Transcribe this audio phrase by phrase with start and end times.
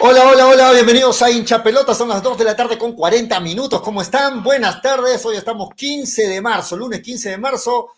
[0.00, 3.40] Hola, hola, hola, bienvenidos a Hincha Pelota, son las 2 de la tarde con 40
[3.40, 4.44] minutos, ¿cómo están?
[4.44, 7.88] Buenas tardes, hoy estamos 15 de marzo, lunes 15 de marzo,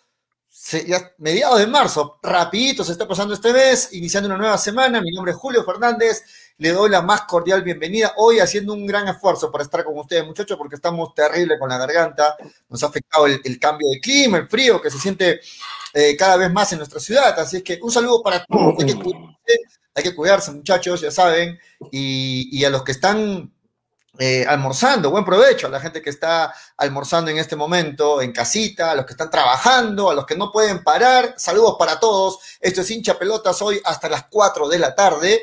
[1.19, 5.33] mediados de marzo, rapidito se está pasando este mes, iniciando una nueva semana, mi nombre
[5.33, 6.23] es Julio Fernández,
[6.57, 10.25] le doy la más cordial bienvenida, hoy haciendo un gran esfuerzo para estar con ustedes
[10.25, 12.35] muchachos, porque estamos terrible con la garganta,
[12.67, 15.39] nos ha afectado el, cambio de clima, el frío que se siente
[15.93, 18.75] eh, cada vez más en nuestra ciudad, así es que un saludo para todos,
[19.93, 21.59] hay que cuidarse, muchachos, ya saben,
[21.91, 23.53] y, a los que están
[24.19, 28.91] eh, almorzando, buen provecho a la gente que está almorzando en este momento en casita,
[28.91, 31.33] a los que están trabajando, a los que no pueden parar.
[31.37, 32.39] Saludos para todos.
[32.59, 35.41] Esto es hincha pelotas hoy hasta las 4 de la tarde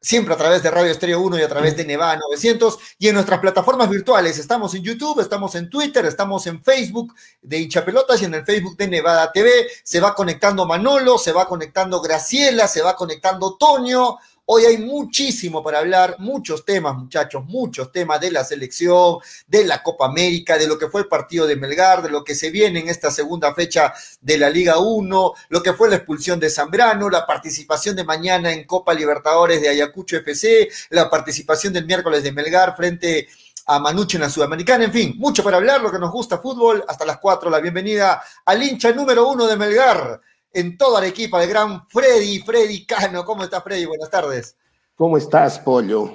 [0.00, 3.14] siempre a través de Radio Estéreo 1 y a través de Nevada 900 y en
[3.14, 4.38] nuestras plataformas virtuales.
[4.38, 8.76] Estamos en YouTube, estamos en Twitter, estamos en Facebook de Hinchapelotas y en el Facebook
[8.76, 9.50] de Nevada TV.
[9.82, 14.18] Se va conectando Manolo, se va conectando Graciela, se va conectando Toño.
[14.48, 19.18] Hoy hay muchísimo para hablar, muchos temas, muchachos, muchos temas de la selección,
[19.48, 22.36] de la Copa América, de lo que fue el partido de Melgar, de lo que
[22.36, 26.38] se viene en esta segunda fecha de la Liga 1, lo que fue la expulsión
[26.38, 31.84] de Zambrano, la participación de mañana en Copa Libertadores de Ayacucho FC, la participación del
[31.84, 33.26] miércoles de Melgar frente
[33.66, 36.84] a Manuche en la Sudamericana, en fin, mucho para hablar, lo que nos gusta fútbol,
[36.86, 40.20] hasta las cuatro, la bienvenida al hincha número uno de Melgar,
[40.56, 43.26] en toda la equipa, el gran Freddy, Freddy Cano.
[43.26, 43.84] ¿Cómo está Freddy?
[43.84, 44.56] Buenas tardes.
[44.94, 46.14] ¿Cómo estás, Pollo?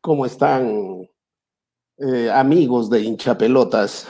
[0.00, 1.08] ¿Cómo están
[1.98, 4.06] eh, amigos de hinchapelotas?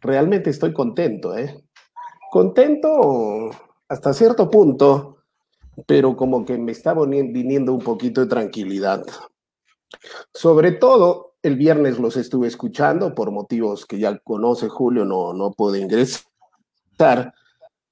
[0.00, 1.64] Realmente estoy contento, ¿eh?
[2.30, 3.50] Contento
[3.88, 5.16] hasta cierto punto,
[5.84, 9.04] pero como que me está viniendo un poquito de tranquilidad.
[10.32, 15.50] Sobre todo, el viernes los estuve escuchando por motivos que ya conoce Julio, no, no
[15.50, 17.34] pude ingresar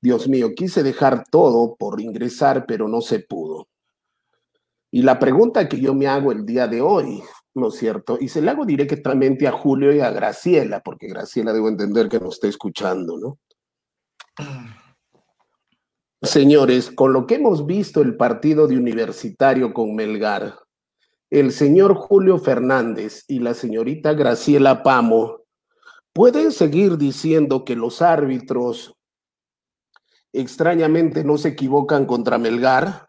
[0.04, 3.68] Dios mío, quise dejar todo por ingresar, pero no se pudo.
[4.90, 7.22] Y la pregunta que yo me hago el día de hoy,
[7.54, 8.18] ¿no es cierto?
[8.20, 12.20] Y se la hago directamente a Julio y a Graciela, porque Graciela debo entender que
[12.20, 13.38] nos está escuchando, ¿no?
[16.20, 20.58] Señores, con lo que hemos visto el partido de universitario con Melgar,
[21.30, 25.44] el señor Julio Fernández y la señorita Graciela Pamo
[26.12, 28.94] pueden seguir diciendo que los árbitros
[30.34, 33.08] extrañamente no se equivocan contra Melgar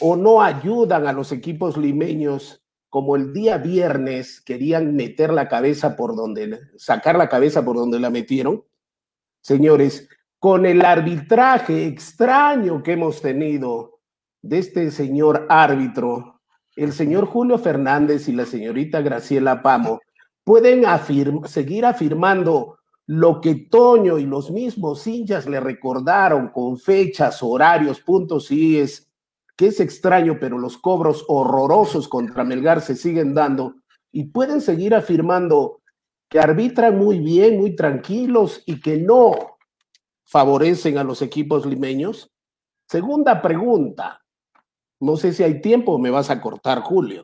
[0.00, 5.94] o no ayudan a los equipos limeños como el día viernes querían meter la cabeza
[5.94, 8.64] por donde, sacar la cabeza por donde la metieron.
[9.40, 10.08] Señores,
[10.38, 14.00] con el arbitraje extraño que hemos tenido
[14.42, 16.40] de este señor árbitro,
[16.76, 20.00] el señor Julio Fernández y la señorita Graciela Pamo
[20.44, 20.84] pueden
[21.46, 22.78] seguir afirmando
[23.08, 29.10] lo que Toño y los mismos hinchas le recordaron con fechas, horarios, puntos y es
[29.56, 33.76] que es extraño, pero los cobros horrorosos contra Melgar se siguen dando
[34.12, 35.80] y pueden seguir afirmando
[36.28, 39.56] que arbitran muy bien, muy tranquilos y que no
[40.26, 42.30] favorecen a los equipos limeños.
[42.86, 44.20] Segunda pregunta,
[45.00, 47.22] no sé si hay tiempo, me vas a cortar, Julio.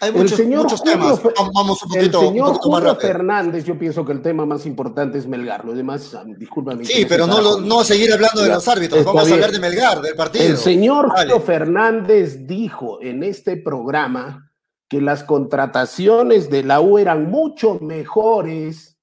[0.00, 1.20] Hay muchos, muchos temas.
[1.54, 5.26] Vamos un poquito, el señor Julio Fernández, yo pienso que el tema más importante es
[5.26, 5.64] Melgar.
[5.64, 6.84] Los demás, ah, discúlpame.
[6.84, 9.04] Sí, pero no, no seguir hablando de los árbitros.
[9.04, 10.44] Vamos a hablar de Melgar, del partido.
[10.44, 14.50] El señor Julio Fernández dijo en este programa
[14.88, 18.98] que las contrataciones de la U eran mucho mejores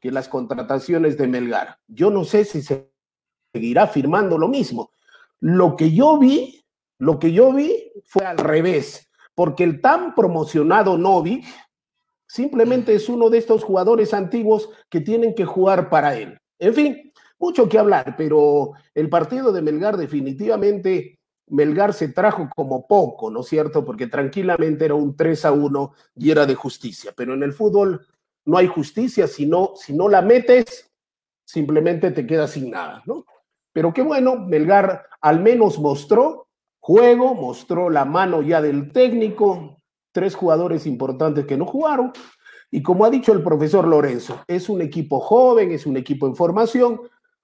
[0.00, 1.78] que las contrataciones de Melgar.
[1.88, 2.90] Yo no sé si se
[3.52, 4.92] seguirá firmando lo mismo.
[5.40, 6.64] Lo que yo vi,
[6.98, 9.07] lo que yo vi fue al revés
[9.38, 11.44] porque el tan promocionado Novi
[12.26, 16.36] simplemente es uno de estos jugadores antiguos que tienen que jugar para él.
[16.58, 22.88] En fin, mucho que hablar, pero el partido de Melgar definitivamente Melgar se trajo como
[22.88, 23.84] poco, ¿no es cierto?
[23.84, 28.04] Porque tranquilamente era un 3 a 1 y era de justicia, pero en el fútbol
[28.44, 30.90] no hay justicia, si no, si no la metes,
[31.44, 33.24] simplemente te quedas sin nada, ¿no?
[33.72, 36.47] Pero qué bueno, Melgar al menos mostró
[36.88, 42.14] juego, mostró la mano ya del técnico, tres jugadores importantes que no jugaron.
[42.70, 46.34] Y como ha dicho el profesor Lorenzo, es un equipo joven, es un equipo en
[46.34, 47.02] formación,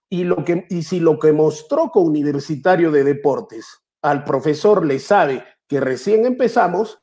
[0.08, 4.98] y, lo que, y si lo que mostró con Universitario de Deportes al profesor le
[4.98, 7.00] sabe que recién empezamos,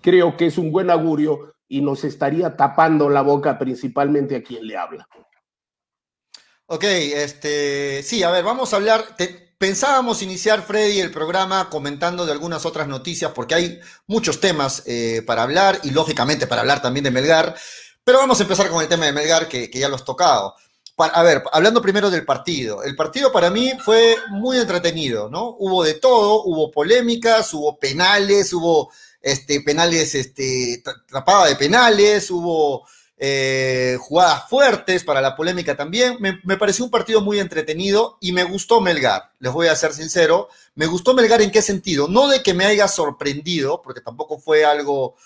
[0.00, 4.66] creo que es un buen augurio y nos estaría tapando la boca principalmente a quien
[4.66, 5.06] le habla.
[6.64, 9.02] Ok, este, sí, a ver, vamos a hablar,
[9.58, 15.22] Pensábamos iniciar, Freddy, el programa comentando de algunas otras noticias, porque hay muchos temas eh,
[15.26, 17.56] para hablar y lógicamente para hablar también de Melgar,
[18.04, 20.54] pero vamos a empezar con el tema de Melgar, que, ya lo has tocado.
[20.96, 22.84] a ver, hablando primero del partido.
[22.84, 25.56] El partido para mí fue muy entretenido, ¿no?
[25.58, 32.86] Hubo de todo, hubo polémicas, hubo penales, hubo este, penales, este, de penales, hubo
[33.20, 36.18] eh, jugadas fuertes para la polémica también.
[36.20, 40.48] Me, pareció un partido muy entretenido y me gustó Melgar, les voy a ser sincero.
[40.74, 42.06] Me gustó Melgar en qué sentido?
[42.06, 45.16] No de que me haya sorprendido, porque tampoco fue algo,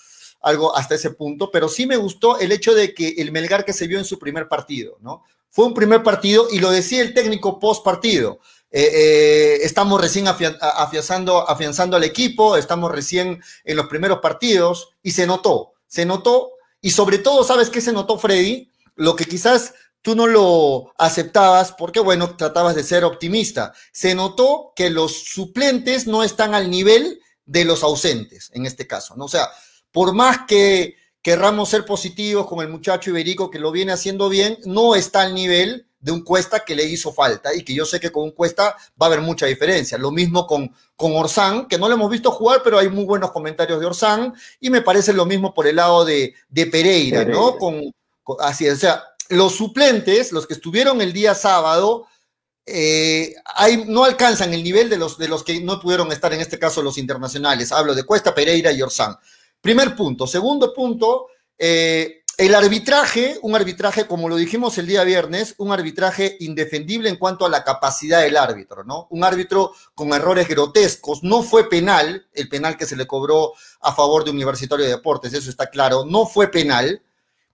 [0.41, 3.73] algo hasta ese punto, pero sí me gustó el hecho de que el Melgar que
[3.73, 5.23] se vio en su primer partido, ¿no?
[5.51, 8.39] Fue un primer partido y lo decía el técnico post partido.
[8.71, 15.11] Eh, eh, estamos recién afianzando, afianzando al equipo, estamos recién en los primeros partidos y
[15.11, 16.52] se notó, se notó
[16.83, 18.69] y sobre todo, ¿sabes qué se notó, Freddy?
[18.95, 23.73] Lo que quizás tú no lo aceptabas porque, bueno, tratabas de ser optimista.
[23.93, 29.15] Se notó que los suplentes no están al nivel de los ausentes, en este caso,
[29.15, 29.25] ¿no?
[29.25, 29.47] O sea,
[29.91, 34.57] por más que querramos ser positivos con el muchacho Iberico que lo viene haciendo bien,
[34.65, 37.97] no está al nivel de un Cuesta que le hizo falta y que yo sé
[37.97, 39.97] que con un Cuesta va a haber mucha diferencia.
[39.97, 43.31] Lo mismo con, con Orsán, que no lo hemos visto jugar, pero hay muy buenos
[43.31, 47.57] comentarios de Orsán y me parece lo mismo por el lado de, de Pereira, ¿no?
[47.57, 47.81] Con,
[48.39, 52.05] así, o sea, los suplentes, los que estuvieron el día sábado,
[52.65, 56.41] eh, hay, no alcanzan el nivel de los, de los que no pudieron estar, en
[56.41, 57.71] este caso los internacionales.
[57.71, 59.15] Hablo de Cuesta, Pereira y Orsán.
[59.61, 60.27] Primer punto.
[60.27, 66.35] Segundo punto, eh, el arbitraje, un arbitraje, como lo dijimos el día viernes, un arbitraje
[66.39, 69.07] indefendible en cuanto a la capacidad del árbitro, ¿no?
[69.11, 71.23] Un árbitro con errores grotescos.
[71.23, 75.33] No fue penal, el penal que se le cobró a favor de Universitario de Deportes,
[75.33, 77.03] eso está claro, no fue penal,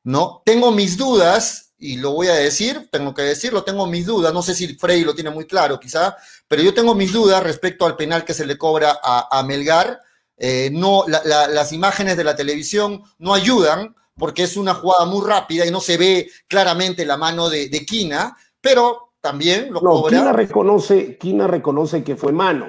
[0.03, 0.41] ¿no?
[0.45, 4.41] Tengo mis dudas, y lo voy a decir, tengo que decirlo, tengo mis dudas, no
[4.41, 6.17] sé si Frey lo tiene muy claro quizá,
[6.47, 10.01] pero yo tengo mis dudas respecto al penal que se le cobra a, Melgar.
[10.37, 15.65] Eh, no, las imágenes de la televisión no ayudan porque es una jugada muy rápida
[15.65, 20.33] y no se ve claramente la mano de, de Quina, pero también lo no, Quina
[20.33, 22.67] reconoce, Quina reconoce que fue mano,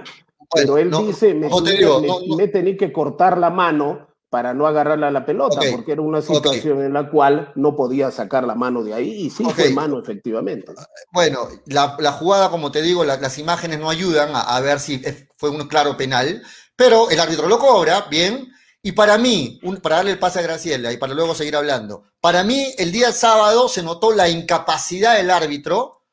[0.53, 5.61] pero él dice, me, tenía que cortar la mano para no agarrarla a la pelota,
[5.73, 9.31] porque era una situación en la cual no podía sacar la mano de ahí, y
[9.31, 10.73] sí fue mano, efectivamente.
[11.13, 15.03] Bueno, la, jugada, como te digo, las imágenes no ayudan a, a, ver si
[15.37, 16.43] fue un claro penal,
[16.77, 18.49] pero el árbitro lo cobra, bien,
[18.83, 22.43] y para mí, para darle el pase a Graciela y para luego seguir hablando, para
[22.45, 26.07] mí el día sábado se notó la incapacidad del árbitro,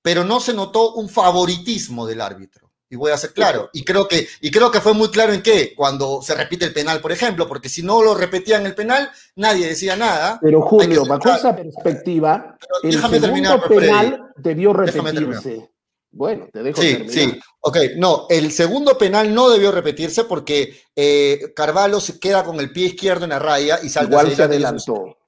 [0.00, 2.70] pero no se notó un favoritismo del árbitro.
[2.88, 3.70] Y voy a ser claro.
[3.72, 6.74] Y creo que, y creo que fue muy claro en qué, cuando se repite el
[6.74, 10.38] penal, por ejemplo, porque si no lo repetían el penal, nadie decía nada.
[10.42, 15.71] Pero Julio, bajo esa perspectiva, el segundo penal debió repetirse.
[16.12, 17.40] Bueno, te dejo Sí, sí.
[17.60, 22.70] Ok, no, el segundo penal no debió repetirse porque eh, Carvalho se queda con el
[22.70, 25.18] pie izquierdo en la raya y salta Igual se adelantó.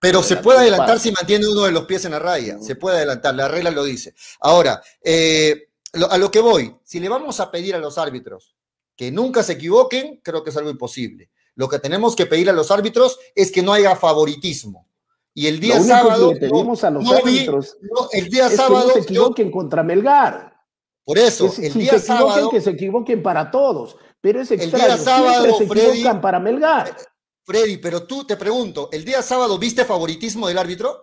[0.00, 2.58] Pero se puede adelantar si mantiene uno de los pies en la raya.
[2.60, 4.14] Se puede adelantar, la regla lo dice.
[4.40, 5.68] Ahora, eh,
[6.10, 8.56] a lo que voy, si le vamos a pedir a los árbitros
[8.96, 11.30] que nunca se equivoquen, creo que es algo imposible.
[11.54, 14.88] Lo que tenemos que pedir a los árbitros es que no haya favoritismo.
[15.34, 16.30] Y el día sábado.
[16.30, 17.76] Que pedimos a los árbitros
[18.12, 18.88] el día sábado.
[18.88, 20.52] Que no se equivoquen contra Melgar.
[21.04, 22.50] Por eso, el día se sábado.
[22.50, 23.96] Que se equivoquen para todos.
[24.20, 24.84] Pero es extraño.
[24.84, 26.96] El día sábado, se equivocan para Melgar.
[27.44, 31.02] Freddy, pero tú te pregunto, ¿el día sábado viste favoritismo del árbitro?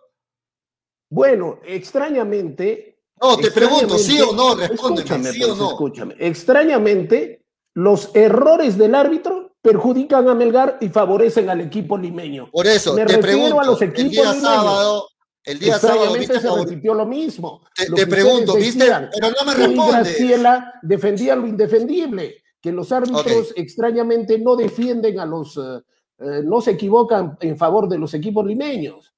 [1.09, 3.01] Bueno, extrañamente.
[3.21, 4.55] No, te pregunto, ¿sí o no?
[4.55, 5.71] Respóndeme, ¿sí o no?
[5.71, 6.15] Escúchame.
[6.17, 12.49] Extrañamente, los errores del árbitro perjudican a Melgar y favorecen al equipo limeño.
[12.51, 15.07] Por eso, Me te pregunto, a los equipos el día sábado,
[15.43, 17.61] el día sábado ¿viste se repitió lo mismo.
[17.75, 18.85] Te, pregunto, ¿viste?
[18.85, 19.91] Pero no me responde.
[19.91, 25.81] Graciela defendía lo indefendible, que los árbitros extrañamente no defienden a los, eh,
[26.19, 29.13] eh, no se equivocan en favor de los equipos limeños.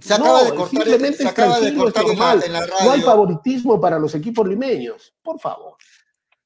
[0.00, 2.04] Se acaba de cortar, se acaba de cortar
[2.44, 2.84] en la radio.
[2.84, 5.76] No hay favoritismo para los equipos limeños, por favor.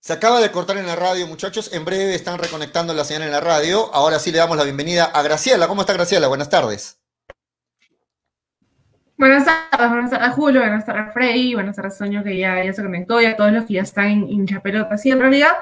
[0.09, 1.71] Se acaba de cortar en la radio, muchachos.
[1.75, 3.95] En breve están reconectando la señal en la radio.
[3.95, 5.69] Ahora sí le damos la bienvenida a Graciela.
[5.69, 6.29] ¿Cómo está Graciela?
[6.29, 6.99] Buenas tardes.
[9.19, 12.83] Buenas tardes, buenas tardes Julio, buenas tardes Frey, buenas tardes Soño que ya, ya se
[12.83, 14.97] conectó y a todos los que ya están en hincha pelota.
[14.97, 15.53] Sí, en realidad,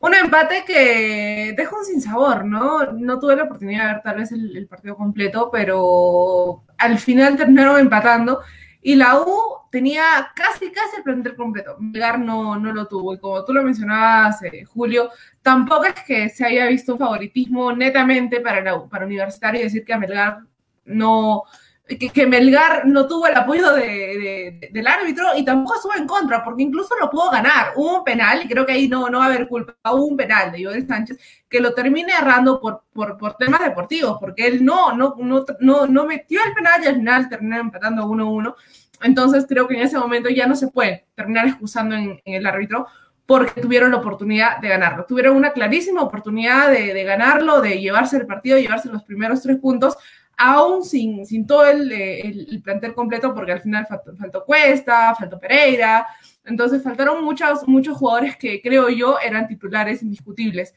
[0.00, 2.92] un empate que deja un sinsabor, ¿no?
[2.92, 7.78] No tuve la oportunidad de ver tal vez el partido completo, pero al final terminaron
[7.78, 8.40] empatando
[8.82, 11.76] y la U tenía casi, casi el plantel completo.
[11.78, 13.14] Melgar no, no lo tuvo.
[13.14, 15.10] Y como tú lo mencionabas, eh, Julio,
[15.40, 19.84] tampoco es que se haya visto un favoritismo netamente para, la, para Universitario y decir
[19.84, 20.40] que a Melgar
[20.84, 21.44] no,
[21.86, 26.94] que, Melgar no tuvo el apoyo del árbitro y tampoco estuvo en contra, porque incluso
[27.00, 27.72] lo pudo ganar.
[27.76, 30.52] Un penal, y creo que ahí no, no va a haber culpa, hubo un penal
[30.52, 34.92] de Joel Sánchez que lo termine errando por, por, por, temas deportivos, porque él no,
[34.92, 38.54] no, no, no, no metió el penal y al final terminó empatando 1-1.
[39.02, 42.86] Entonces creo que en ese momento ya no se puede terminar excusando en, el árbitro,
[43.26, 45.04] porque tuvieron la oportunidad de ganarlo.
[45.04, 49.96] Tuvieron una clarísima oportunidad de, ganarlo, de llevarse el partido, llevarse los primeros tres puntos,
[50.42, 56.04] aún sin, sin todo el, plantel completo, porque al final faltó, faltó, Cuesta, faltó Pereira,
[56.44, 60.74] entonces faltaron muchos, muchos jugadores que creo yo eran titulares indiscutibles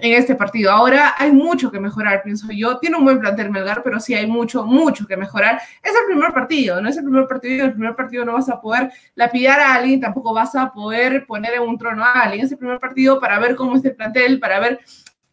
[0.00, 0.70] en este partido.
[0.70, 2.78] Ahora hay mucho que mejorar, pienso yo.
[2.78, 5.60] Tiene un buen plantel Melgar, pero sí hay mucho, mucho que mejorar.
[5.82, 7.64] Es el primer partido, no es el primer partido.
[7.64, 11.26] En el primer partido no vas a poder lapidar a alguien, tampoco vas a poder
[11.26, 12.44] poner en un trono a alguien.
[12.44, 14.80] Es el primer partido para ver cómo es el plantel, para ver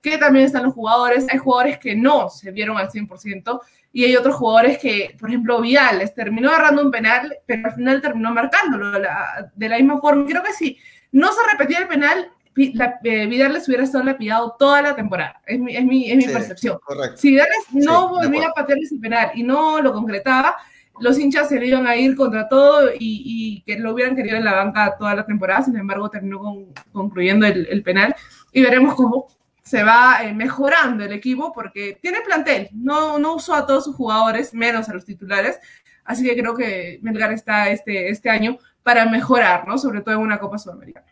[0.03, 1.25] qué también están los jugadores.
[1.31, 3.60] Hay jugadores que no se vieron al 100%
[3.93, 8.01] y hay otros jugadores que, por ejemplo, Vidal terminó agarrando un penal, pero al final
[8.01, 10.25] terminó marcándolo de la misma forma.
[10.27, 10.77] Creo que sí.
[11.12, 15.41] No se repetía el penal, la, eh, Vidal les hubiera estado lapidado toda la temporada.
[15.45, 16.79] Es mi, es mi, es mi percepción.
[17.15, 20.55] Si Vidal no volvía a patear ese penal y no lo concretaba,
[21.00, 24.45] los hinchas se le iban a ir contra todo y, que lo hubieran querido en
[24.45, 25.63] la banca toda la temporada.
[25.63, 28.15] Sin embargo, terminó concluyendo el, penal
[28.51, 29.27] y veremos cómo
[29.74, 32.70] se va eh, mejorando el equipo porque tiene plantel.
[32.74, 35.58] No, no usó a todos sus jugadores, menos a los titulares.
[36.06, 39.80] Así que creo que Melgar está este, este año para mejorar, ¿no?
[39.80, 41.08] Sobre todo en una Copa Sudamericana.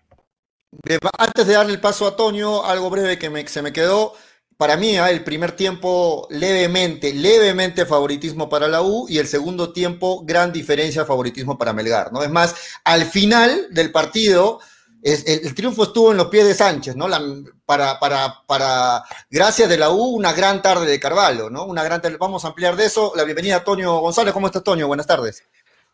[1.18, 4.14] Antes de darle el paso a Toño, algo breve que se me quedó.
[4.58, 5.10] Para mí, ¿ah?
[5.10, 11.04] el primer tiempo levemente, levemente favoritismo para la U y el segundo tiempo gran diferencia
[11.04, 12.22] favoritismo para Melgar, ¿no?
[12.22, 12.54] Es más,
[12.84, 14.60] al final del partido,
[15.04, 17.08] el, triunfo estuvo en los pies de Sánchez, ¿no?
[17.66, 21.66] para, para, para, gracias de la U, una gran tarde de Carvalho, ¿no?
[21.66, 23.14] Una gran Vamos a ampliar de eso.
[23.16, 24.34] La bienvenida a Toño González.
[24.34, 24.88] ¿Cómo estás, Toño?
[24.88, 25.44] Buenas tardes.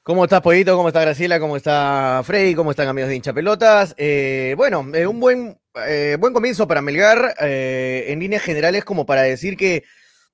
[0.08, 0.78] ¿Cómo estás, Pollito?
[0.78, 1.38] ¿Cómo está Graciela?
[1.38, 2.56] ¿Cómo está Freddy?
[2.56, 3.94] ¿Cómo están amigos de hincha pelotas?
[3.98, 9.24] Eh, bueno, eh, un buen, eh, buen comienzo para Melgar, en líneas generales como para
[9.24, 9.84] decir que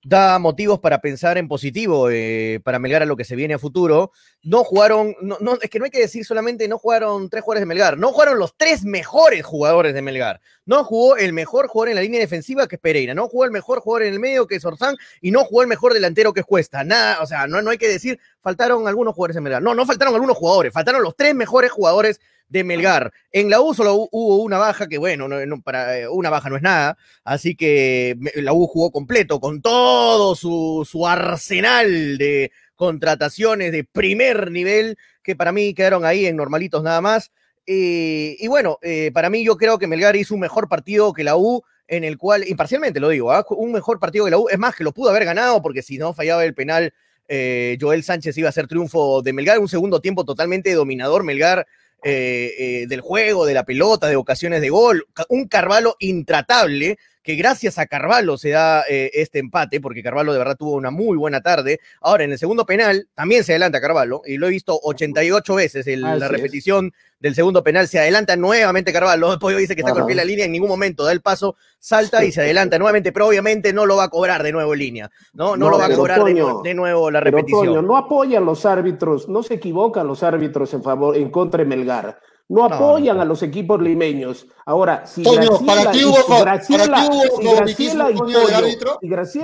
[0.04, 3.60] da motivos para pensar en positivo eh, para Melgar a lo que se viene a
[3.60, 4.12] futuro.
[4.44, 7.62] No jugaron, no, no, es que no hay que decir solamente no jugaron tres jugadores
[7.62, 10.42] de Melgar, no jugaron los tres mejores jugadores de Melgar.
[10.66, 13.52] No jugó el mejor jugador en la línea defensiva que es Pereira, no jugó el
[13.52, 16.42] mejor jugador en el medio que es Orzán y no jugó el mejor delantero que
[16.42, 16.84] es Cuesta.
[16.84, 19.62] Nada, o sea, no, no hay que decir faltaron algunos jugadores de Melgar.
[19.62, 22.20] No, no faltaron algunos jugadores, faltaron los tres mejores jugadores
[22.54, 23.12] de Melgar.
[23.32, 26.56] En la U solo hubo una baja, que bueno, no, para eh, una baja no
[26.56, 33.84] es nada, así que la U jugó completo con todo su, arsenal de contrataciones de
[33.84, 37.32] primer nivel, que para mí quedaron ahí en normalitos nada más.
[37.66, 41.24] Eh, y bueno, eh, para mí yo creo que Melgar hizo un mejor partido que
[41.24, 43.44] la U, en el cual, imparcialmente lo digo, ¿ah?
[43.50, 45.98] un mejor partido que la U, es más que lo pudo haber ganado, porque si
[45.98, 46.94] no fallaba el penal,
[47.28, 51.66] Joel Sánchez iba a ser triunfo de Melgar, un segundo tiempo totalmente dominador, Melgar
[52.04, 55.08] eh, eh, del juego, de la pelota, de ocasiones de gol.
[55.30, 60.40] Un Carvalho intratable que gracias a Carvalho se da eh, este empate, porque Carvalho de
[60.40, 61.80] verdad tuvo una muy buena tarde.
[62.02, 65.88] Ahora, en el segundo penal también se adelanta Carvalho, y lo he visto 88 veces
[65.88, 70.06] en la repetición del segundo penal, se adelanta nuevamente Carvalho, después dice que está con
[70.06, 73.28] pie la línea, en ningún momento da el paso, salta y se adelanta nuevamente, pero
[73.28, 75.56] obviamente no lo va a cobrar de nuevo en línea, ¿no?
[75.56, 77.88] No, lo va a cobrar de, nuevo la repetición.
[77.88, 82.20] no apoyan los árbitros, no se equivocan los árbitros en favor, en contra de Melgar
[82.54, 84.46] no apoyan a los equipos limeños.
[84.66, 85.24] Ahora, si
[85.66, 88.10] para ti hubo, Graciela,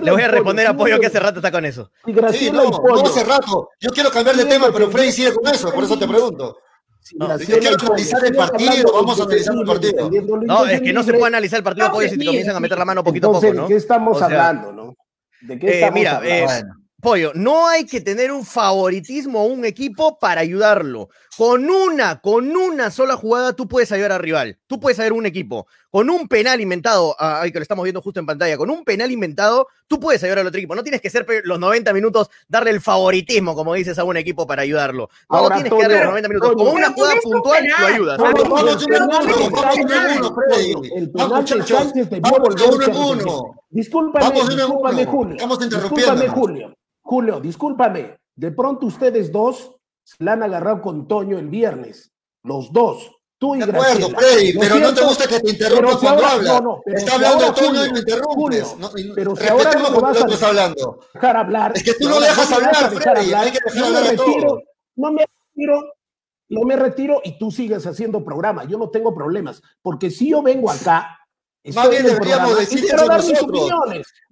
[0.01, 1.89] Le voy a responder a Pollo que hace rato está con eso.
[2.05, 3.69] Si Graciela sí, no, hace rato.
[3.79, 6.57] Yo quiero cambiar de tema, pero Freddy sigue con eso, por eso te pregunto.
[7.15, 10.11] No, yo quiero analizar el partido, vamos a analizar el partido.
[10.45, 12.77] No, es que no se puede analizar el partido, Pollo, si te comienzan a meter
[12.77, 13.63] la mano poquito a poco, ¿no?
[13.63, 14.95] ¿De qué estamos hablando, no?
[15.41, 16.75] ¿De qué eh, estamos mira, hablando?
[16.99, 21.09] Eh, Pollo, no hay que tener un favoritismo a un equipo para ayudarlo.
[21.37, 24.59] Con una, con una sola jugada tú puedes ayudar al rival.
[24.67, 25.67] Tú puedes ayudar a un equipo.
[25.89, 29.09] Con un penal inventado, ahí que lo estamos viendo justo en pantalla, con un penal
[29.11, 30.75] inventado, tú puedes ayudar al otro equipo.
[30.75, 34.45] No tienes que ser los 90 minutos, darle el favoritismo, como dices, a un equipo
[34.45, 35.09] para ayudarlo.
[35.29, 36.53] No tienes que darle los 90 minutos.
[36.53, 38.19] Con una jugada puntual lo ayudas.
[40.95, 42.31] El penal de Sánchez debió
[43.71, 45.37] Discúlpame, discúlpame, Julio.
[45.37, 46.73] Discúlpame, Julio.
[47.09, 48.19] Julio, discúlpame.
[48.35, 52.11] De pronto ustedes dos se la han agarrado con Toño el viernes.
[52.43, 53.09] Los dos.
[53.39, 56.61] Tú y De acuerdo, Freddy, pero no te gusta que te interrumpas cuando habla.
[56.61, 58.75] No, no, Está hablando Toño y me interrumpes.
[59.15, 60.99] pero si ahora no lo vas a dejar hablando.
[61.19, 61.71] hablar.
[61.73, 63.33] Es que tú no dejas hablar, Freddy.
[63.33, 64.63] Hay que dejar hablar a todos.
[64.95, 65.93] No me retiro,
[66.49, 68.65] no me retiro y tú sigues haciendo programa.
[68.65, 69.63] Yo no tengo problemas.
[69.81, 71.18] porque si yo vengo acá
[71.73, 73.69] más bien deberíamos decir eso nosotros.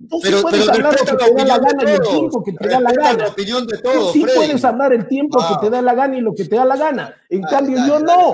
[0.10, 2.54] Tú pero, sí puedes hablar lo que te da la gana y el tiempo que
[2.54, 3.24] te da la gana.
[3.24, 6.18] La opinión de todos, Tú sí puedes hablar el tiempo que te da la gana
[6.18, 7.16] y lo que te da la gana.
[7.30, 8.34] En cambio, yo no.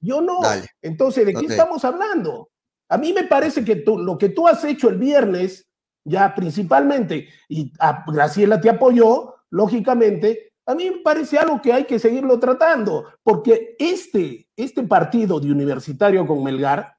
[0.00, 0.40] Yo no.
[0.82, 2.50] Entonces, ¿de qué estamos hablando?
[2.88, 5.66] A mí me parece que tú, lo que tú has hecho el viernes,
[6.04, 11.84] ya principalmente, y a Graciela te apoyó, lógicamente, A mí me parece algo que hay
[11.84, 16.95] que seguirlo tratando, porque este, este partido de universitario con Melgar,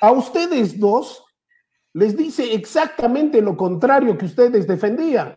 [0.00, 1.24] a ustedes dos
[1.94, 5.34] les dice exactamente lo contrario que ustedes defendían,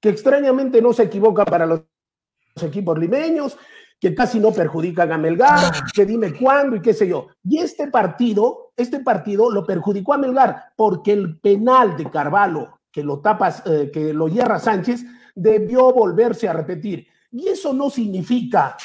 [0.00, 1.82] que extrañamente no se equivoca para los
[2.62, 3.58] equipos limeños,
[4.00, 7.28] que casi no perjudican a Melgar, que dime cuándo y qué sé yo.
[7.42, 13.02] Y este partido, este partido lo perjudicó a Melgar porque el penal de Carvalho, que
[13.02, 17.08] lo tapas, eh, que lo hierra Sánchez, debió volverse a repetir.
[17.30, 18.76] Y eso no significa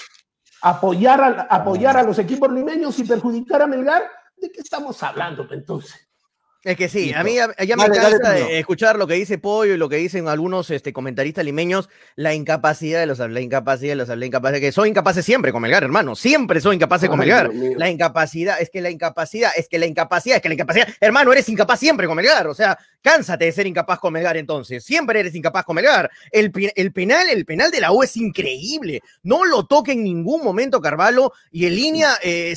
[0.61, 4.03] apoyar a, apoyar a los equipos limeños y perjudicar a Melgar.
[4.43, 6.02] ¿De qué estamos hablando entonces?
[6.63, 9.89] Es que sí, a mí ya, me encanta escuchar lo que dice Pollo y lo
[9.89, 14.25] que dicen algunos este, comentaristas limeños, la incapacidad de los la incapacidad de los la
[14.25, 17.51] incapacidad, que soy incapaces siempre con Melgar, hermano, siempre soy incapaces con Melgar.
[17.53, 21.33] La incapacidad, es que la incapacidad, es que la incapacidad, es que la incapacidad, hermano,
[21.33, 25.19] eres incapaz siempre con Melgar, o sea, cánsate de ser incapaz con Melgar entonces, siempre
[25.19, 26.09] eres incapaz con Melgar.
[26.31, 30.43] El, el penal, el penal de la U es increíble, no lo toque en ningún
[30.43, 31.33] momento Carvalho.
[31.51, 32.55] Y en línea, eh,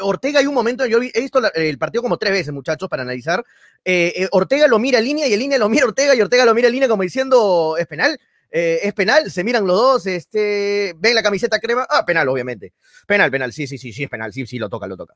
[0.00, 3.45] Ortega hay un momento, yo he visto el partido como tres veces, muchachos, para analizar,
[3.84, 6.44] eh, eh, Ortega lo mira a línea y en línea lo mira Ortega y Ortega
[6.44, 8.18] lo mira a línea como diciendo, ¿es penal?
[8.50, 12.72] Eh, es penal, se miran los dos, este, ven la camiseta crema, ah, penal, obviamente.
[13.06, 15.14] Penal, penal, sí, sí, sí, sí, es penal, sí, sí, lo toca, lo toca.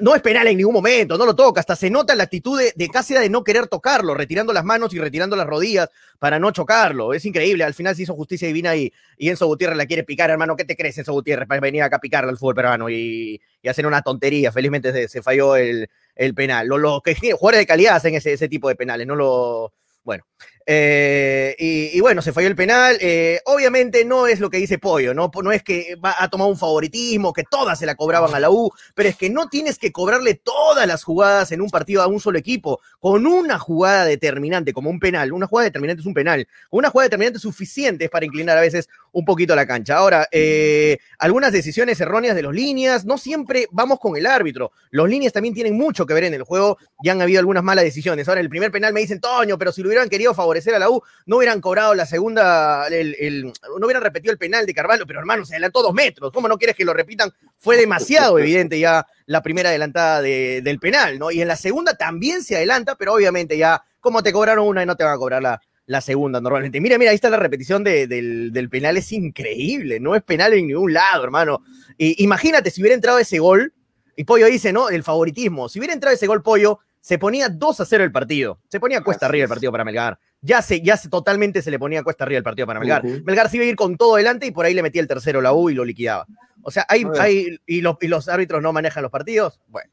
[0.00, 2.72] No es penal en ningún momento, no lo toca, hasta se nota la actitud de,
[2.76, 7.14] de de no querer tocarlo, retirando las manos y retirando las rodillas para no chocarlo.
[7.14, 10.30] Es increíble, al final se hizo justicia divina y, y Enzo Gutiérrez la quiere picar,
[10.30, 13.40] hermano, ¿qué te crees, Enzo Gutiérrez, para venir acá a picarle al fútbol peruano y,
[13.60, 14.52] y hacer una tontería?
[14.52, 16.68] Felizmente se, falló el, el penal.
[16.68, 19.72] Los, que jugadores de calidad hacen ese, ese tipo de penales, no lo...
[20.04, 20.24] Bueno,
[20.66, 22.96] eh, y, bueno, se falló el penal.
[23.00, 25.30] Eh, obviamente no es lo que dice Pollo, ¿no?
[25.42, 28.50] No es que va a tomar un favoritismo, que todas se la cobraban a la
[28.50, 32.06] U, pero es que no tienes que cobrarle todas las jugadas en un partido a
[32.06, 35.32] un solo equipo, con una jugada determinante, como un penal.
[35.32, 36.46] Una jugada determinante es un penal.
[36.70, 39.96] Una jugada determinante suficiente para inclinar a veces un poquito la cancha.
[39.96, 44.72] Ahora, eh, algunas decisiones erróneas de los líneas, no siempre vamos con el árbitro.
[44.90, 47.84] Los líneas también tienen mucho que ver en el juego y han habido algunas malas
[47.84, 48.28] decisiones.
[48.28, 50.78] Ahora, el primer penal me dicen, Toño, pero si lo hubieran querido favorecer favorecer a
[50.78, 55.06] la U, no hubieran cobrado la segunda, el, no hubieran repetido el penal de Carvalho,
[55.06, 56.30] pero hermano, se adelantó dos metros.
[56.32, 57.32] ¿Cómo no quieres que lo repitan?
[57.56, 61.30] Fue demasiado evidente ya la primera adelantada del penal, ¿no?
[61.30, 64.86] Y en la segunda también se adelanta, pero obviamente ya, como te cobraron una y
[64.86, 66.80] no te van a cobrar la, la segunda normalmente.
[66.80, 70.92] Mira, mira, ahí está la repetición del, penal, es increíble, no es penal en ningún
[70.92, 71.62] lado, hermano.
[71.98, 73.72] Imagínate si hubiera entrado ese gol,
[74.14, 74.90] y Pollo dice, ¿no?
[74.90, 75.70] El favoritismo.
[75.70, 78.60] Si hubiera entrado ese gol, Pollo, se ponía 2 a 0 el partido.
[78.68, 81.78] Se ponía cuesta arriba el partido para Melgar ya se, ya se totalmente se le
[81.78, 83.04] ponía cuesta arriba el partido para Melgar.
[83.04, 85.40] Melgar se iba a ir con todo delante y por ahí le metía el tercero
[85.40, 86.26] la U y lo liquidaba.
[86.62, 89.60] O sea, hay, hay y, los, y los árbitros no manejan los partidos.
[89.68, 89.90] Bueno.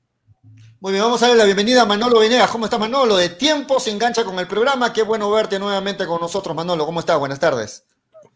[0.82, 2.50] Muy bien, vamos a darle la bienvenida a Manolo Venegas.
[2.50, 3.18] ¿Cómo estás, Manolo?
[3.18, 4.92] De tiempo se engancha con el programa.
[4.92, 6.86] Qué bueno verte nuevamente con nosotros, Manolo.
[6.86, 7.20] ¿Cómo estás?
[7.20, 7.86] Buenas tardes.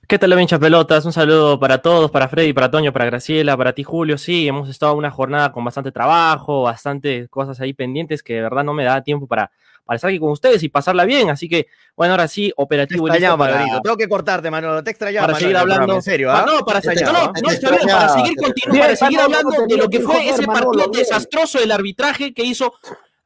[0.08, 1.06] ¿Qué tal, hinchas pelotas?
[1.06, 4.17] Un saludo para todos, para Freddy, para Toño, para Graciela, para ti, Julio.
[4.17, 8.65] Sí, hemos estado una jornada con bastante trabajo, bastante cosas ahí pendientes que de verdad
[8.65, 9.49] no me da tiempo para,
[9.85, 11.29] para estar aquí con ustedes y pasarla bien.
[11.29, 13.07] Así que, bueno, ahora sí, operativo.
[13.07, 14.83] Te extrañaba, Tengo que cortarte, Manolo.
[14.83, 15.27] Te extrañaba.
[15.27, 15.95] Para seguir hablando.
[15.95, 16.45] En serio, ¿ah?
[16.47, 18.35] No, para, seguir, no, no, para seguir
[18.79, 22.73] para seguir hablando de lo que fue ese partido desastroso del arbitraje que hizo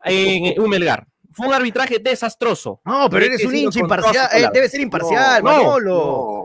[0.03, 1.07] en Humelgar.
[1.31, 2.81] Fue un arbitraje desastroso.
[2.83, 4.27] No, pero eres un hincha imparcial.
[4.33, 6.37] Eh, debe ser imparcial, Manolo.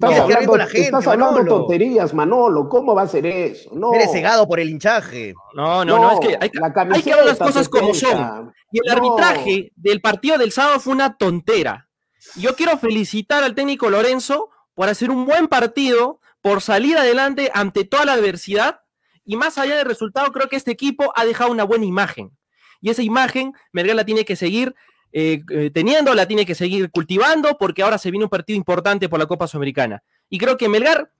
[0.00, 2.68] Estás hablando, la gente, estás hablando tonterías, Manolo.
[2.68, 3.70] ¿Cómo va a ser eso?
[3.74, 3.92] No.
[3.92, 5.34] Eres cegado por el hinchaje.
[5.54, 6.50] No, no, no, es que hay,
[6.92, 8.52] hay que ver las cosas como son.
[8.70, 11.88] Y el arbitraje del partido del sábado fue una tontera.
[12.36, 17.84] Yo quiero felicitar al técnico Lorenzo por hacer un buen partido, por salir adelante ante
[17.84, 18.82] toda la adversidad.
[19.24, 22.38] Y más allá del resultado, creo que este equipo ha dejado una buena imagen.
[22.80, 24.76] Y esa imagen, Melgar la tiene que seguir
[25.12, 29.08] eh, eh, teniendo, la tiene que seguir cultivando porque ahora se viene un partido importante
[29.08, 30.02] por la Copa Sudamericana.
[30.28, 31.10] Y creo que Melgar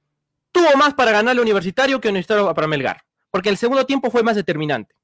[0.53, 4.23] tuvo más para ganar el universitario que Universitario para Melgar, porque el segundo tiempo fue
[4.23, 4.95] más determinante.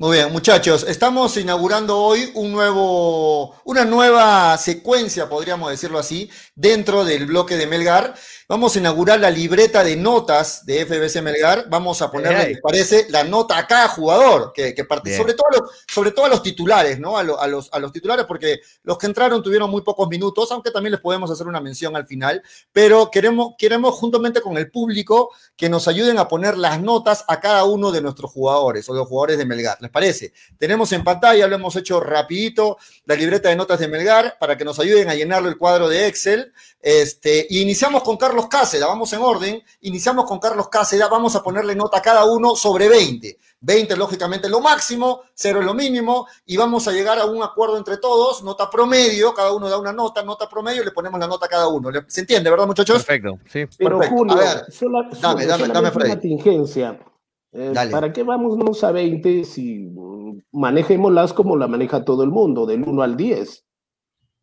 [0.00, 7.04] Muy bien, muchachos, estamos inaugurando hoy un nuevo, una nueva secuencia, podríamos decirlo así, dentro
[7.04, 8.14] del bloque de Melgar.
[8.50, 11.66] Vamos a inaugurar la libreta de notas de FBC Melgar.
[11.68, 14.84] Vamos a ponerle, ¿les parece, la nota a cada jugador, que, que
[15.16, 17.16] sobre, todo los, sobre todo a los titulares, ¿no?
[17.16, 20.90] A, los, a los titulares, porque los que entraron tuvieron muy pocos minutos, aunque también
[20.90, 22.42] les podemos hacer una mención al final.
[22.72, 27.38] Pero queremos, queremos juntamente con el público que nos ayuden a poner las notas a
[27.38, 29.78] cada uno de nuestros jugadores o los jugadores de Melgar.
[29.80, 30.32] ¿Les parece?
[30.58, 34.64] Tenemos en pantalla, lo hemos hecho rapidito, la libreta de notas de Melgar para que
[34.64, 36.52] nos ayuden a llenarlo el cuadro de Excel.
[36.82, 41.42] Este, y iniciamos con Carlos Cáceres, vamos en orden, iniciamos con Carlos Cáceres, vamos a
[41.42, 43.38] ponerle nota a cada uno sobre 20.
[43.60, 47.76] 20 lógicamente lo máximo, 0 es lo mínimo, y vamos a llegar a un acuerdo
[47.76, 51.46] entre todos, nota promedio, cada uno da una nota, nota promedio, le ponemos la nota
[51.46, 51.90] a cada uno.
[52.06, 53.04] ¿Se entiende, verdad, muchachos?
[53.04, 53.66] Perfecto, sí.
[53.78, 54.16] Pero Perfecto.
[54.16, 54.36] Julio,
[55.20, 56.10] dame, dame, dame, Freddy.
[56.12, 56.98] una tingencia.
[57.52, 59.90] Eh, ¿Para qué vamos a 20 si
[60.52, 63.64] manejémoslas como la maneja todo el mundo, del 1 al 10,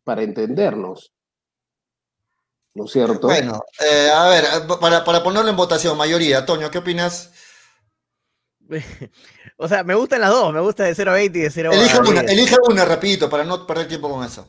[0.04, 1.12] para entendernos?
[2.78, 3.26] ¿No es cierto?
[3.26, 4.44] Bueno, eh, a ver,
[4.80, 7.32] para, para ponerlo en votación, mayoría, Toño, ¿qué opinas?
[9.56, 11.72] o sea, me gustan las dos, me gusta de 0 a 20 y de 0
[11.72, 14.48] elige a Una, elige una, repito, para no perder tiempo con eso.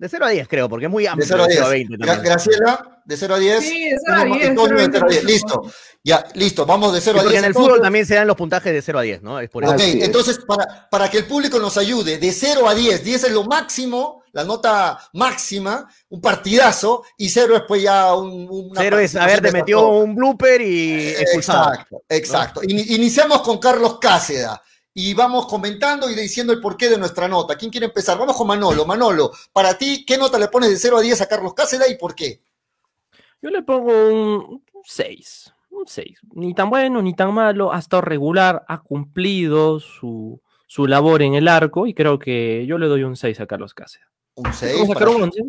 [0.00, 1.26] De 0 a 10 creo, porque es muy amplio.
[1.26, 1.58] De 0 a 10.
[1.58, 3.60] 0 a 20 Graciela, de 0 a 10.
[3.60, 4.54] Sí, de 0 a 10.
[4.54, 5.24] Toño, de 0 a 10.
[5.24, 5.62] Listo.
[6.02, 7.38] Ya, listo, vamos de 0 sí, a 10.
[7.38, 7.68] en el entonces.
[7.68, 9.38] fútbol también se dan los puntajes de 0 a 10, ¿no?
[9.40, 9.74] Es por eso.
[9.74, 13.30] Ok, entonces para, para que el público nos ayude, de 0 a 10, 10 es
[13.30, 18.48] lo máximo, la nota máxima, un partidazo, y 0 es pues ya un...
[18.48, 21.74] Una 0 es haberte metió un blooper y expulsado.
[21.74, 22.60] Exacto, exacto.
[22.62, 22.68] ¿no?
[22.70, 24.62] Iniciamos con Carlos Cáceda
[24.94, 27.56] y vamos comentando y diciendo el porqué de nuestra nota.
[27.56, 28.18] ¿Quién quiere empezar?
[28.18, 28.84] Vamos con Manolo.
[28.84, 31.96] Manolo, para ti, ¿qué nota le pones de 0 a 10 a Carlos Cáceda y
[31.96, 32.42] por qué?
[33.42, 36.18] Yo le pongo un 6, un 6.
[36.32, 41.34] Ni tan bueno ni tan malo, ha estado regular, ha cumplido su, su labor en
[41.34, 44.08] el arco y creo que yo le doy un 6 a Carlos Cáceres.
[44.34, 44.76] ¿Un 6?
[44.80, 45.40] ¿Cómo sacar un 11?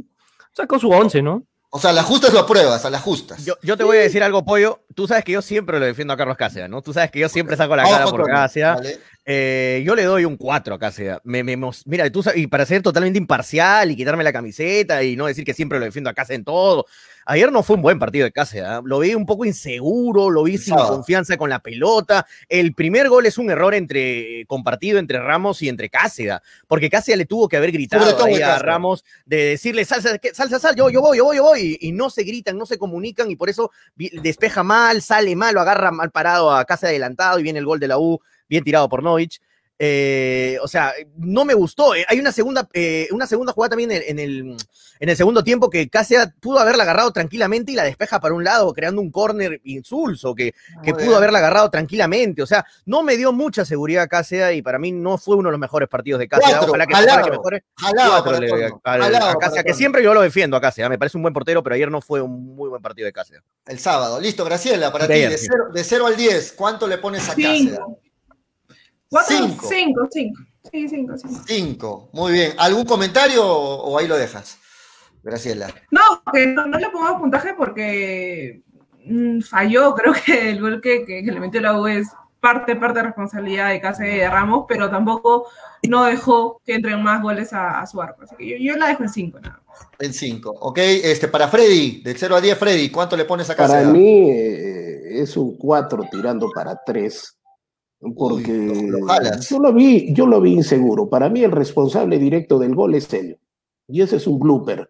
[0.54, 1.45] Sacó su 11, ¿no?
[1.73, 3.45] O sea, las justas lo apruebas, a las justas.
[3.45, 4.84] Yo, yo te voy a decir algo, Pollo.
[4.93, 6.82] Tú sabes que yo siempre lo defiendo a Carlos Cáceres, ¿no?
[6.82, 8.75] Tú sabes que yo siempre saco la cara por Cáceres.
[8.75, 8.99] Vale.
[9.34, 11.20] Eh, yo le doy un 4 a Cáceres.
[11.24, 15.15] Me, me, mira, tú sabes, y para ser totalmente imparcial y quitarme la camiseta y
[15.15, 16.86] no decir que siempre lo defiendo a Cáceres en todo.
[17.26, 18.67] Ayer no fue un buen partido de Cáceres.
[18.67, 18.82] ¿eh?
[18.84, 22.26] Lo vi un poco inseguro, lo vi sin confianza con la pelota.
[22.50, 27.20] El primer gol es un error entre compartido entre Ramos y entre Cáceres, porque Cáceres
[27.20, 31.00] le tuvo que haber gritado ahí a Ramos de decirle salsa, salsa, sal, yo, yo
[31.00, 33.50] voy, yo voy, yo voy, y, y no se gritan, no se comunican y por
[33.50, 37.65] eso despeja mal, sale mal, lo agarra mal parado a Cáceres adelantado y viene el
[37.65, 38.20] gol de la U
[38.52, 39.40] bien tirado por Novich.
[39.84, 41.94] Eh, o sea, no me gustó.
[42.08, 44.56] Hay una segunda, eh, una segunda jugada también en, en, el,
[45.00, 48.44] en el segundo tiempo que Cáceres pudo haberla agarrado tranquilamente y la despeja para un
[48.44, 52.44] lado, creando un córner insulso que, que pudo haberla agarrado tranquilamente.
[52.44, 55.54] O sea, no me dio mucha seguridad Cáceres y para mí no fue uno de
[55.54, 56.52] los mejores partidos de Cáceres.
[56.58, 57.64] Cuatro, Ojalá que, jalado, que mejore.
[57.76, 60.62] jalado Cuatro para le- Toño, a- a jalado Cáceres, que siempre yo lo defiendo a
[60.62, 60.92] Cáceres.
[60.92, 63.42] Me parece un buen portero, pero ayer no fue un muy buen partido de Cáceres.
[63.66, 64.20] El sábado.
[64.22, 65.48] Listo, Graciela, para ti, de sí.
[65.50, 67.58] 0 de cero al 10, ¿cuánto le pones a Cáceres?
[67.72, 68.00] 5.
[69.12, 69.67] 4, Cinco.
[69.67, 70.41] 5, 5.
[70.71, 71.43] Sí, 5, 5.
[71.45, 72.10] 5.
[72.13, 72.54] Muy bien.
[72.58, 74.58] ¿Algún comentario o, o ahí lo dejas?
[75.21, 75.67] Graciela.
[75.91, 78.63] No, que no, no le pongo puntaje porque
[79.06, 79.93] mm, falló.
[79.95, 82.08] Creo que el gol que, que, que le metió la U es
[82.39, 85.47] parte, parte de responsabilidad de Cáceres de Ramos, pero tampoco
[85.88, 88.24] no dejó que entren más goles a, a su arco.
[88.24, 89.88] Así que yo, yo la dejo en 5 nada más.
[90.00, 90.50] En 5.
[90.62, 93.91] Ok, este, para Freddy, del 0 a 10, Freddy, ¿cuánto le pones a Para Cáceres?
[93.91, 97.38] mí eh, es un 4 tirando para 3.
[98.16, 99.00] Porque Uy, lo-
[99.42, 101.08] yo lo vi, yo lo vi inseguro.
[101.08, 103.38] Para mí el responsable directo del gol es él.
[103.88, 104.90] Y ese es un blooper.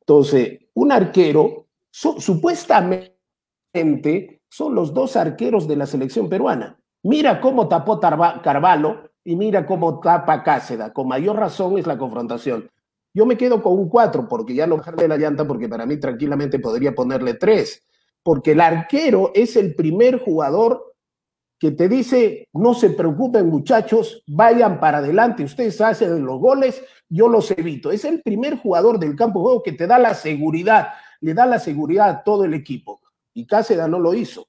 [0.00, 6.78] Entonces, un arquero, so- supuestamente son los dos arqueros de la selección peruana.
[7.02, 10.92] Mira cómo tapó Tarva- Carvalho y mira cómo tapa Cáceda.
[10.92, 12.68] Con mayor razón es la confrontación.
[13.14, 15.98] Yo me quedo con un 4 porque ya no bajarle la llanta porque para mí
[15.98, 17.82] tranquilamente podría ponerle 3.
[18.22, 20.89] Porque el arquero es el primer jugador
[21.60, 27.28] que te dice, no se preocupen muchachos, vayan para adelante, ustedes hacen los goles, yo
[27.28, 27.90] los evito.
[27.92, 30.88] Es el primer jugador del campo de juego que te da la seguridad,
[31.20, 33.02] le da la seguridad a todo el equipo.
[33.34, 34.46] Y Cáceres no lo hizo.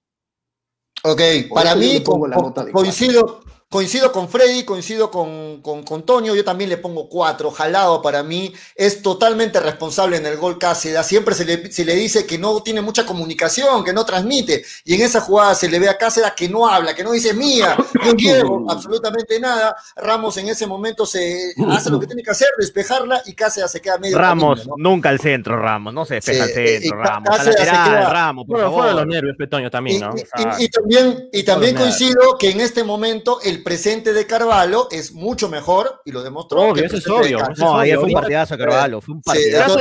[1.03, 6.35] Ok, Por para mí co- co- coincido, coincido con Freddy, coincido con, con, con Toño,
[6.35, 11.05] yo también le pongo 4, jalado para mí, es totalmente responsable en el gol Cáceres,
[11.05, 14.95] siempre se le, se le dice que no tiene mucha comunicación, que no transmite, y
[14.95, 17.77] en esa jugada se le ve a Cáceres que no habla, que no dice mía,
[18.05, 22.49] no quiero absolutamente nada, Ramos en ese momento se hace lo que tiene que hacer,
[22.59, 24.89] despejarla, y Cáceres se queda medio Ramos, camino, ¿no?
[24.89, 25.93] nunca al centro, Ramos.
[25.93, 27.29] No se despeja Sí, al centro, y Ramos.
[27.29, 28.79] A Cáceres se lateral, queda- Ramos, por Bueno, favor.
[28.83, 30.09] fuera de los nervios, Petoño, también, Y, ¿no?
[30.17, 34.87] y- y- y también, y también coincido que en este momento el presente de Carvalho
[34.91, 36.61] es mucho mejor y lo demostró.
[36.61, 37.39] Obvio, eso es obvio.
[37.57, 38.01] No, ayer obvio.
[38.01, 39.01] fue un partidazo, Carvalho.
[39.01, 39.75] Fue un Sí, partidazo.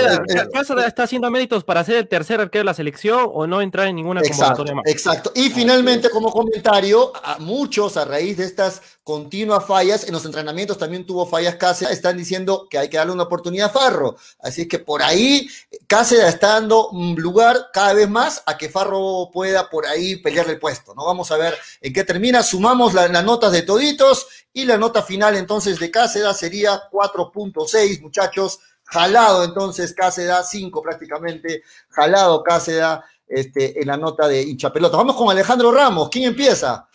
[0.53, 3.47] Cáceres eh, eh, está haciendo méritos para ser el tercer arquero de la selección o
[3.47, 4.85] no entrar en ninguna Exacto, convocatoria más.
[4.87, 5.33] exacto.
[5.35, 10.79] Y finalmente, como comentario, a muchos a raíz de estas continuas fallas, en los entrenamientos
[10.79, 14.17] también tuvo fallas Cáceres, están diciendo que hay que darle una oportunidad a Farro.
[14.39, 15.49] Así es que por ahí
[15.89, 20.53] Cáceres está dando un lugar cada vez más a que Farro pueda por ahí pelearle
[20.53, 20.95] el puesto.
[20.95, 21.05] ¿no?
[21.07, 22.43] Vamos a ver en qué termina.
[22.43, 28.01] Sumamos la- las notas de toditos y la nota final entonces de Cáceres sería 4.6,
[28.01, 28.59] muchachos.
[28.85, 31.63] Jalado entonces Cáceres, 5 prácticamente.
[31.91, 34.97] Jalado Cáceres este, en la nota de hinchapelota.
[34.97, 36.09] Vamos con Alejandro Ramos.
[36.09, 36.89] ¿Quién empieza?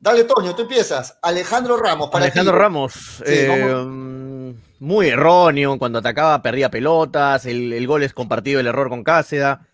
[0.00, 1.16] Dale, Toño, tú empiezas.
[1.22, 2.10] Alejandro Ramos.
[2.10, 3.22] Para Alejandro Ramos.
[3.24, 5.78] Eh, muy erróneo.
[5.78, 7.46] Cuando atacaba perdía pelotas.
[7.46, 9.68] El, gol es compartido el error con Cáceda.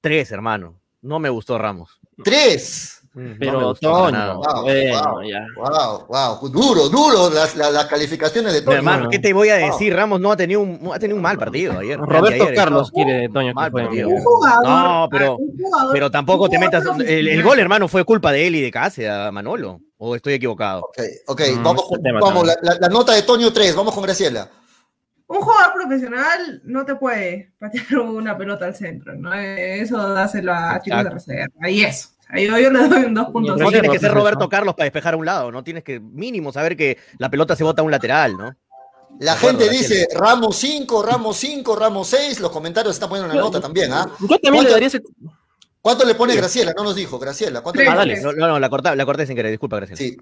[0.00, 0.80] Tres, hermano.
[1.02, 2.00] No me gustó Ramos.
[2.24, 2.97] Tres.
[3.38, 4.64] Pero Toño, wow,
[5.56, 8.76] wow, wow, duro, duro las, las, calificaciones de Toño.
[8.76, 9.94] hermano, ¿qué te voy a decir?
[9.94, 11.98] Ramos no ha tenido un, ha tenido un mal partido ayer.
[11.98, 14.08] Roberto Carlos quiere Toño mal partido.
[14.62, 15.38] no, pero,
[15.92, 16.84] pero tampoco te metas.
[17.04, 19.80] El, gol, hermano, fue culpa de él y de Cáceres, Manolo.
[20.00, 20.82] ¿O estoy equivocado?
[20.82, 21.56] Ok, okay.
[21.56, 24.48] Mm, vamos, vamos la, la, nota de Toño 3, vamos con Graciela.
[25.26, 29.34] Un jugador profesional no te puede patear una pelota al centro, ¿no?
[29.34, 31.68] Eso dáselo a chicos de reserva.
[31.68, 32.10] Y eso.
[32.28, 33.58] Ahí yo, le doy un dos puntos.
[33.58, 35.64] No tienes que ser Roberto Carlos para despejar a un lado, ¿no?
[35.64, 38.54] Tienes que mínimo saber que la pelota se bota a un lateral, ¿no?
[39.20, 42.40] La gente dice Ramos 5, Ramos 5, Ramos 6.
[42.40, 44.10] Los comentarios están poniendo una nota también, ¿ah?
[44.20, 45.02] Yo también le daría ese...
[45.80, 46.74] ¿Cuánto le pone Graciela?
[46.76, 47.62] No nos dijo, Graciela.
[47.62, 48.20] ¿Cuánto ah, dale.
[48.20, 49.98] No, no, la, corté, la corté sin querer, disculpa, Graciela.
[49.98, 50.16] Sí.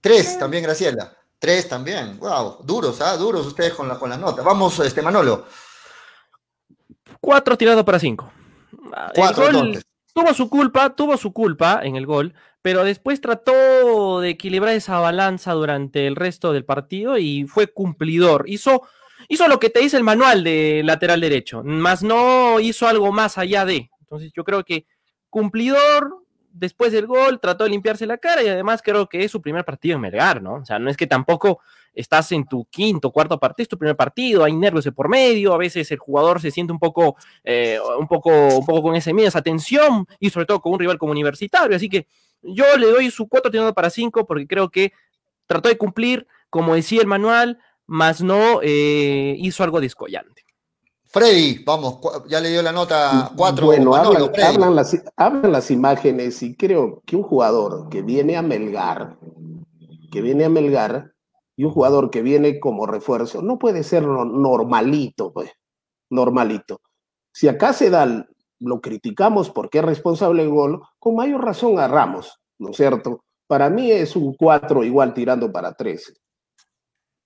[0.00, 1.12] Tres también, Graciela.
[1.38, 2.18] Tres también.
[2.18, 3.16] Wow, duros, ¿ah?
[3.16, 4.42] Duros ustedes con la, con la nota.
[4.42, 5.44] Vamos, este Manolo.
[7.20, 8.32] Cuatro tirados para cinco.
[9.14, 9.84] Cuatro, entonces.
[10.20, 14.98] Tuvo su culpa, tuvo su culpa en el gol, pero después trató de equilibrar esa
[14.98, 18.44] balanza durante el resto del partido y fue cumplidor.
[18.46, 18.82] Hizo,
[19.28, 23.38] hizo lo que te dice el manual de lateral derecho, más no hizo algo más
[23.38, 23.88] allá de.
[24.00, 24.84] Entonces yo creo que
[25.30, 29.40] cumplidor, después del gol, trató de limpiarse la cara y además creo que es su
[29.40, 30.56] primer partido en Melgar, ¿no?
[30.56, 31.60] O sea, no es que tampoco
[31.94, 35.52] estás en tu quinto, cuarto partido, es tu primer partido, hay nervios de por medio,
[35.52, 39.12] a veces el jugador se siente un poco, eh, un poco, un poco con ese
[39.12, 41.76] miedo, esa tensión, y sobre todo con un rival como universitario.
[41.76, 42.06] Así que
[42.42, 44.92] yo le doy su cuatro tirando para cinco porque creo que
[45.46, 50.44] trató de cumplir, como decía el manual, más no eh, hizo algo descollante.
[51.12, 51.98] Freddy, vamos,
[52.28, 53.66] ya le dio la nota cuatro.
[53.66, 59.18] Bueno, hablan, las, hablan las imágenes y creo que un jugador que viene a Melgar,
[60.12, 61.12] que viene a Melgar,
[61.60, 65.52] y un jugador que viene como refuerzo no puede ser normalito, pues,
[66.08, 66.80] normalito.
[67.34, 68.26] Si acá se da,
[68.60, 73.24] lo criticamos porque es responsable del gol, con mayor razón a Ramos, ¿no es cierto?
[73.46, 76.14] Para mí es un 4 igual tirando para 13.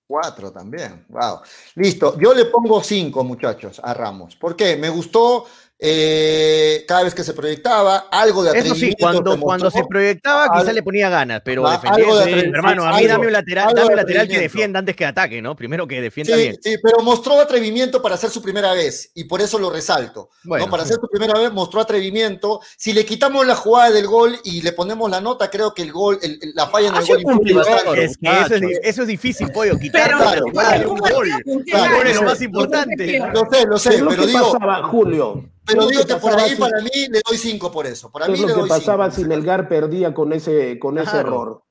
[0.05, 1.39] 4 también, wow.
[1.75, 4.35] Listo, yo le pongo 5 muchachos a Ramos.
[4.35, 4.75] ¿Por qué?
[4.75, 5.45] Me gustó
[5.77, 8.85] eh, cada vez que se proyectaba, algo de atrevimiento.
[8.85, 13.27] Eso sí, cuando, cuando se proyectaba quizá le ponía ganas, pero hermano, a mí dame
[13.27, 15.55] un lateral, dame un lateral que defienda antes que ataque, ¿no?
[15.55, 16.57] Primero que defienda sí, bien.
[16.61, 20.29] Sí, pero mostró atrevimiento para hacer su primera vez, y por eso lo resalto.
[20.43, 20.69] ¿no?
[20.69, 22.61] Para hacer su primera vez mostró atrevimiento.
[22.77, 25.91] Si le quitamos la jugada del gol y le ponemos la nota, creo que el
[25.91, 27.19] gol, el, la falla en el gol
[27.97, 30.45] es que eso, es, eso es difícil, pollo, quitar pero,
[30.91, 31.31] un gol.
[31.45, 33.19] Un gol es lo más importante.
[33.33, 34.57] Lo sé, lo sé, pero digo.
[34.89, 35.54] Julio?
[35.65, 38.11] Pero digo que, por ahí para mí le doy cinco por eso.
[38.11, 41.61] Para mí es lo que pasaba si Melgar perdía con ese, con ese error.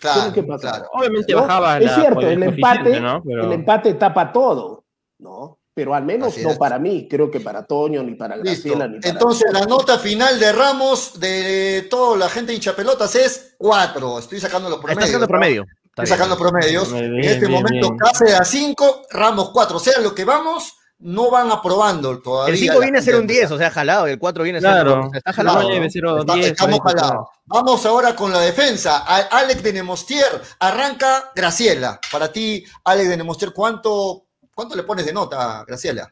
[0.00, 0.86] Claro, claro.
[0.92, 4.84] Obviamente bajaba Es cierto, el empate, el empate tapa todo,
[5.18, 5.58] ¿no?
[5.72, 9.12] Pero al menos no para mí, creo que para Toño, ni para Graciela, ni para
[9.12, 14.20] Entonces, la nota final de Ramos de toda la gente hincha pelotas es cuatro.
[14.20, 15.06] Estoy sacando los promedios.
[15.06, 15.64] sacando promedio.
[15.84, 16.92] Estoy sacando promedios.
[16.92, 19.80] en este momento, Cáceres a cinco, Ramos cuatro.
[19.80, 22.54] Sea lo que vamos, no van aprobando todavía.
[22.54, 24.70] El 5 viene a ser un 10, o sea, jalado, el 4 viene a ser
[24.70, 25.10] claro.
[25.12, 25.70] está jalado.
[25.70, 27.28] estamos jalados.
[27.46, 28.98] Vamos ahora con la defensa.
[28.98, 32.00] Alex de Nemostier, arranca Graciela.
[32.10, 36.10] Para ti, Alex de Nemostier, ¿cuánto, cuánto le pones de nota, Graciela?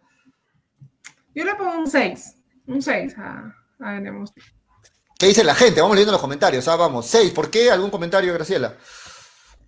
[1.34, 2.36] Yo le pongo un 6.
[2.66, 4.44] Un 6 a, a Nemostier.
[5.18, 5.80] ¿Qué dice la gente?
[5.80, 6.66] Vamos leyendo los comentarios.
[6.66, 7.30] Ah, vamos, 6.
[7.30, 7.70] ¿Por qué?
[7.70, 8.74] ¿Algún comentario, Graciela?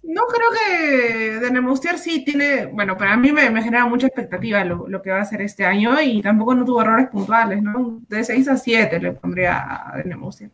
[0.06, 5.00] No creo que de Nemostier sí tiene, bueno, para mí me, genera mucha expectativa lo,
[5.02, 8.00] que va a hacer este año y tampoco no tuvo errores puntuales, ¿no?
[8.08, 10.50] De 6 a 7 le pondría a de Nemostier.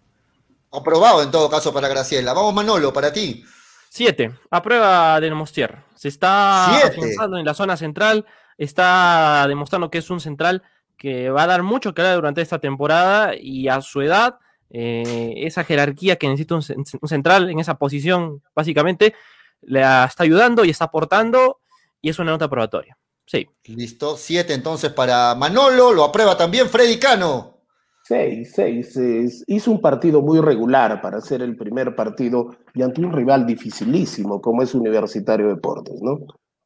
[0.72, 2.32] Aprobado en todo caso para Graciela.
[2.32, 3.44] Vamos Manolo, para ti.
[3.88, 4.30] 7.
[4.50, 5.78] Aprueba de Nemostier.
[5.96, 8.24] Se está avanzando en la zona central,
[8.56, 10.62] está demostrando que es un central
[10.96, 14.38] que va a dar mucho que hablar durante esta temporada y a su edad,
[14.70, 19.14] eh, esa jerarquía que necesita un central en esa posición, básicamente,
[19.62, 21.60] le está ayudando y está aportando
[22.00, 22.96] y es una nota probatoria.
[23.26, 23.46] Sí.
[23.64, 27.58] Listo, siete entonces para Manolo, lo aprueba también Freddy Cano.
[28.02, 29.44] Seis, seis.
[29.46, 34.40] hizo un partido muy regular para ser el primer partido y ante un rival dificilísimo
[34.40, 36.18] como es Universitario Deportes, ¿no?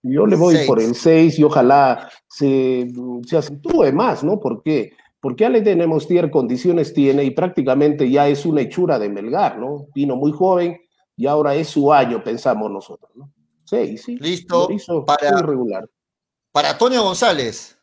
[0.03, 2.91] Yo le voy por el seis y ojalá se,
[3.27, 4.41] se acentúe más, ¿no?
[4.41, 4.93] ¿Por qué?
[5.21, 9.87] Porque Ale de Nemostier condiciones tiene y prácticamente ya es una hechura de Melgar, ¿no?
[9.95, 10.79] Vino muy joven,
[11.17, 13.11] y ahora es su año, pensamos nosotros.
[13.15, 13.33] ¿no?
[13.65, 14.17] Sí, sí.
[14.17, 14.69] Listo.
[15.07, 15.89] para, regular.
[16.53, 17.74] Para Antonio González.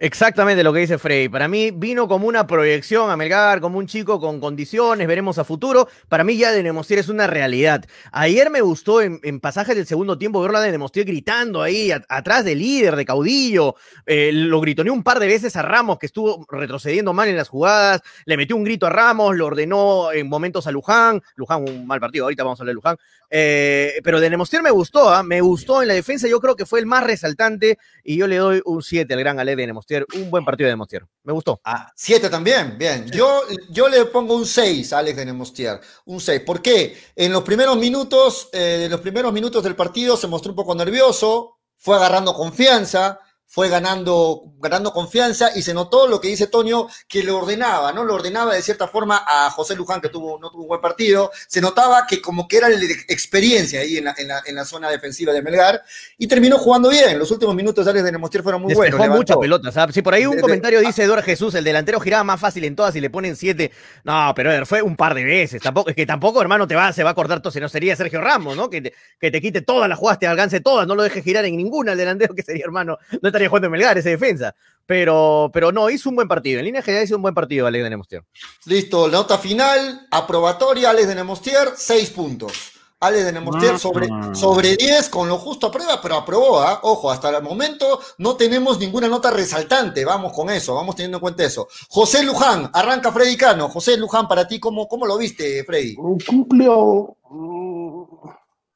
[0.00, 1.28] Exactamente lo que dice Frey.
[1.28, 5.44] Para mí vino como una proyección a Melgar, como un chico con condiciones, veremos a
[5.44, 5.88] futuro.
[6.08, 7.84] Para mí ya de Nemostier es una realidad.
[8.12, 12.44] Ayer me gustó en, pasajes del segundo tiempo verlo a de Nemostier gritando ahí atrás
[12.44, 13.74] del líder, de caudillo.
[14.06, 17.48] Eh, lo gritoneó un par de veces a Ramos, que estuvo retrocediendo mal en las
[17.48, 18.00] jugadas.
[18.24, 21.20] Le metió un grito a Ramos, lo ordenó en momentos a Luján.
[21.34, 22.96] Luján, un mal partido, ahorita vamos a hablar de Luján.
[23.30, 25.24] Eh, pero de Nemostier me gustó, ¿ah?
[25.24, 26.28] me gustó en la defensa.
[26.28, 29.40] Yo creo que fue el más resaltante y yo le doy un 7 al gran
[29.40, 31.06] Ale de Nemostier un buen partido de Nemostier.
[31.24, 31.60] Me gustó.
[31.64, 33.10] Ah, siete también, bien.
[33.10, 35.80] Yo, yo le pongo un 6 a Alex de Nemostier.
[36.06, 36.42] Un 6.
[36.42, 36.96] ¿Por qué?
[37.16, 41.58] En los primeros minutos, eh, los primeros minutos del partido se mostró un poco nervioso,
[41.76, 43.20] fue agarrando confianza,
[43.50, 48.04] fue ganando, ganando confianza y se notó lo que dice Toño, que lo ordenaba, ¿no?
[48.04, 51.30] Lo ordenaba de cierta forma a José Luján, que tuvo, no tuvo un buen partido.
[51.46, 54.66] Se notaba que como que era la experiencia ahí en la, en la, en la
[54.66, 55.82] zona defensiva de Melgar
[56.18, 57.18] y terminó jugando bien.
[57.18, 59.16] Los últimos minutos de Alex de Nemostier fueron muy Despejó buenos.
[59.16, 59.72] muchas pelotas.
[59.72, 59.94] ¿sabes?
[59.94, 62.94] Si por ahí un comentario dice Eduardo Jesús, el delantero giraba más fácil en todas
[62.96, 63.72] y le ponen siete.
[64.04, 65.62] No, pero fue un par de veces.
[65.62, 67.50] Tampoco, es que tampoco, hermano, te va, se va a acordar todo.
[67.50, 68.68] Si no sería Sergio Ramos, ¿no?
[68.68, 71.46] Que te, que te quite todas las jugadas, te alcance todas, no lo dejes girar
[71.46, 72.98] en ninguna el delantero que sería, hermano.
[73.22, 74.54] No estaría jugando en Melgar ese defensa.
[74.86, 76.58] Pero, pero no, hizo un buen partido.
[76.58, 78.24] En línea general hizo un buen partido Alex de Nemostier.
[78.64, 82.72] Listo, nota final, aprobatoria, Alex de Nemostier, seis puntos.
[83.00, 83.78] Alex de Nemostier ah.
[83.78, 86.80] sobre, sobre 10 con lo justo a prueba, pero aprobó, ¿ah?
[86.82, 91.20] ojo, hasta el momento no tenemos ninguna nota resaltante, vamos con eso, vamos teniendo en
[91.20, 91.68] cuenta eso.
[91.90, 93.68] José Luján, arranca Freddy Cano.
[93.68, 95.94] José Luján, para ti, ¿cómo, cómo lo viste, Freddy?
[95.94, 98.02] Cumplió, mm,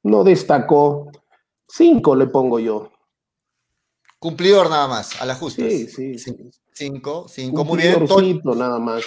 [0.04, 1.10] no destacó,
[1.66, 2.91] cinco le pongo yo.
[4.22, 5.68] Cumplidor nada más, a la justa.
[5.68, 6.32] Sí, sí, sí.
[6.72, 8.06] Cinco, cinco, muy bien.
[8.56, 9.02] nada más.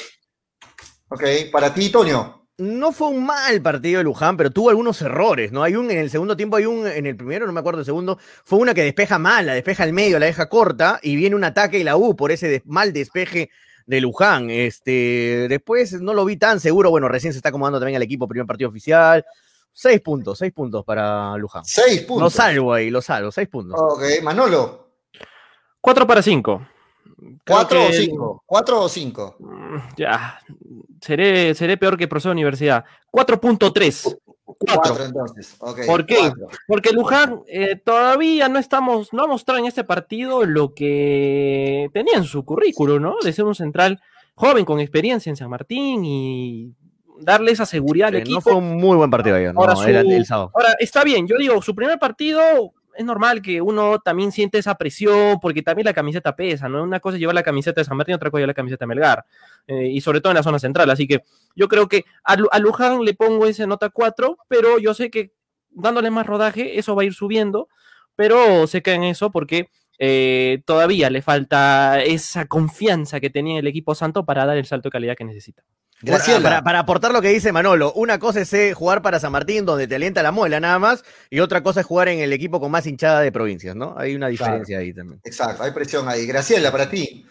[1.08, 2.50] Ok, para ti, Toño.
[2.58, 5.64] No fue un mal partido de Luján, pero tuvo algunos errores, ¿no?
[5.64, 7.86] Hay un, en el segundo tiempo hay un, en el primero, no me acuerdo el
[7.86, 11.38] segundo, fue una que despeja mal, la despeja al medio, la deja corta, y viene
[11.38, 13.52] un ataque y la U por ese mal despeje
[13.86, 14.50] de Luján.
[14.50, 18.28] Este, después no lo vi tan seguro, bueno, recién se está acomodando también al equipo,
[18.28, 19.26] primer partido oficial.
[19.72, 21.64] Seis puntos, seis puntos para Luján.
[21.64, 22.22] Seis puntos.
[22.22, 23.80] Lo salvo ahí, lo salvo, seis puntos.
[23.80, 24.85] Ok, Manolo.
[25.86, 26.68] 4 para 5.
[27.46, 28.44] ¿Cuatro o cinco?
[28.44, 29.36] ¿Cuatro o cinco?
[29.38, 30.40] Mm, ya,
[31.00, 32.84] seré, seré peor que profesor de universidad.
[33.12, 34.18] 4.3.
[34.44, 35.56] 4 entonces.
[35.86, 36.32] ¿Por qué?
[36.68, 42.18] Porque Luján eh, todavía no estamos, no ha mostrado en este partido lo que tenía
[42.18, 43.18] en su currículo, ¿no?
[43.24, 44.02] De ser un central
[44.34, 46.74] joven con experiencia en San Martín y
[47.20, 48.38] darle esa seguridad al equipo.
[48.38, 52.00] No fue un muy buen partido ayer, ahora, ahora, está bien, yo digo, su primer
[52.00, 56.84] partido es normal que uno también siente esa presión, porque también la camiseta pesa, ¿no?
[56.84, 58.86] Una cosa es llevar la camiseta de San Martín, otra cosa es llevar la camiseta
[58.86, 59.26] de Melgar,
[59.68, 60.90] eh, y sobre todo en la zona central.
[60.90, 61.24] Así que
[61.56, 65.34] yo creo que a, Luján le pongo esa nota 4, pero yo sé que
[65.70, 67.68] dándole más rodaje, eso va a ir subiendo,
[68.16, 69.70] pero se queda en eso porque
[70.00, 74.90] eh, todavía le falta esa confianza que tenía el equipo santo para dar el salto
[74.90, 75.64] de calidad que necesita.
[76.02, 76.42] Gracias.
[76.42, 79.88] Para, aportar lo que dice Manolo, una cosa es eh, jugar para San Martín, donde
[79.88, 82.70] te alienta la muela nada más, y otra cosa es jugar en el equipo con
[82.70, 83.96] más hinchada de provincias, ¿no?
[83.98, 85.22] Hay una diferencia ahí también.
[85.24, 86.26] Exacto, hay presión ahí.
[86.26, 87.26] Graciela, para ti.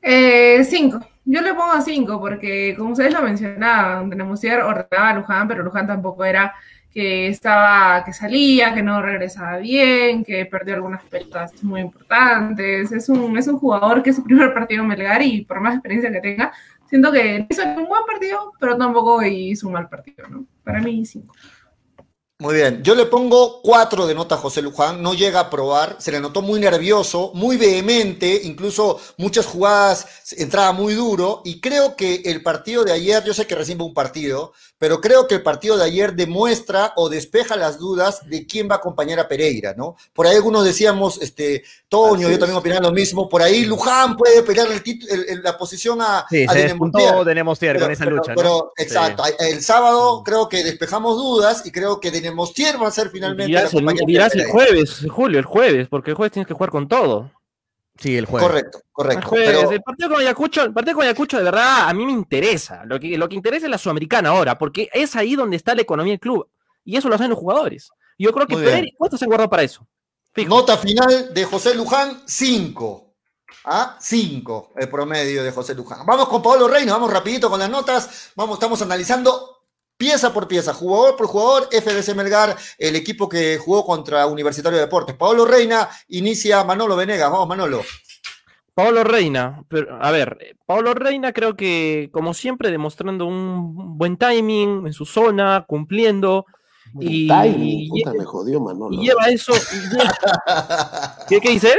[0.00, 1.00] Eh, cinco.
[1.24, 5.88] Yo le pongo cinco, porque como ustedes lo mencionaban, tenemos ordenaba a Luján, pero Luján
[5.88, 6.54] tampoco era
[6.96, 12.90] que estaba, que salía, que no regresaba bien, que perdió algunas pelotas muy importantes.
[12.90, 15.74] Es un, es un jugador que es su primer partido en Melgar y por más
[15.74, 16.54] experiencia que tenga,
[16.88, 20.46] siento que hizo un buen partido, pero tampoco hizo un mal partido, ¿no?
[20.64, 21.34] Para mí, cinco.
[22.38, 25.96] Muy bien, yo le pongo cuatro de nota a José Luján, no llega a probar,
[25.98, 31.96] se le notó muy nervioso, muy vehemente, incluso muchas jugadas entraba muy duro y creo
[31.96, 35.42] que el partido de ayer, yo sé que recién un partido, pero creo que el
[35.42, 39.74] partido de ayer demuestra o despeja las dudas de quién va a acompañar a Pereira,
[39.76, 39.96] ¿no?
[40.12, 44.42] Por ahí algunos decíamos, este, Toño, yo también opinaba lo mismo, por ahí Luján puede
[44.42, 46.74] pelear el, la posición a, sí, a se
[47.24, 52.26] tenemos con esa lucha, pero, exacto, el sábado creo que despejamos dudas y creo que
[52.32, 53.46] Mostier va a ser finalmente.
[53.46, 57.30] Dirás, el, el jueves, Julio, el jueves, porque el jueves tienes que jugar con todo.
[57.98, 58.48] Sí, el jueves.
[58.48, 59.36] Correcto, correcto.
[59.70, 62.84] El, partido con Ayacucho, el partido con Ayacucho, de verdad, a mí me interesa.
[62.84, 65.82] Lo que, lo que interesa es la Sudamericana ahora, porque es ahí donde está la
[65.82, 66.48] economía del club.
[66.84, 67.90] Y eso lo hacen los jugadores.
[68.18, 69.86] Yo creo que Pérez ¿cuánto se han guardado para eso?
[70.46, 73.14] Nota final de José Luján, 5.
[73.64, 73.96] ¿Ah?
[74.00, 76.04] 5 el promedio de José Luján.
[76.06, 78.30] Vamos con Pablo Reina, vamos rapidito con las notas.
[78.36, 79.55] Vamos, estamos analizando
[79.96, 84.84] pieza por pieza, jugador por jugador, FDC Melgar, el equipo que jugó contra Universitario de
[84.84, 85.16] Deportes.
[85.16, 87.30] Pablo Reina inicia Manolo Venegas.
[87.30, 87.82] Vamos, Manolo.
[88.74, 89.64] Pablo Reina,
[90.02, 95.64] a ver, Pablo Reina creo que como siempre demostrando un buen timing en su zona,
[95.66, 96.44] cumpliendo.
[96.98, 98.94] Y, timing, puta, me jodió, Manolo.
[98.94, 99.52] Y lleva eso.
[101.28, 101.74] ¿Qué, ¿Qué dice?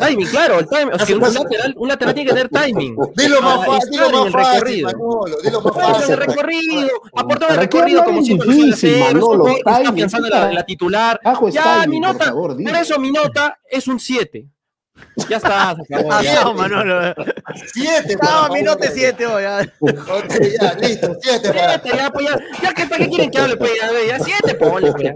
[0.00, 0.94] timing, claro, el timing.
[0.94, 2.96] O sea, un, lateral, un lateral tiene que tener timing.
[3.16, 5.36] Dilo más fácil, dilo más fácil, Manolo.
[5.42, 6.12] Dilo más fácil.
[6.12, 9.14] el recorrido, aportar el recorrido como lo hacer.
[9.14, 11.20] Manolo, está pensando en la, titular.
[11.50, 14.48] Ya, mi nota, por eso mi nota es un 7.
[15.28, 16.22] Ya está, se acabó.
[16.22, 16.52] Ya.
[16.52, 17.14] Manolo.
[17.72, 19.42] Siete, no, minuto siete hoy.
[19.42, 19.60] Ya.
[19.80, 21.52] Ok, ya, listo, siete.
[21.52, 24.54] Siete, ya, pues ya, ya que para qué quieren que hable, pues ya, ya siete,
[24.54, 25.14] ponle, pues.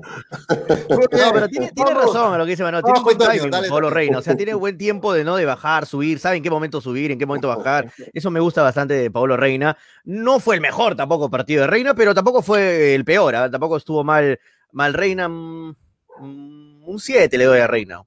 [0.88, 2.82] No, pero tiene, tiene razón lo que dice Manolo.
[2.82, 4.18] Tiene buen timing, Pablo Reina.
[4.18, 7.10] O sea, tiene buen tiempo de no de bajar, subir, sabe en qué momento subir,
[7.10, 7.92] en qué momento bajar.
[8.12, 9.76] Eso me gusta bastante de Pablo Reina.
[10.04, 13.34] No fue el mejor tampoco partido de Reina, pero tampoco fue el peor.
[13.34, 13.50] ¿eh?
[13.50, 14.38] Tampoco estuvo mal,
[14.72, 15.28] mal Reina.
[15.28, 15.76] Mm,
[16.20, 18.02] mm, un 7 le doy a Reina.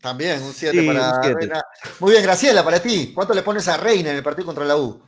[0.00, 1.62] También, un 7 para Reina.
[2.00, 3.12] Muy bien, Graciela, para ti.
[3.14, 5.00] ¿Cuánto le pones a Reina en el partido contra la U?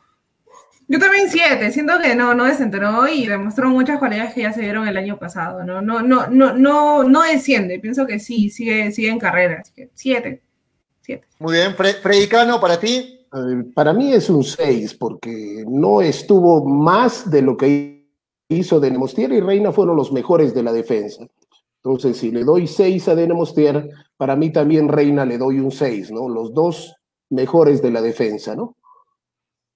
[0.89, 1.71] Yo también 7.
[1.71, 5.19] Siento que no, no desenteró y demostró muchas cualidades que ya se dieron el año
[5.19, 5.63] pasado.
[5.63, 7.79] No, no, no, no, no, no desciende.
[7.79, 9.61] Pienso que sí, sigue, sigue en carrera.
[9.61, 10.43] Así que 7.
[11.39, 13.27] Muy bien, Predicano, para ti.
[13.75, 18.07] para mí es un 6, porque no estuvo más de lo que
[18.49, 21.25] hizo Denemostier y Reina fueron los mejores de la defensa.
[21.83, 26.11] Entonces, si le doy 6 a Denemostier, para mí también Reina le doy un 6,
[26.11, 26.29] ¿no?
[26.29, 26.95] Los dos
[27.31, 28.77] mejores de la defensa, ¿no?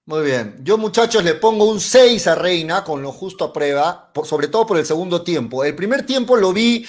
[0.07, 0.57] Muy bien.
[0.63, 4.67] Yo, muchachos, le pongo un 6 a Reina con lo justo a prueba, sobre todo
[4.67, 5.65] por el segundo tiempo.
[5.65, 6.85] El primer tiempo lo vi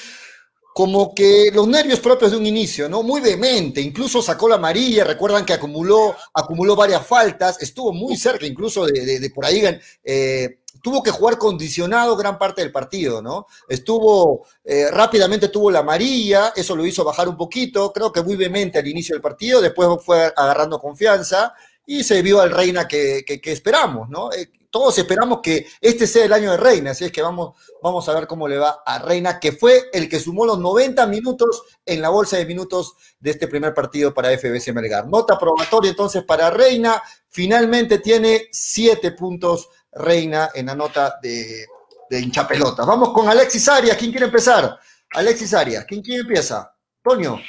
[0.74, 3.01] como que los nervios propios de un inicio, ¿no?
[3.01, 8.45] Muy vehemente, incluso sacó la amarilla, recuerdan que acumuló, acumuló varias faltas, estuvo muy cerca
[8.45, 9.63] incluso de, por ahí
[10.03, 13.48] eh, tuvo que jugar condicionado gran parte del partido, ¿no?
[13.68, 18.36] Estuvo, eh, rápidamente tuvo la amarilla, eso lo hizo bajar un poquito, creo que muy
[18.36, 21.56] vehemente al inicio del partido, después fue agarrando confianza
[21.88, 24.32] y se vio al Reina que, esperamos, ¿no?
[24.32, 28.08] Eh, todos esperamos que este sea el año de Reina, así es que vamos, vamos
[28.08, 31.64] a ver cómo le va a Reina, que fue el que sumó los 90 minutos
[31.84, 35.08] en la bolsa de minutos de este primer partido para FBC Melgar.
[35.08, 41.66] Nota probatoria entonces para Reina, finalmente tiene 7 puntos Reina en la nota de,
[42.10, 42.86] de hinchapelotas.
[42.86, 44.78] Vamos con Alexis Arias, ¿quién quiere empezar?
[45.14, 46.72] Alexis Arias, ¿quién, quién empieza?
[47.02, 47.39] Toño.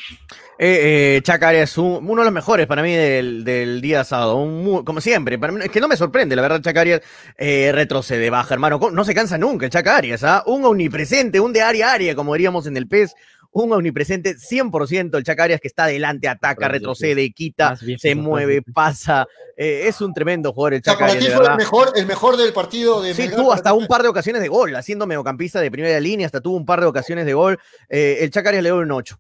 [0.59, 4.37] Eh, eh, es uno de los mejores para mí del, del día sábado.
[4.85, 7.03] como siempre, para mí, es que no me sorprende, la verdad, Chacarias
[7.37, 8.79] eh, retrocede, baja, hermano.
[8.93, 10.43] No se cansa nunca Chacarias, ¿ah?
[10.47, 13.15] Un omnipresente, un de área a área, como diríamos en el PES.
[13.53, 15.17] Un omnipresente 100%.
[15.17, 19.27] El Chacarias que está adelante, ataca, retrocede, quita, se mueve, pasa.
[19.57, 21.25] Eh, es un tremendo jugador el Chacarias.
[21.25, 24.49] El mejor, el mejor del partido de Sí, tuvo hasta un par de ocasiones de
[24.49, 27.59] gol, haciendo mediocampista de primera línea, hasta tuvo un par de ocasiones de gol.
[27.89, 29.19] Eh, el Chacarias le dio un 8.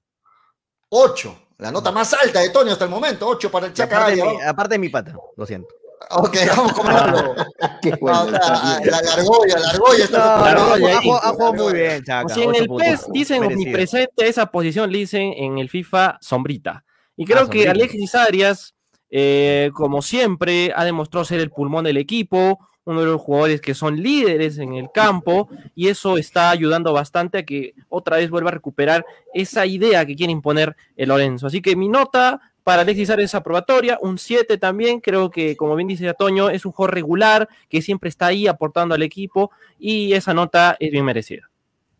[0.90, 1.38] 8.
[1.58, 3.26] La nota más alta de Tony hasta el momento.
[3.26, 4.08] 8 para el Chaca.
[4.46, 5.74] Aparte, de mi, pata, lo siento.
[6.10, 7.34] Ok, vamos con Manolo.
[8.02, 10.50] la, la, Largoya, la Largoya está.
[10.52, 12.32] ha, jugado muy bien, Chaca.
[12.32, 16.84] Si en el PES dicen omnipresente, esa posición le dicen en el FIFA sombrita.
[17.16, 18.74] Y creo ah, que Alexis Arias,
[19.10, 23.74] eh, como siempre, ha demostrado ser el pulmón del equipo, uno de los jugadores que
[23.74, 28.50] son líderes en el campo y eso está ayudando bastante a que otra vez vuelva
[28.50, 31.48] a recuperar esa idea que quiere imponer el Lorenzo.
[31.48, 35.76] Así que mi nota para Alexis Arias es aprobatoria, un 7 también, creo que como
[35.76, 40.14] bien dice Atoño, es un jugador regular que siempre está ahí aportando al equipo y
[40.14, 41.48] esa nota es bien merecida.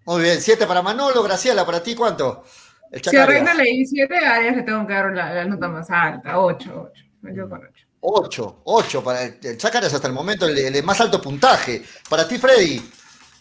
[0.06, 2.42] Muy bien, 7 para Manolo, Graciela, para ti cuánto?
[3.00, 5.88] si a Reina le di 7, a Arias le tengo que dar la, nota más
[5.88, 7.86] alta, 8, 8, yo con 8.
[8.00, 11.84] 8, 8 para el Chacaras hasta el momento el, más alto puntaje.
[12.10, 12.82] Para ti, Freddy.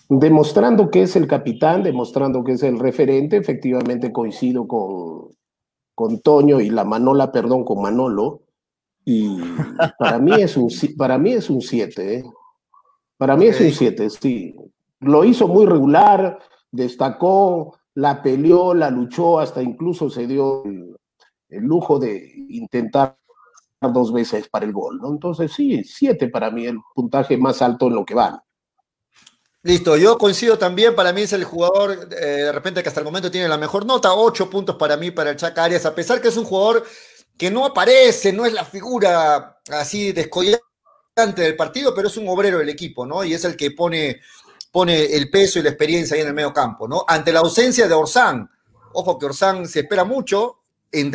[0.08, 5.36] Demostrando que es el capitán, demostrando que es el referente, efectivamente coincido con,
[5.96, 8.42] con Toño y la Manola, perdón, con Manolo.
[9.04, 9.38] Y
[10.00, 12.24] para mí es un para mí es un 7, ¿eh?
[13.18, 14.56] Para mí es un 7, sí.
[15.00, 16.40] Lo hizo muy regular,
[16.72, 23.18] destacó, la peleó, la luchó, hasta incluso se dio el lujo de intentar
[23.82, 25.10] dos veces para el gol, ¿no?
[25.10, 28.40] Entonces sí, siete para mí, el puntaje más alto en lo que van.
[29.66, 33.06] Listo, yo coincido también, para mí es el jugador eh, de repente que hasta el
[33.06, 36.22] momento tiene la mejor nota, ocho puntos para mí, para el Chaca Arias, a pesar
[36.22, 36.86] que es un jugador
[37.36, 40.62] que no aparece, no es la figura así descollante
[41.42, 43.24] del partido, pero es un obrero del equipo, ¿no?
[43.24, 44.22] Y es el que pone,
[44.72, 47.04] pone el peso y la experiencia ahí en el medio campo, ¿no?
[47.08, 48.48] Ante la ausencia de Orsán,
[48.94, 50.60] ojo que Orsán se espera mucho,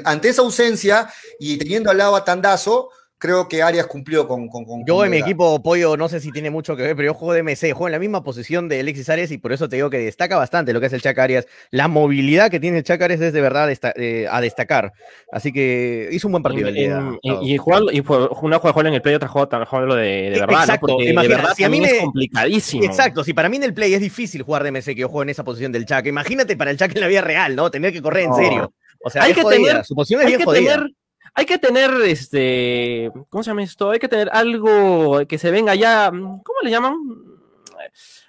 [0.05, 2.89] ante esa ausencia y teniendo al lado a Tandazo,
[3.21, 4.49] creo que Arias cumplió con.
[4.49, 7.15] con, yo en mi equipo Pollo, no sé si tiene mucho que ver, pero yo
[7.15, 9.77] juego de MC, juego en la misma posición de Alexis Arias y por eso te
[9.77, 11.47] digo que destaca bastante lo que es el Chaca Arias.
[11.71, 14.95] La movilidad que tiene el Chaca Arias es de verdad eh, a destacar.
[15.31, 17.13] Así que hizo un buen partido el día.
[17.23, 18.03] Y, y, jugar, y
[18.43, 20.61] una juega en el play, otra juega lo de, de verdad.
[20.63, 21.23] Exacto, ¿no?
[21.23, 21.91] de verdad si a mí me...
[21.91, 22.85] es complicadísimo.
[22.85, 25.25] Exacto, si para mí en el play es difícil jugar de MC que yo juego
[25.25, 27.71] en esa posición del Chaca, imagínate para el Chaca en la vida real, ¿no?
[27.71, 28.73] Tener que correr en serio.
[29.05, 30.87] O sea, hay que tener, su posición es bien jodida
[31.35, 33.91] hay que tener, este, ¿cómo se llama esto?
[33.91, 36.97] Hay que tener algo que se venga ya, ¿cómo le llaman?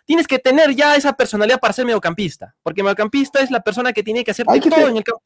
[0.05, 4.03] Tienes que tener ya esa personalidad para ser mediocampista, porque mediocampista es la persona que
[4.03, 5.21] tiene que hacer todo en el campo.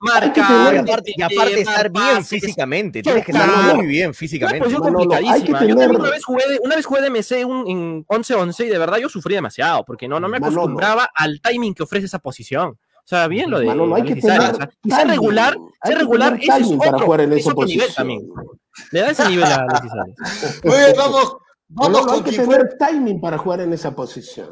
[0.00, 4.66] Marcar, y aparte, estar bien físicamente, tienes que estar muy bien físicamente.
[4.68, 5.64] Una complicadísima.
[5.64, 9.08] Yo una vez jugué, una vez jugué de MC en 11-11 y de verdad yo
[9.08, 12.78] sufrí demasiado, porque no, no me acostumbraba al timing que ofrece esa posición.
[13.06, 13.72] O sea, bien lo de.
[13.72, 17.32] no hay que tener y ser regular, ser regular, eso es otro, para jugar en
[17.34, 17.80] esa posición.
[17.80, 18.28] nivel también.
[18.90, 19.64] Le da ese nivel a
[20.64, 21.36] Muy bien, vamos.
[21.68, 24.48] Vamos con hay que tener timing para jugar en esa posición.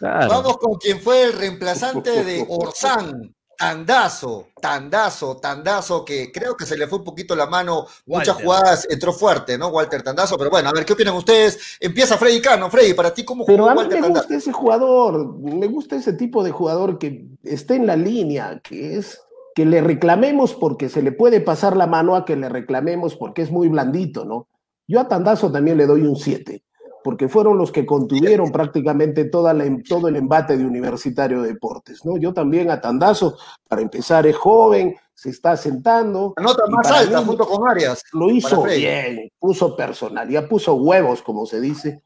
[0.00, 6.76] Vamos con quien fue el reemplazante de Orsán, Tandazo, Tandazo, Tandazo, que creo que se
[6.76, 9.68] le fue un poquito la mano, muchas jugadas entró fuerte, ¿no?
[9.68, 11.76] Walter Tandazo, pero bueno, a ver, ¿qué opinan ustedes?
[11.78, 15.38] Empieza Freddy Cano, Freddy, para ti, ¿cómo jugó Pero a mí me gusta ese jugador,
[15.38, 19.20] me gusta ese tipo de jugador que esté en la línea, que es
[19.54, 23.42] que le reclamemos porque se le puede pasar la mano a que le reclamemos porque
[23.42, 24.48] es muy blandito, ¿no?
[24.88, 26.64] Yo a Tandazo también le doy un 7
[27.02, 31.48] porque fueron los que contuvieron prácticamente toda la, em, todo el embate de Universitario de
[31.48, 32.16] Deportes, ¿no?
[32.16, 33.36] Yo también a Tandazo,
[33.68, 36.34] para empezar, es joven, se está sentando.
[36.40, 38.02] Nota más alta junto con Arias.
[38.12, 42.02] Lo hizo bien, puso personalidad, puso huevos, como se dice,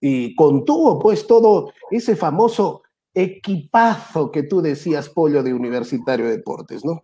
[0.00, 2.82] y contuvo pues todo ese famoso
[3.14, 7.02] equipazo que tú decías, Pollo, de Universitario de Deportes, ¿no?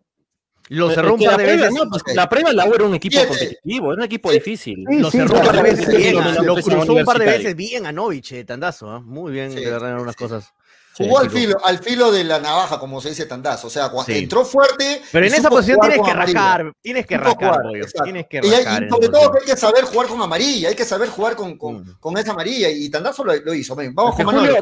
[0.68, 1.72] Lo cerró un par de veces.
[1.72, 4.84] No, pues, la prueba la era un equipo competitivo, era un equipo difícil.
[4.88, 6.16] lo cerró un par de veces bien.
[6.44, 8.96] Lo cruzó un par de veces bien a Novich, eh, Tandazo.
[8.96, 9.00] ¿eh?
[9.00, 10.54] Muy bien, de verdad, unas cosas.
[10.96, 13.66] Jugó al filo, al filo de la navaja, como se dice Tandazo.
[13.66, 15.02] O sea, entró fuerte.
[15.10, 17.60] Pero en esa posición tienes que rascar, tienes que rascar,
[18.04, 18.84] tienes que rascar.
[18.84, 21.78] Y, sobre todo hay que saber jugar con amarilla, hay que saber jugar con, con,
[21.78, 21.96] mm.
[21.98, 22.70] con esa amarilla.
[22.70, 23.74] Y Tandazo lo, hizo.
[23.74, 24.56] Vamos con Manuel.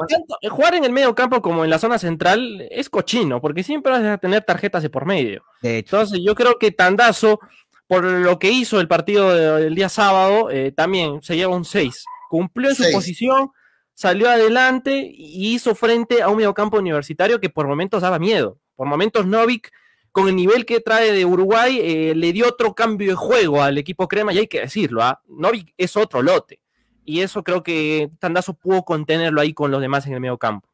[0.50, 4.02] jugar en el medio campo como en la zona central es cochino, porque siempre vas
[4.02, 5.42] a tener tarjetas de por medio.
[5.62, 7.40] Entonces, yo creo que Tandazo,
[7.86, 12.04] por lo que hizo el partido del día sábado, eh, también se lleva un 6.
[12.30, 13.50] Cumplió en su posición
[13.94, 18.58] salió adelante y hizo frente a un mediocampo universitario que por momentos daba miedo.
[18.74, 19.70] Por momentos Novik,
[20.10, 23.78] con el nivel que trae de Uruguay, eh, le dio otro cambio de juego al
[23.78, 25.22] equipo crema y hay que decirlo, ¿ah?
[25.26, 26.60] Novik es otro lote.
[27.04, 30.68] Y eso creo que Tandazo pudo contenerlo ahí con los demás en el mediocampo.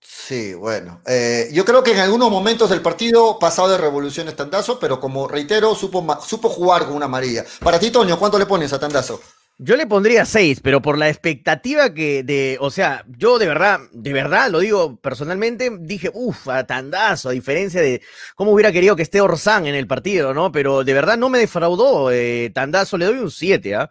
[0.00, 1.00] Sí, bueno.
[1.06, 5.26] Eh, yo creo que en algunos momentos del partido pasado de revoluciones Tandazo, pero como
[5.26, 7.44] reitero, supo, supo jugar con una amarilla.
[7.60, 9.20] Para ti, Toño, ¿cuánto le pones a Tandazo?
[9.58, 13.78] Yo le pondría seis, pero por la expectativa que de, o sea, yo de verdad,
[13.92, 18.02] de verdad, lo digo personalmente, dije, uff, a tandazo, a diferencia de
[18.34, 20.50] cómo hubiera querido que esté Orsán en el partido, ¿no?
[20.50, 23.88] Pero de verdad no me defraudó, eh, tandazo, le doy un siete, ¿ah?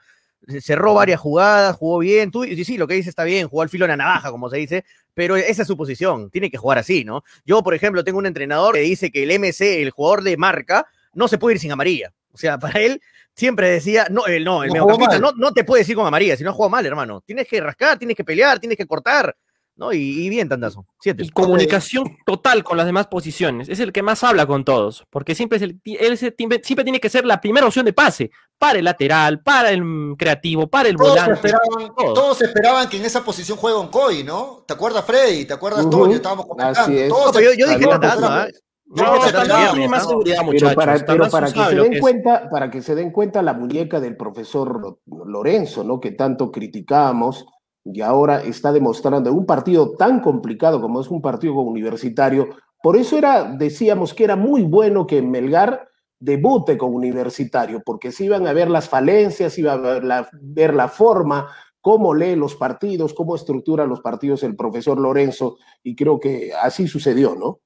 [0.59, 3.70] Cerró varias jugadas, jugó bien, tú, sí, sí, lo que dice está bien, jugó al
[3.70, 4.84] filo de la navaja, como se dice,
[5.14, 7.24] pero esa es su posición, tiene que jugar así, ¿no?
[7.45, 10.88] Yo, por ejemplo, tengo un entrenador que dice que el MC, el jugador de marca,
[11.14, 12.14] no se puede ir sin amarilla.
[12.34, 13.01] O sea, para él
[13.36, 16.38] siempre decía, no, el, no, el no mediocampista no, no, te puedes ir con amarilla,
[16.38, 17.21] si no juega mal, hermano.
[17.25, 19.36] Tienes que rascar, tienes que pelear, tienes que cortar.
[19.75, 19.91] ¿no?
[19.91, 20.86] Y, bien, Tandazo.
[20.99, 21.23] Siete.
[21.23, 23.69] Y comunicación total con las demás posiciones.
[23.69, 27.09] Es el que más habla con todos, porque siempre, es el, él siempre, tiene que
[27.09, 29.84] ser la primera opción de pase para el lateral, para el
[30.17, 31.34] creativo, para el todos volante.
[31.34, 32.41] Esperaban, todos.
[32.41, 34.63] esperaban que en esa posición juegue Oncoy, ¿no?
[34.67, 35.45] ¿Te acuerdas, Freddy?
[35.45, 37.07] ¿Te acuerdas, uh Estábamos comentando.
[37.09, 38.53] Todos yo, yo, dije Tandazo, ¿eh?
[38.95, 40.75] No, tiene más seguridad, muchachos.
[41.07, 44.99] Pero para, que se den cuenta, para que se den cuenta la muñeca del profesor
[45.05, 45.99] Lorenzo, ¿no?
[45.99, 47.45] Que tanto criticamos
[47.85, 52.49] y ahora está demostrando un partido tan complicado como es un partido universitario.
[52.81, 55.87] Por eso era, decíamos que era muy bueno que Melgar
[56.19, 60.73] debute con Universitario, porque se iban a ver las falencias, iba a ver la, ver
[60.73, 61.49] la forma,
[61.81, 66.87] cómo lee los partidos, cómo estructura los partidos el profesor Lorenzo, y creo que así
[66.87, 67.59] sucedió, ¿no?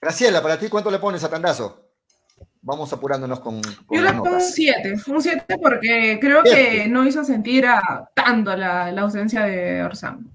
[0.00, 1.88] Graciela, para ti, ¿cuánto le pones a Tandazo?
[2.60, 3.60] Vamos apurándonos con.
[3.62, 8.54] Yo le pongo un 7, un 7 porque creo que no hizo sentir a tanto
[8.56, 10.30] la, la ausencia de Orsán.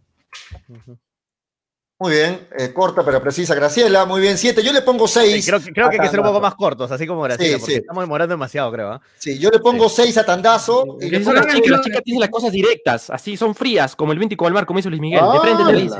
[2.00, 4.62] Muy bien, eh, corta pero precisa Graciela, muy bien, 7.
[4.64, 5.46] Yo le pongo 6.
[5.46, 8.04] creo, creo que hay que ser un poco más cortos, así como Graciela, porque estamos
[8.04, 8.96] demorando demasiado, creo.
[8.96, 9.00] ¿eh?
[9.20, 10.98] Sí, yo le pongo 6 a Tandazo.
[11.00, 14.20] Y le pongo las chicas, las chicas las cosas directas, así son frías, como el
[14.20, 15.98] 20 y el mar, como hizo Luis Miguel, de frente le dice.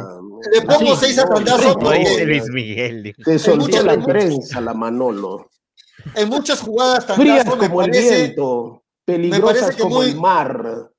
[0.52, 2.26] Le pongo 6 a Tandazo porque...
[2.26, 3.16] Luis Miguel.
[3.24, 5.50] Te soltó la prensa, la Manolo.
[6.16, 10.90] en muchas jugadas Frías como el viento, peligrosas como el mar.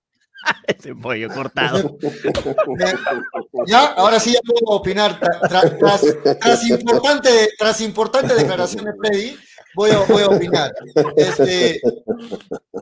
[0.67, 1.97] Ese pollo cortado.
[3.67, 5.19] ya, ahora sí ya puedo opinar.
[5.49, 9.37] tras, importante, tras importante declaración de Freddy,
[9.75, 10.75] voy a, voy a opinar.
[11.17, 11.81] Este,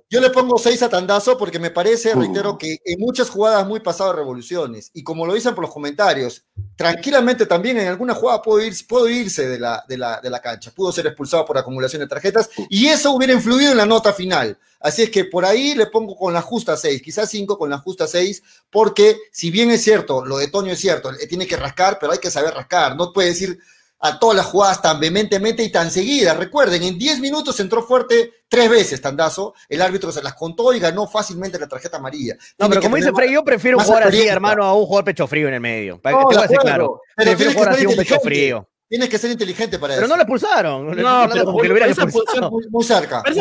[0.09, 3.81] yo le pongo seis a Tandazo porque me parece, reitero, que en muchas jugadas muy
[3.81, 6.45] pasadas revoluciones, y como lo dicen por los comentarios,
[6.77, 8.75] tranquilamente también en alguna jugada puedo, ir,
[9.11, 12.51] irse de la, de, la, de la cancha, pudo ser expulsado por acumulación de tarjetas,
[12.69, 14.59] y eso hubiera influido en la nota final.
[14.81, 17.79] Así es que por ahí le pongo con la justa seis, quizás cinco con la
[17.79, 21.99] justa seis, porque si bien es cierto, lo de Toño es cierto, tiene que rascar,
[22.01, 23.59] pero hay que saber rascar, no puede decir
[24.05, 26.37] a todas las jugadas tan vehementemente y tan seguidas.
[26.37, 30.81] Recuerden, en 10 minutos entró fuerte tres veces Tandazo, el árbitro se las contó y
[30.81, 32.37] ganó fácilmente la tarjeta amarilla.
[32.59, 35.47] No, pero como dice Frey, yo prefiero jugar así, hermano, a un jugador pecho frío
[35.49, 36.01] en el medio.
[36.01, 37.01] Para que te claro.
[37.17, 38.69] prefiero jugar así un pecho frío.
[38.89, 40.03] Tienes que ser inteligente para eso.
[40.03, 40.97] Pero no le pulsaron.
[40.97, 43.23] No, pero porque lo esa posición, muy, cerca.
[43.23, 43.33] Por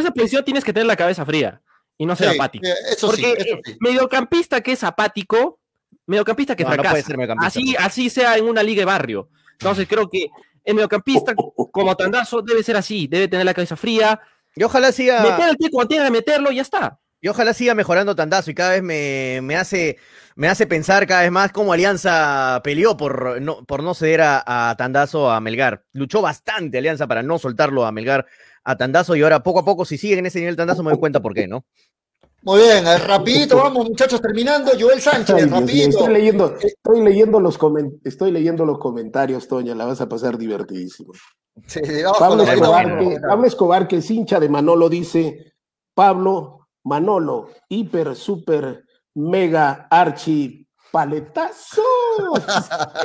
[0.00, 1.62] esa, posición tienes que tener la cabeza fría
[1.96, 2.66] y no ser apático.
[2.66, 3.76] Eh, eso porque sí, eso sí.
[3.80, 5.60] mediocampista que es apático,
[6.04, 6.82] mediocampista que fracasa.
[6.82, 7.46] No puede ser mediocampista.
[7.46, 9.30] Así, así sea en una liga de barrio
[9.60, 10.30] entonces creo que
[10.64, 14.18] el mediocampista, como Tandazo, debe ser así, debe tener la cabeza fría.
[14.56, 15.22] Y ojalá siga.
[15.22, 16.98] Meter el pie cuando tiene que meterlo y ya está.
[17.20, 19.98] Y ojalá siga mejorando Tandazo y cada vez me, hace,
[20.34, 24.70] me hace pensar cada vez más cómo Alianza peleó por no, por no ceder a,
[24.70, 25.84] a, Tandazo a Melgar.
[25.92, 28.26] Luchó bastante Alianza para no soltarlo a Melgar
[28.64, 30.98] a Tandazo y ahora poco a poco, si sigue en ese nivel Tandazo, me doy
[30.98, 31.66] cuenta por qué, ¿no?
[32.42, 34.72] Muy bien, rapidito, vamos muchachos, terminando.
[34.78, 35.88] Joel Sánchez, rapidito.
[35.90, 37.58] estoy, leyendo, estoy, leyendo los
[38.04, 41.12] estoy leyendo los comentarios, Toña, la vas a pasar divertidísimo.
[42.18, 45.52] Pablo, Escobar, que, Pablo Escobar, que es hincha de Manolo, dice,
[45.94, 48.84] Pablo, Manolo, hiper, super,
[49.14, 51.82] mega, archi, paletazo.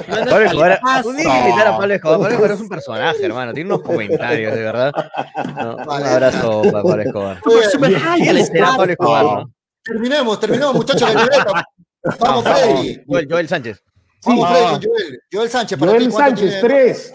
[0.07, 2.19] Pablo Escobar, un día invitar a Pablo Escobar.
[2.19, 3.53] Pablo Escobar es un personaje, hermano.
[3.53, 4.91] Tiene unos comentarios, de verdad.
[5.35, 7.41] un abrazo para Pablo Escobar.
[7.41, 9.45] Pablo Escobar?
[9.83, 11.09] Terminemos, terminemos, muchachos.
[12.19, 13.01] Vamos, Freddy.
[13.07, 13.83] Joel, Joel Sánchez.
[14.25, 15.19] Vamos, Freddy, Joel.
[15.31, 15.79] Joel Sánchez.
[15.79, 17.13] Para Joel Sánchez, tres.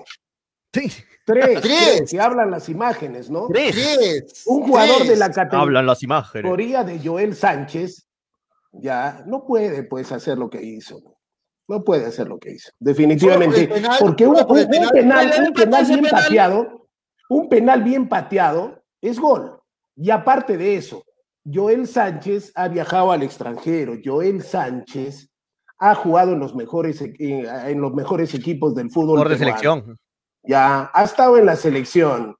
[0.72, 0.92] Sí.
[1.22, 3.46] Tres, tres, que hablan las imágenes, ¿no?
[3.48, 4.42] Tres.
[4.46, 6.86] Un jugador de la categoría hablan las imágenes.
[6.86, 8.09] de Joel Sánchez
[8.72, 11.00] ya no puede pues hacer lo que hizo.
[11.68, 12.70] No puede hacer lo que hizo.
[12.78, 13.68] Definitivamente.
[14.00, 14.34] porque un,
[14.92, 16.88] penal, un penal bien pateado,
[17.28, 19.60] un penal bien pateado es gol.
[19.96, 21.04] Y aparte de eso,
[21.44, 23.94] Joel Sánchez ha viajado al extranjero.
[24.04, 25.30] Joel Sánchez
[25.78, 29.18] ha jugado en los mejores, en los mejores equipos del fútbol.
[29.18, 29.96] Por de selección.
[30.42, 32.36] Ya, ha estado en la selección.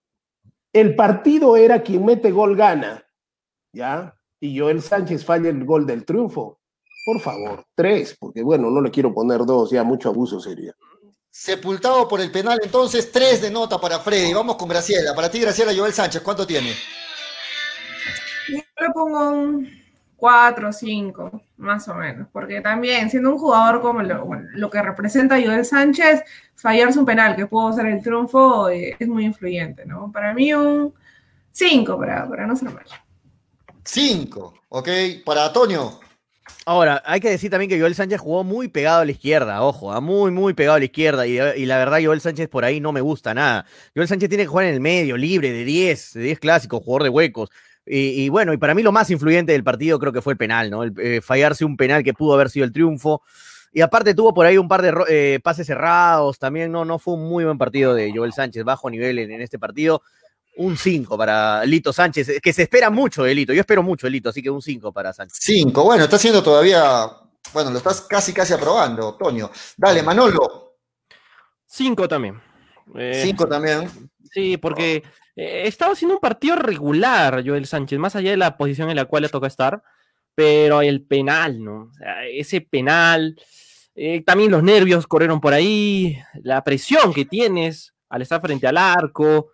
[0.73, 3.05] El partido era quien mete gol gana.
[3.73, 4.15] ¿Ya?
[4.41, 6.59] Y Joel Sánchez falla el gol del triunfo.
[7.05, 10.75] Por favor, tres, porque bueno, no le quiero poner dos, ya mucho abuso sería.
[11.31, 14.35] Sepultado por el penal, entonces tres de nota para Freddy.
[14.35, 15.15] Vamos con Graciela.
[15.15, 16.73] Para ti, Graciela, Joel Sánchez, ¿cuánto tiene?
[18.49, 19.81] Yo le pongo un
[20.17, 25.41] cuatro o cinco, más o menos, porque también siendo un jugador como lo, que representa
[25.41, 26.23] Joel Sánchez,
[26.57, 30.13] fallarse un penal que pudo ser el triunfo eh, es muy influyente, ¿no?
[30.13, 30.93] Para mí un
[31.53, 32.91] cinco, para, para no ser malo.
[33.85, 34.89] Cinco, ok.
[35.25, 36.01] Para Antonio.
[36.67, 39.93] Ahora, hay que decir también que Joel Sánchez jugó muy pegado a la izquierda, ojo,
[39.93, 41.27] ah, muy, muy pegado a la izquierda.
[41.27, 43.67] Y, la verdad, Joel Sánchez por ahí no me gusta nada.
[43.95, 47.05] Joel Sánchez tiene que jugar en el medio, libre, de 10, de 10 clásicos, jugador
[47.05, 47.51] de huecos.
[47.87, 50.71] Y, bueno, y para mí lo más influyente del partido creo que fue el penal,
[50.71, 50.85] ¿no?
[50.85, 53.23] El, eh, fallarse un penal que pudo haber sido el triunfo.
[53.73, 57.15] Y aparte tuvo por ahí un par de eh, pases cerrados, también no, no fue
[57.15, 60.03] un muy buen partido de Joel Sánchez, bajo nivel en este partido
[60.57, 63.53] un 5 para Lito Sánchez, que se espera mucho de Lito.
[63.53, 65.39] Yo espero mucho de Lito, así que un 5 para Sánchez.
[65.41, 67.11] 5, bueno, está haciendo todavía,
[67.53, 69.51] bueno, lo estás casi, casi aprobando, Toño.
[69.77, 70.77] Dale, Manolo.
[71.67, 72.41] 5 también.
[72.95, 74.11] 5 eh, también.
[74.33, 75.03] Sí, porque
[75.37, 79.07] eh, estaba haciendo un partido regular, Joel Sánchez, más allá de la posición en la
[79.07, 79.83] cual le toca estar,
[80.35, 81.91] pero el penal, ¿no?
[82.33, 83.37] ese penal,
[83.95, 88.77] eh, también los nervios corrieron por ahí, la presión que tienes al estar frente al
[88.77, 89.53] arco,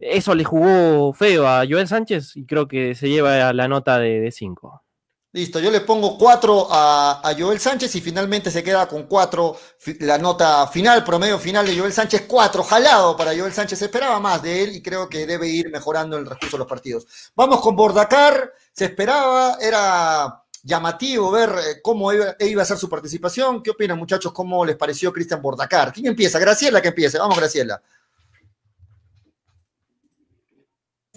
[0.00, 4.30] eso le jugó feo a Joel Sánchez y creo que se lleva la nota de
[4.30, 4.82] 5.
[5.30, 9.56] Listo, yo le pongo 4 a, Joel Sánchez y finalmente se queda con 4
[10.00, 14.18] la nota final, promedio final de Joel Sánchez, 4, jalado para Joel Sánchez, se esperaba
[14.20, 17.06] más de él y creo que debe ir mejorando el recurso de los partidos.
[17.36, 22.88] Vamos con Bordacar, se esperaba, era llamativo ver eh, cómo iba, iba, a ser su
[22.88, 23.62] participación.
[23.62, 24.32] ¿Qué opinan muchachos?
[24.32, 25.92] ¿Cómo les pareció Cristian Bordacar?
[25.92, 26.38] ¿Quién empieza?
[26.38, 27.82] Graciela que empiece, vamos Graciela.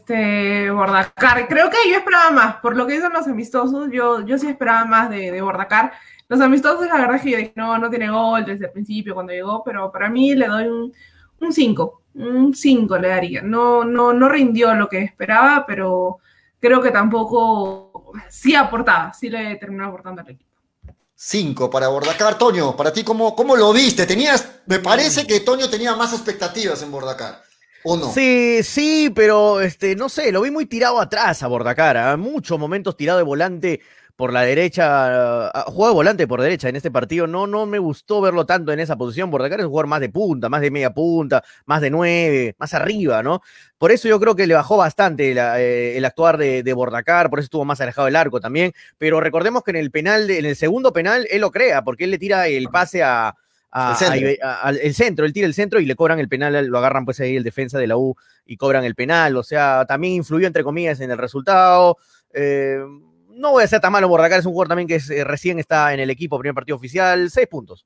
[0.01, 1.47] Este, Bordacar.
[1.47, 4.85] Creo que yo esperaba más, por lo que dicen los amistosos, yo, yo sí esperaba
[4.85, 5.93] más de, de Bordacar.
[6.27, 9.13] Los amistosos, la verdad es que yo dije, no, no tiene gol desde el principio
[9.13, 12.03] cuando llegó, pero para mí le doy un 5.
[12.15, 13.41] un 5 le daría.
[13.41, 16.17] No, no, no rindió lo que esperaba, pero
[16.59, 20.49] creo que tampoco sí aportaba, sí le terminó aportando al equipo.
[21.15, 22.37] 5 para Bordacar.
[22.37, 24.07] Toño, para ti, ¿cómo, ¿cómo lo viste?
[24.07, 27.50] Tenías, me parece que Toño tenía más expectativas en Bordacar.
[27.83, 28.11] ¿O no?
[28.11, 31.97] Sí, sí, pero este, no sé, lo vi muy tirado atrás a Bordacar.
[31.97, 32.17] ¿ah?
[32.17, 33.81] Muchos momentos tirado de volante
[34.21, 38.21] por la derecha, juega de volante por derecha en este partido, no, no me gustó
[38.21, 39.31] verlo tanto en esa posición.
[39.31, 42.75] Bordacar es un jugador más de punta, más de media punta, más de nueve, más
[42.75, 43.41] arriba, ¿no?
[43.79, 47.45] Por eso yo creo que le bajó bastante eh, el actuar de, Bordacar, por eso
[47.45, 48.73] estuvo más alejado del arco también.
[48.99, 52.11] Pero recordemos que en el penal, en el segundo penal, él lo crea, porque él
[52.11, 53.35] le tira el pase a,
[53.73, 55.25] el, centro.
[55.25, 57.79] él tira el centro y le cobran el penal, lo agarran pues ahí el defensa
[57.79, 58.15] de la U
[58.45, 61.97] y cobran el penal, o sea, también influyó entre comillas en el resultado.
[62.33, 62.79] Eh,
[63.29, 65.93] no voy a ser tan malo Bordacar, es un jugador también que eh, recién está
[65.93, 67.85] en el equipo, primer partido oficial, seis puntos.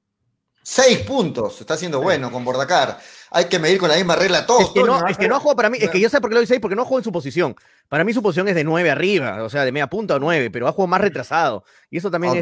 [0.68, 2.98] Seis puntos, está haciendo bueno con Bordacar.
[3.30, 4.64] Hay que medir con la misma regla todos.
[4.64, 6.34] Es que, no, es que no jugado para mí, es que yo sé por qué
[6.34, 7.56] lo doy seis, porque no juego en su posición.
[7.88, 10.50] Para mí su posición es de nueve arriba, o sea, de media punta o nueve,
[10.50, 11.64] pero ha jugado más retrasado.
[11.92, 12.42] Y eso también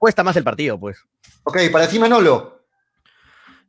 [0.00, 0.98] cuesta más el partido, pues.
[1.44, 2.59] Ok, para ti, Manolo.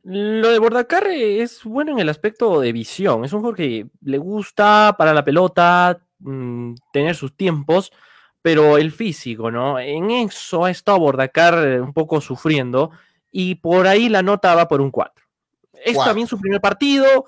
[0.04, 3.24] Lo de Bordacar es bueno en el aspecto de visión.
[3.24, 7.92] Es un jugador que le gusta para la pelota, mm, tener sus tiempos
[8.42, 9.78] pero el físico, ¿no?
[9.78, 12.90] En eso ha estado Bordacar eh, un poco sufriendo
[13.30, 15.24] y por ahí la nota va por un 4.
[15.84, 17.26] Es también su primer partido,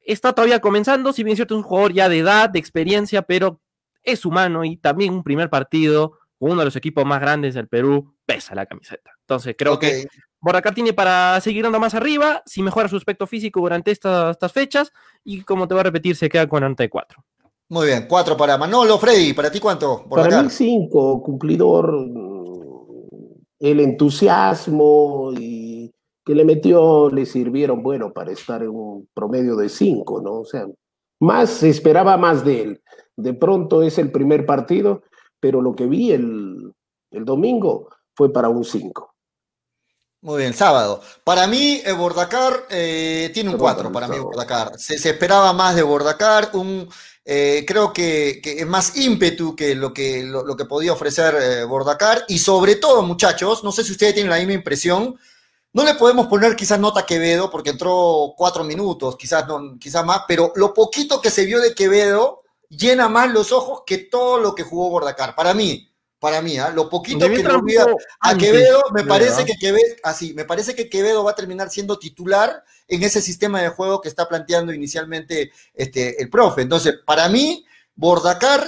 [0.00, 3.22] está todavía comenzando, si bien es cierto es un jugador ya de edad, de experiencia,
[3.22, 3.60] pero
[4.02, 7.68] es humano y también un primer partido con uno de los equipos más grandes del
[7.68, 9.12] Perú pesa la camiseta.
[9.20, 10.06] Entonces creo que
[10.42, 14.52] Bordacar tiene para seguir andando más arriba, si mejora su aspecto físico durante estas, estas
[14.52, 14.92] fechas
[15.24, 17.24] y como te voy a repetir, se queda con 94.
[17.68, 18.98] Muy bien, cuatro para Manolo.
[18.98, 20.04] Freddy, ¿para ti cuánto?
[20.10, 21.94] para mí cinco, cumplidor.
[23.58, 25.90] El entusiasmo y
[26.24, 30.40] que le metió le sirvieron, bueno, para estar en un promedio de cinco, ¿no?
[30.40, 30.66] O sea,
[31.20, 32.82] más se esperaba más de él.
[33.16, 35.02] De pronto es el primer partido,
[35.38, 36.72] pero lo que vi el,
[37.12, 39.11] el domingo fue para un cinco.
[40.22, 41.02] Muy bien, sábado.
[41.24, 43.92] Para mí, eh, Bordacar eh, tiene un cuatro.
[43.92, 44.78] para mí, Bordacar.
[44.78, 46.88] Se, se, esperaba más de Bordacar, un
[47.24, 52.24] eh, creo que, es más ímpetu que lo que, lo, que podía ofrecer eh, Bordacar.
[52.28, 55.16] Y sobre todo, muchachos, no sé si ustedes tienen la misma impresión,
[55.72, 60.04] no le podemos poner quizás nota a Quevedo porque entró cuatro minutos, quizás, no, quizás
[60.04, 64.38] más, pero lo poquito que se vio de Quevedo llena más los ojos que todo
[64.38, 65.34] lo que jugó Bordacar.
[65.34, 65.91] Para mí,
[66.22, 66.70] para mí, ¿ah?
[66.70, 67.74] lo poquito que lo vi
[68.20, 71.98] a Quevedo, me parece que Quevedo, así, me parece que Quevedo va a terminar siendo
[71.98, 76.62] titular en ese sistema de juego que está planteando inicialmente este, el profe.
[76.62, 77.66] Entonces, para mí,
[77.96, 78.62] Bordacar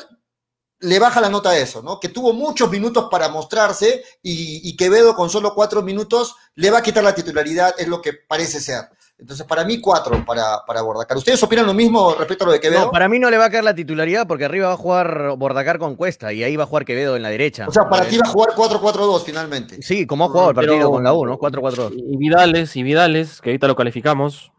[0.81, 2.01] le baja la nota a eso, ¿no?
[2.01, 6.79] Que tuvo muchos minutos para mostrarse y, y Quevedo con solo cuatro minutos le va
[6.79, 8.89] a quitar la titularidad, es lo que parece ser.
[9.17, 11.17] Entonces, para mí, cuatro para, para Bordacar.
[11.17, 12.87] ¿Ustedes opinan lo mismo respecto a lo de Quevedo?
[12.87, 15.37] No, para mí no le va a caer la titularidad porque arriba va a jugar
[15.37, 17.67] Bordacar con Cuesta y ahí va a jugar Quevedo en la derecha.
[17.69, 19.83] O sea, para ti va a jugar 4-4-2 finalmente.
[19.83, 21.39] Sí, como ha jugado el partido con la U, ¿no?
[21.39, 21.95] 4-4-2.
[21.97, 24.51] Y Vidales, y Vidales, que ahorita lo calificamos.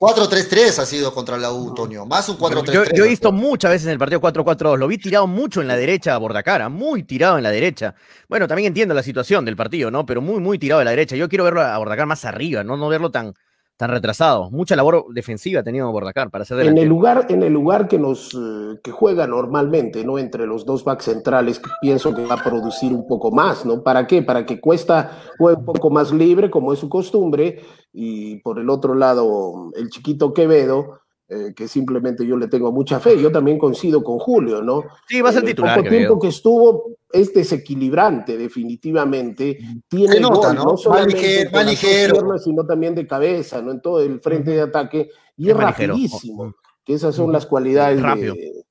[0.00, 2.04] 4-3-3 ha sido contra la U, Toño.
[2.04, 2.94] Más un 4-3-3.
[2.94, 4.76] Yo, he visto muchas veces en el partido 4-4-2.
[4.76, 7.94] Lo vi tirado mucho en la derecha a Bordacara, muy tirado en la derecha.
[8.28, 10.04] Bueno, también entiendo la situación del partido, ¿no?
[10.04, 11.16] Pero muy, muy tirado en la derecha.
[11.16, 13.34] Yo quiero verlo a Bordacar más arriba, no, no verlo tan,
[13.78, 14.50] tan retrasado.
[14.50, 17.96] Mucha labor defensiva ha tenido Bordacar para hacer en el lugar En el lugar que
[17.96, 20.18] nos eh, que juega normalmente, ¿no?
[20.18, 23.82] Entre los dos backs centrales, pienso que va a producir un poco más, ¿no?
[23.84, 24.22] ¿Para qué?
[24.22, 27.60] Para que Cuesta juegue un poco más libre, como es su costumbre,
[27.92, 31.00] y por el otro lado, el chiquito Quevedo
[31.30, 33.20] eh, que simplemente yo le tengo mucha fe.
[33.20, 34.84] Yo también coincido con Julio, ¿no?
[35.06, 35.76] Sí, va a ser titular.
[35.76, 39.58] El poco tiempo que estuvo es desequilibrante, definitivamente.
[39.86, 40.64] Tiene nota, ¿no?
[40.64, 43.72] no solamente más ligero, sino también de cabeza, ¿no?
[43.72, 45.10] En todo el frente de ataque.
[45.36, 46.54] Y es, rapidísimo.
[46.82, 48.64] Que esas son las cualidades de,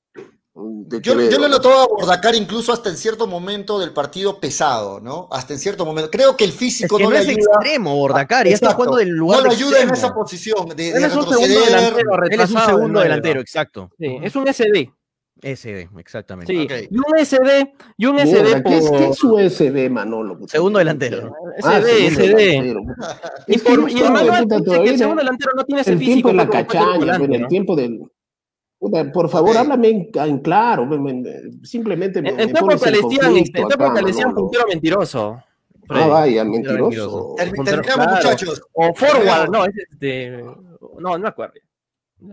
[0.88, 5.28] yo, yo le notaba a Bordacar incluso hasta en cierto momento del partido pesado, ¿no?
[5.30, 6.10] Hasta en cierto momento.
[6.10, 7.32] Creo que el físico no, le ayuda.
[7.32, 9.42] Es extremo, Bordacar, y está jugando del lugar.
[9.42, 10.68] No le ayuda en esa posición.
[10.70, 13.90] De, él, es un segundo delantero, él es un segundo delantero, exacto.
[13.98, 14.92] Sí, es un SD.
[15.40, 16.52] SD, exactamente.
[16.52, 20.40] Sí, y un SD, y un SD ¿Qué, es, ¿Qué es su SD, Manolo?
[20.48, 21.32] Segundo delantero.
[21.58, 22.74] SD, SD.
[23.46, 26.30] Y, por, y el Manuel que el segundo delantero no tiene ese el físico.
[26.30, 28.00] Tiempo de la cachaña, en el tiempo del
[29.12, 30.88] por favor, háblame en, claro.
[31.62, 32.22] simplemente.
[32.22, 35.42] Me, en tiempo que le decían puntero mentiroso.
[35.88, 37.34] Ah, vaya, mentiroso.
[37.36, 38.62] Terminamos, muchachos.
[38.72, 40.42] O forward, no, es este.
[40.98, 41.54] No, no me acuerdo.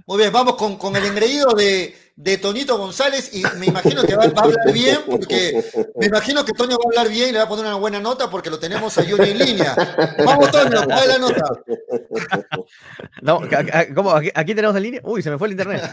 [0.08, 4.16] Muy bien, vamos con, con el engreído de, de Tonito González y me imagino que
[4.16, 5.62] va, a hablar bien porque
[5.96, 8.00] me imagino que Toño va a hablar bien y le va a poner una buena
[8.00, 9.76] nota porque lo tenemos a Johnny en línea.
[10.24, 11.44] Vamos, Toño, dale la nota.
[13.22, 13.42] No,
[13.94, 14.16] ¿cómo?
[14.16, 15.02] ¿Aquí, tenemos en línea?
[15.04, 15.84] Uy, se me fue el internet.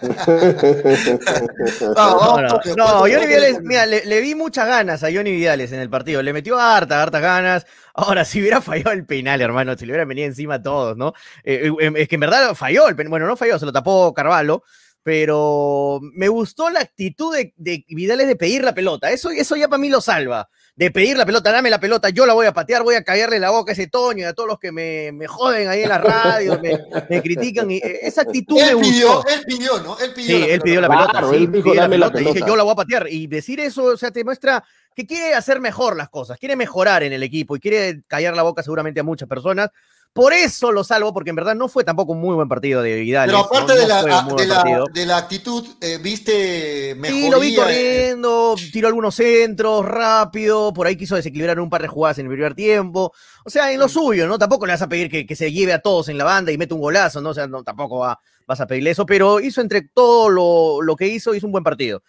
[1.94, 5.80] no, no, no, Johnny Vidales, mira, le, le, vi muchas ganas a Johnny Vidales en
[5.80, 6.22] el partido.
[6.22, 7.66] Le metió harta, hartas ganas.
[7.92, 11.12] Ahora, si hubiera fallado el penal, hermano, si le hubiera venido encima a todos, ¿no?
[11.44, 13.10] Eh, eh, es que en verdad falló el penal.
[13.10, 14.62] Bueno, no falló, se lo tapó Carvalho
[15.02, 19.10] pero me gustó la actitud de, de, Vidales de pedir la pelota.
[19.10, 20.48] Eso, eso ya para mí lo salva.
[20.76, 23.38] De pedir la pelota, dame la pelota, yo la voy a patear, voy a callarle
[23.38, 25.88] la boca a ese Toño y a todos los que me, me joden ahí en
[25.88, 27.70] la radio, me, critican.
[27.70, 29.28] Y, eh, esa actitud él me pidió, gustó.
[29.28, 29.98] Él pidió, ¿no?
[29.98, 31.30] Él pidió sí, él pidió la pelota.
[31.30, 33.06] sí, pidió la pelota, Y dije, yo la voy a patear.
[33.10, 37.02] Y decir eso, o sea, te muestra que quiere hacer mejor las cosas, quiere mejorar
[37.02, 39.70] en el equipo y quiere callar la boca seguramente a muchas personas.
[40.12, 42.96] Por eso lo salvo, porque en verdad no fue tampoco un muy buen partido de
[42.96, 43.28] Vidal.
[43.28, 44.02] Pero aparte de, la,
[44.92, 47.24] de, la, actitud, eh, ¿viste mejoría?
[47.24, 51.88] Sí, lo vi corriendo, tiró algunos centros rápido, por ahí quiso desequilibrar un par de
[51.88, 53.12] jugadas en el primer tiempo.
[53.44, 54.36] O sea, en lo suyo, ¿no?
[54.36, 56.74] Tampoco le vas a pedir que, se lleve a todos en la banda y mete
[56.74, 57.30] un golazo, ¿no?
[57.30, 58.00] O sea, no, tampoco
[58.46, 61.62] vas a pedirle eso, pero hizo entre todo lo, lo, que hizo, hizo un buen
[61.64, 62.02] partido.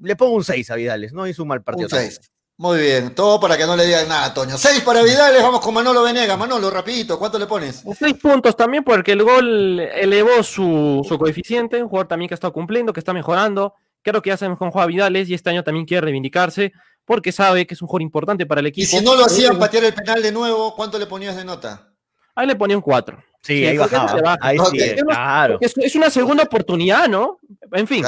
[0.00, 1.88] Le pongo un 6 a Vidales, no hizo un mal partido.
[1.90, 2.20] Un 6.
[2.60, 4.58] Muy bien, todo para que no le digan nada, Toño.
[4.58, 6.36] Seis para Vidales, vamos con Manolo Venega.
[6.36, 7.84] Manolo, rapidito, ¿cuánto le pones?
[7.96, 12.92] Seis puntos también porque el gol elevó su, coeficiente, un jugador también que está cumpliendo,
[12.92, 13.74] que está mejorando.
[14.02, 16.72] Creo que hace mejor jugar Vidales y este año también quiere reivindicarse
[17.04, 18.96] porque sabe que es un jugador importante para el equipo.
[18.96, 21.92] Y si no lo hacían patear el penal de nuevo, ¿cuánto le ponías de nota?
[22.34, 23.22] Ahí le ponía un 4.
[23.40, 24.36] Sí, ahí bajaba.
[24.40, 25.58] Ahí sí, claro.
[25.60, 27.38] Es, una segunda oportunidad, ¿no?
[27.70, 28.04] En fin,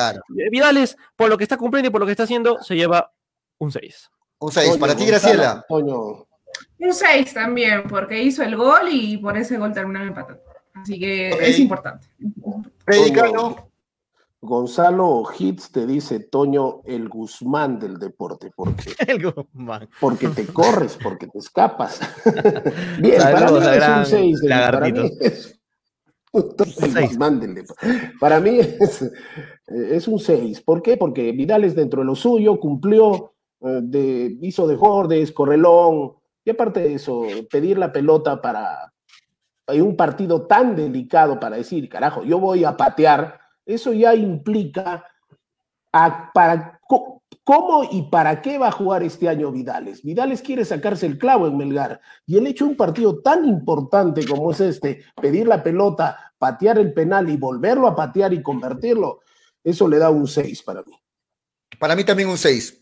[0.50, 3.12] Vidales, por lo que está cumpliendo y por lo que está haciendo, se lleva
[3.58, 4.10] un 6.
[4.40, 4.78] Un 6.
[4.78, 5.64] Para ti, Graciela.
[5.68, 10.42] Un 6 también, porque hizo el gol y por ese gol terminó empatando.
[10.74, 12.06] Así que es importante.
[12.84, 13.70] Predicano.
[14.42, 18.50] Gonzalo Hits te dice, Toño, el Guzmán del deporte.
[18.56, 19.88] Porque, el Guzmán.
[20.00, 22.00] Porque te corres, porque te escapas.
[22.98, 24.40] Bien, para mí es un 6.
[24.48, 25.60] Para mí es,
[28.18, 29.12] para mí es,
[29.66, 30.62] es un 6.
[30.62, 30.96] ¿Por qué?
[30.96, 33.30] Porque Vidal es dentro de lo suyo, cumplió, eh,
[33.60, 38.90] de, hizo de Jordes, Correlón, y aparte de eso, pedir la pelota para
[39.70, 45.06] hay un partido tan delicado para decir, carajo, yo voy a patear, eso ya implica
[45.92, 46.80] a, para
[47.44, 50.02] cómo y para qué va a jugar este año Vidales.
[50.02, 54.26] Vidales quiere sacarse el clavo en Melgar y el hecho de un partido tan importante
[54.26, 59.20] como es este, pedir la pelota, patear el penal y volverlo a patear y convertirlo,
[59.62, 60.92] eso le da un 6 para mí.
[61.78, 62.79] Para mí también un 6.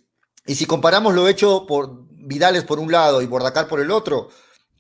[0.49, 4.31] Y si comparamos lo hecho por Vidales por un lado y Bordacar por el otro,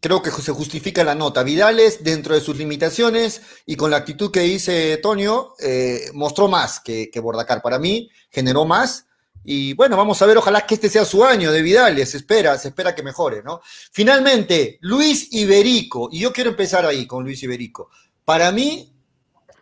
[0.01, 1.43] creo que se justifica la nota.
[1.43, 6.81] Vidales, dentro de sus limitaciones y con la actitud que dice Tonio, eh, mostró más
[6.81, 7.61] que, que, Bordacar.
[7.61, 9.09] Para mí, generó más.
[9.45, 12.13] Y bueno, vamos a ver, ojalá que este sea su año de Vidales.
[12.13, 13.61] Se espera, se espera que mejore, ¿no?
[13.93, 16.09] Finalmente, Luis Iberico.
[16.11, 17.91] Y yo quiero empezar ahí con Luis Iberico.
[18.25, 18.91] Para mí,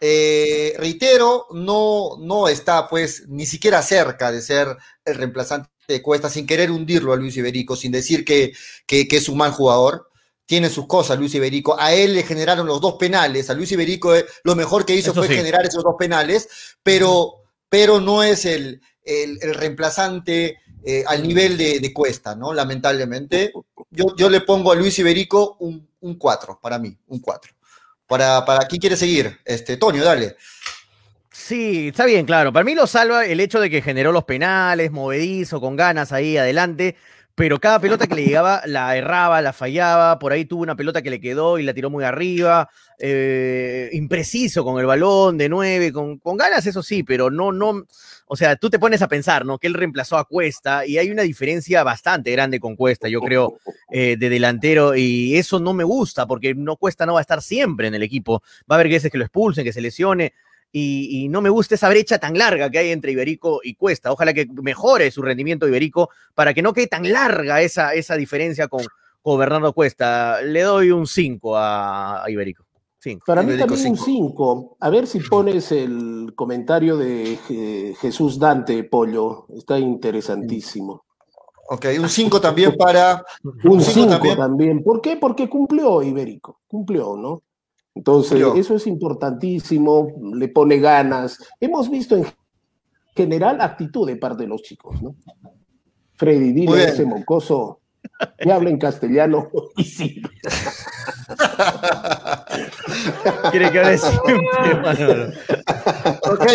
[0.00, 6.28] eh, reitero, no, no está pues ni siquiera cerca de ser el reemplazante de Cuesta,
[6.28, 8.52] sin querer hundirlo a Luis Iberico, sin decir que,
[8.86, 10.10] que, es un mal jugador.
[10.44, 11.78] Tiene sus cosas Luis Iberico.
[11.78, 13.50] A él le generaron los dos penales.
[13.50, 16.48] A Luis Iberico eh, lo mejor que hizo fue generar esos dos penales,
[16.82, 22.52] pero, pero no es el, el, reemplazante eh, al nivel de, Cuesta, ¿no?
[22.52, 23.52] Lamentablemente.
[23.90, 25.56] Yo, yo le pongo a Luis Iberico
[26.06, 27.52] un 4, para mí, un 4.
[28.06, 29.38] Para, para quién quiere seguir.
[29.44, 30.36] Este, Tonio, dale.
[31.38, 32.52] Sí, está bien, claro.
[32.52, 36.36] Para mí lo salva el hecho de que generó los penales, movedizo, con ganas ahí
[36.38, 36.96] adelante,
[37.36, 41.02] pero cada pelota que le llegaba la erraba, la fallaba, por ahí tuvo una pelota
[41.02, 45.92] que le quedó y la tiró muy arriba, eh, impreciso con el balón de nueve,
[45.92, 47.84] con, con, ganas, eso sí, pero no, no,
[48.26, 49.58] o sea, tú te pones a pensar, ¿no?
[49.58, 53.58] Que él reemplazó a Cuesta y hay una diferencia bastante grande con Cuesta, yo creo,
[53.92, 57.42] eh, de delantero y eso no me gusta porque no Cuesta no va a estar
[57.42, 60.32] siempre en el equipo, va a haber veces que lo expulsen, que se lesione,
[60.72, 64.12] y, no me gusta esa brecha tan larga que hay entre Iberico y Cuesta.
[64.12, 68.68] Ojalá que mejore su rendimiento Iberico para que no quede tan larga esa, esa diferencia
[68.68, 68.84] con,
[69.22, 70.42] con Bernardo Cuesta.
[70.42, 72.64] Le doy un 5 a, Iberico.
[73.24, 74.76] Para mí también un 5.
[74.80, 77.38] A ver si pones el comentario de
[78.00, 79.46] Jesús Dante, Pollo.
[79.56, 81.04] Está interesantísimo.
[81.68, 83.24] Ok, un 5 también para...
[83.64, 84.82] Un 5 también.
[84.82, 85.16] ¿Por qué?
[85.16, 86.60] Porque cumplió Iberico.
[86.68, 87.42] Cumplió, ¿no?
[87.96, 91.38] Entonces, eso es importantísimo, le pone ganas.
[91.58, 92.26] Hemos visto en
[93.14, 95.16] general actitud de parte de los chicos, ¿no?
[96.14, 97.80] Freddy, dile a ese mocoso
[98.38, 100.22] que habla en castellano y sí.
[103.50, 105.32] Quiere que hable siempre, Manolo.
[106.30, 106.46] Ok,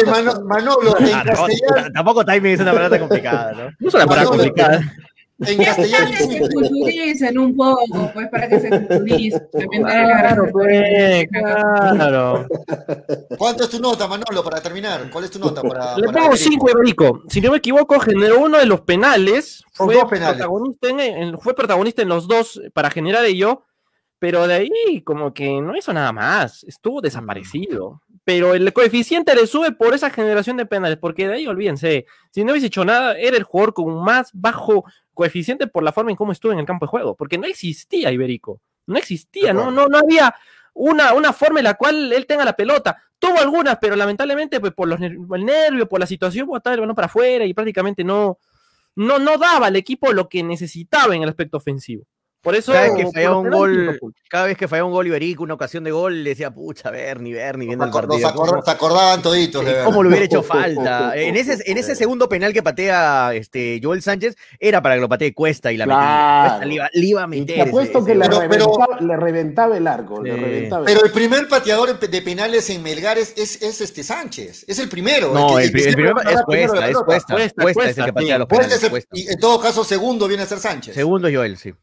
[0.45, 1.91] Manolo, en Ah, castellano.
[1.93, 3.71] Tampoco timing es una palabra complicada, ¿no?
[3.79, 4.79] No es una palabra complicada.
[5.47, 6.11] En Para castellano.
[6.11, 9.41] que se culturicen un poco, pues para que se culturicen.
[9.81, 12.47] Claro, pues, claro.
[13.37, 15.09] ¿Cuánto es tu nota, Manolo, para terminar?
[15.11, 16.35] ¿Cuál es tu nota para, Le para pongo?
[16.37, 17.23] 5 Iberico.
[17.29, 19.63] Si no me equivoco, generó uno de los penales.
[19.73, 20.35] Fue dos penales.
[20.35, 23.63] protagonista, en, en- fue protagonista en los dos para generar ello.
[24.19, 26.63] Pero de ahí, como que no hizo nada más.
[26.65, 28.03] Estuvo desaparecido.
[28.23, 30.99] Pero el coeficiente le sube por esa generación de penales.
[31.01, 32.05] Porque de ahí, olvídense.
[32.29, 34.83] Si no hubiese hecho nada, era el jugador con más bajo
[35.13, 37.15] coeficiente por la forma en cómo estuvo en el campo de juego.
[37.15, 38.61] Porque no existía Iberico.
[38.87, 39.53] No existía.
[39.53, 40.33] No, no, no había
[40.73, 43.01] una, una forma en la cual él tenga la pelota.
[43.19, 46.95] Tuvo algunas, pero lamentablemente, pues por los el nervio, por la situación, botaba el balón
[46.95, 48.39] para afuera y prácticamente no,
[48.95, 52.05] no, no daba al equipo lo que necesitaba en el aspecto ofensivo.
[52.41, 52.71] Por eso.
[52.73, 55.83] Cada vez que fallaba un gol, cada vez que fallaba un gol Iberico, una ocasión
[55.83, 58.19] de gol, le decía, pucha, Bernie, Bernie, viendo el Nos partido.
[58.65, 59.85] se acordaban toditos, de verdad.
[59.85, 61.15] ¿Cómo le hubiera hecho falta?
[61.15, 65.09] En ese, en ese segundo penal que patea este, Joel Sánchez, era para que lo
[65.09, 66.01] patee Cuesta y la Claro.
[66.01, 66.49] metía.
[66.49, 67.55] Cuesta le iba, le iba a Y meter.
[67.55, 70.23] te apuesto ese- que le, ese- Pero- pero- reventaba, le reventaba el arco.
[70.23, 70.39] Le Sí.
[70.39, 74.65] reventaba el Pero el primer pateador de penales en Melgar es, es, es este Sánchez.
[74.67, 75.31] Es el primero.
[75.33, 76.97] No, que- el, que el es Cuesta, es.
[76.97, 77.35] Cuesta.
[77.35, 78.39] Cuesta, Cuesta es el Cuesta, que patea sí.
[78.39, 79.07] los penales.
[79.13, 80.95] y en todo caso, segundo viene a ser Sánchez.
[80.95, 81.73] Segundo es Joel, sí.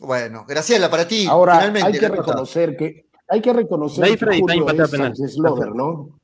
[0.00, 1.26] Bueno, Graciela, para ti.
[1.28, 5.16] Ahora, finalmente, hay que reconocer que hay que reconocer que Freddy también Julio es penal.
[5.16, 6.20] Sánchez Lover, ¿no?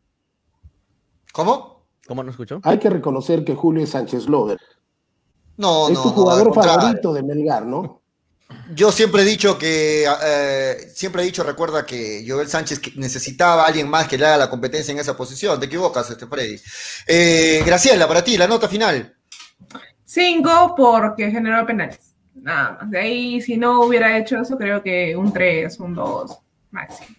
[1.33, 1.87] ¿Cómo?
[2.07, 2.61] ¿Cómo no escuchó?
[2.65, 4.59] Hay que reconocer que Julio es Sánchez Lover.
[5.57, 8.03] No, es no, tu jugador favorito de Melgar, ¿no?
[8.75, 13.65] Yo siempre he dicho que, eh, siempre he dicho, recuerda que Joel Sánchez que necesitaba
[13.65, 15.59] a alguien más que le haga la competencia en esa posición.
[15.59, 16.61] Te equivocas, este Freddy.
[17.07, 19.15] Eh, Graciela, para ti, la nota final.
[20.05, 22.08] Cinco porque generó penales.
[22.43, 22.91] Nada más.
[22.91, 26.39] De ahí, si no hubiera hecho eso, creo que un 3, un 2
[26.71, 27.18] máximo.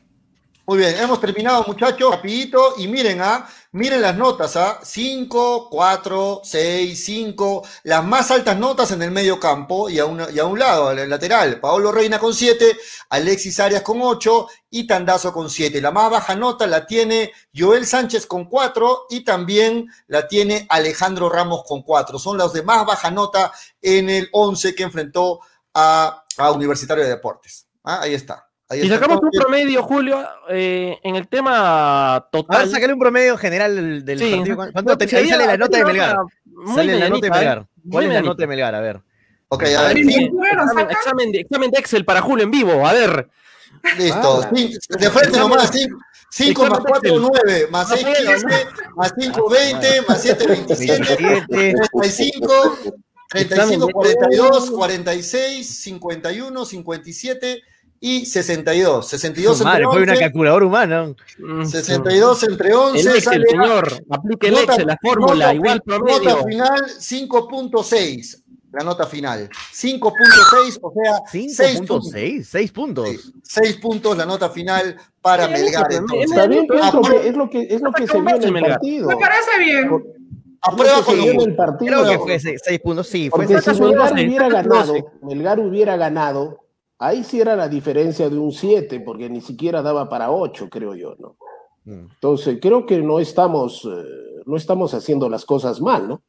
[0.69, 6.41] Muy bien, hemos terminado, muchachos, rapidito, y miren, ah, miren las notas, ah, 5, 4,
[6.43, 10.45] 6, 5, las más altas notas en el medio campo y a, una- y a
[10.45, 12.77] un lado, al lateral, Paolo Reina con 7,
[13.09, 15.81] Alexis Arias con 8 y Tandazo con 7.
[15.81, 21.29] La más baja nota la tiene Joel Sánchez con 4 y también la tiene Alejandro
[21.29, 22.19] Ramos con 4.
[22.19, 23.51] Son los de más baja nota
[23.81, 25.39] en el 11 que enfrentó
[25.73, 27.65] a, a Universitario de Deportes.
[27.83, 28.45] Ah, ahí está.
[28.71, 32.59] Ahí Si sacamos un promedio, Julio, eh, en el tema A total.
[32.65, 34.35] ver, sácale un promedio general del, del Sí.
[34.35, 34.55] partido.
[34.71, 36.17] ¿Cuánto te- sería- ahí sale la nota de Melgar.
[36.75, 37.31] Sale la nota de ¿eh?
[37.31, 37.59] Melgar.
[37.83, 38.75] Muy ¿Cuál es la nota de Melgar?
[38.75, 39.01] A ver.
[39.47, 42.93] Ok, A a ver, examen, examen de, examen de Excel para Julio en vivo, a
[42.93, 43.27] ver.
[43.97, 44.43] Listo.
[44.43, 45.71] Ah, de frente nomás.
[46.31, 47.21] 5 más Examen 4, Excel.
[47.21, 47.67] 9.
[47.71, 48.67] Más 6, No puedo, 15.
[48.95, 50.01] Más 5, 20.
[50.07, 51.15] Más 7, 27.
[51.17, 51.47] 27.
[51.91, 52.77] 35.
[53.31, 57.63] 35, Examen de- 42, 46, 51, 57
[58.01, 59.07] y 62.
[59.09, 60.23] 62 Su entre madre, fue una 11.
[60.23, 61.13] calculadora humana.
[61.37, 62.99] Mm, 62 entre El 11.
[62.99, 64.03] Excel, sale señor.
[64.09, 66.19] Aplique el nota- Excel, la fórmula, nota- igual promedio.
[66.29, 68.43] Nota final 5.6.
[68.71, 69.49] La nota final.
[69.73, 72.11] 5.6, o sea, 6 puntos.
[72.13, 73.33] 5.6, 6 puntos.
[73.43, 75.87] 6 puntos la nota final para Sí, Melgar.
[75.89, 76.29] eso, Entonces.
[76.31, 78.51] Está bien, es, lo que, es lo que es lo que se vio en el
[78.51, 78.71] Melgar.
[78.73, 79.07] partido.
[79.07, 79.85] Me parece bien.
[79.85, 82.03] Es lo que con el partido.
[82.03, 83.29] Creo que fue 6 puntos, sí.
[83.31, 85.05] Fue Porque Sacas si Melgar 12, hubiera ganado, 12.
[85.23, 86.59] Melgar hubiera ganado,
[86.99, 90.93] ahí sí era la diferencia de un 7, porque ni siquiera daba para 8, creo
[90.95, 91.35] yo, ¿no?
[91.85, 92.07] Mm.
[92.13, 96.21] Entonces, creo que no estamos, eh, no estamos haciendo las cosas mal, ¿no?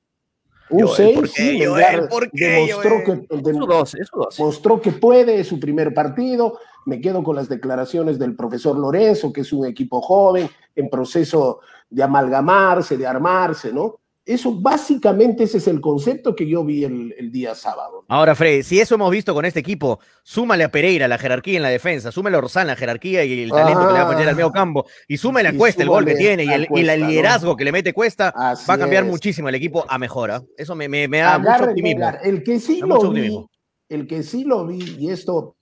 [0.71, 1.71] Un Joel, 6, ¿por qué, sí, Joel?
[1.73, 3.05] Melgar ¿Por qué, demostró, Joel?
[3.27, 4.43] que, Es dem- su 12, es su 12.
[4.45, 6.59] mostró que puede, es su primer partido.
[6.87, 11.61] Me quedo con las declaraciones del profesor Lorenzo, que es un equipo joven, en proceso
[11.91, 14.00] de amalgamarse, de armarse, ¿no?
[14.27, 18.05] Eso básicamente ese es el concepto que yo vi el, el día sábado.
[18.07, 21.63] Ahora, Fred, si eso hemos visto con este equipo, súmale a Pereira la jerarquía en
[21.63, 24.29] la defensa, súmale a Orsán la jerarquía y el talento que le va a poner
[24.29, 27.65] al medio campo, y súmale a Cuesta el gol que tiene y el, liderazgo que
[27.65, 29.11] le mete Cuesta, Así va a cambiar es.
[29.11, 30.43] muchísimo el equipo a mejora.
[30.57, 32.11] Eso me, me- me da mucho optimismo.
[32.23, 33.51] El que sí lo vi, optimismo.
[33.89, 35.57] el que sí lo vi, y esto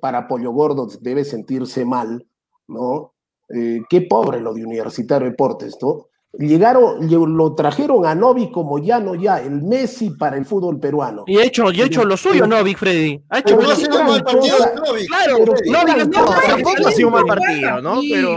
[0.00, 2.24] para Pollo Gordo debe sentirse mal,
[2.68, 3.14] ¿no?
[3.54, 6.06] Eh, qué pobre lo de Universitario Deportes, ¿no?
[6.38, 10.80] Llegaron, lle- lo trajeron a Novi como ya no ya, el Messi para el fútbol
[10.80, 11.22] peruano.
[11.26, 13.20] Y ha hecho, y ha hecho lo suyo, Pero- ¿no, Big Freddy?
[13.30, 15.06] Ha hecho Pero lo Novi.
[15.06, 18.00] Claro, Pero no tampoco ha sido un mal partido, ¿no?
[18.10, 18.36] Pero-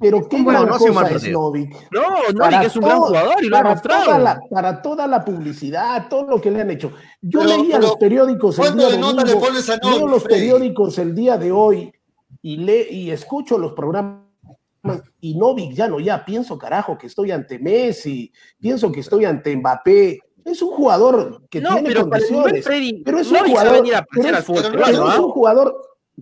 [0.00, 1.40] Pero qué Bueno, gran no ha sido un mal cosa es partido.
[1.40, 1.76] Novik.
[1.92, 2.00] No,
[2.32, 4.04] no, Para que es un gran jugador y lo ha para mostrado.
[4.04, 6.92] Toda la, para toda la publicidad, todo lo que le han hecho.
[7.22, 9.76] Yo Pero- leía pero, los periódicos el ¿Cuánto día de nota le domingo, pones a
[9.76, 11.92] leo Novi, los periódicos el día de hoy
[12.42, 14.23] y, le, y escucho los programas
[15.20, 18.30] y Novik ya no ya, pienso carajo que estoy ante Messi,
[18.60, 20.18] pienso que estoy ante Mbappé.
[20.44, 22.64] Es un jugador que No, tiene pero condiciones.
[22.64, 25.20] Freddy, pero es un jugador- venir a pero es- fútbol pero es ¿ah?
[25.20, 25.74] un jugador,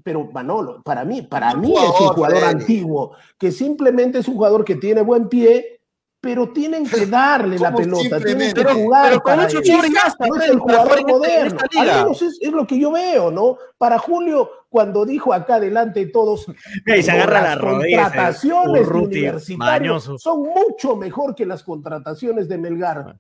[0.05, 4.65] pero Manolo, para mí, para mí es un jugador antiguo, que simplemente es un jugador
[4.65, 5.81] que tiene buen pie,
[6.23, 9.09] pero tienen que darle la pelota, tienen que jugar.
[9.09, 11.59] Pero con mucho no es el jugador moderno.
[12.13, 13.59] es, es, lo que yo veo, ¿no?
[13.77, 16.47] Para Julio, cuando dijo acá adelante todos,
[16.87, 23.19] y se agarra las contrataciones de universitarios son mucho mejor que las contrataciones de Melgar.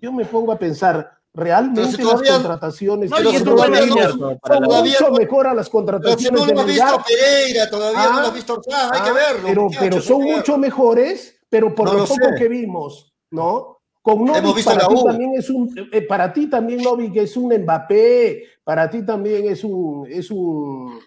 [0.00, 6.40] Yo me pongo a pensar, realmente las contrataciones no, son mucho mejor a las contrataciones
[6.40, 6.92] no de Melgar.
[6.96, 9.46] visto Pereira, todavía no lo has visto hay que ah, verlo.
[9.46, 13.80] Pero, pero son mucho mejores pero por lo, poco que vimos, ¿no?
[14.02, 18.44] Con Novik para ti también es un, eh, para ti también Novik es un Mbappé,
[18.64, 20.98] para ti también es un, es un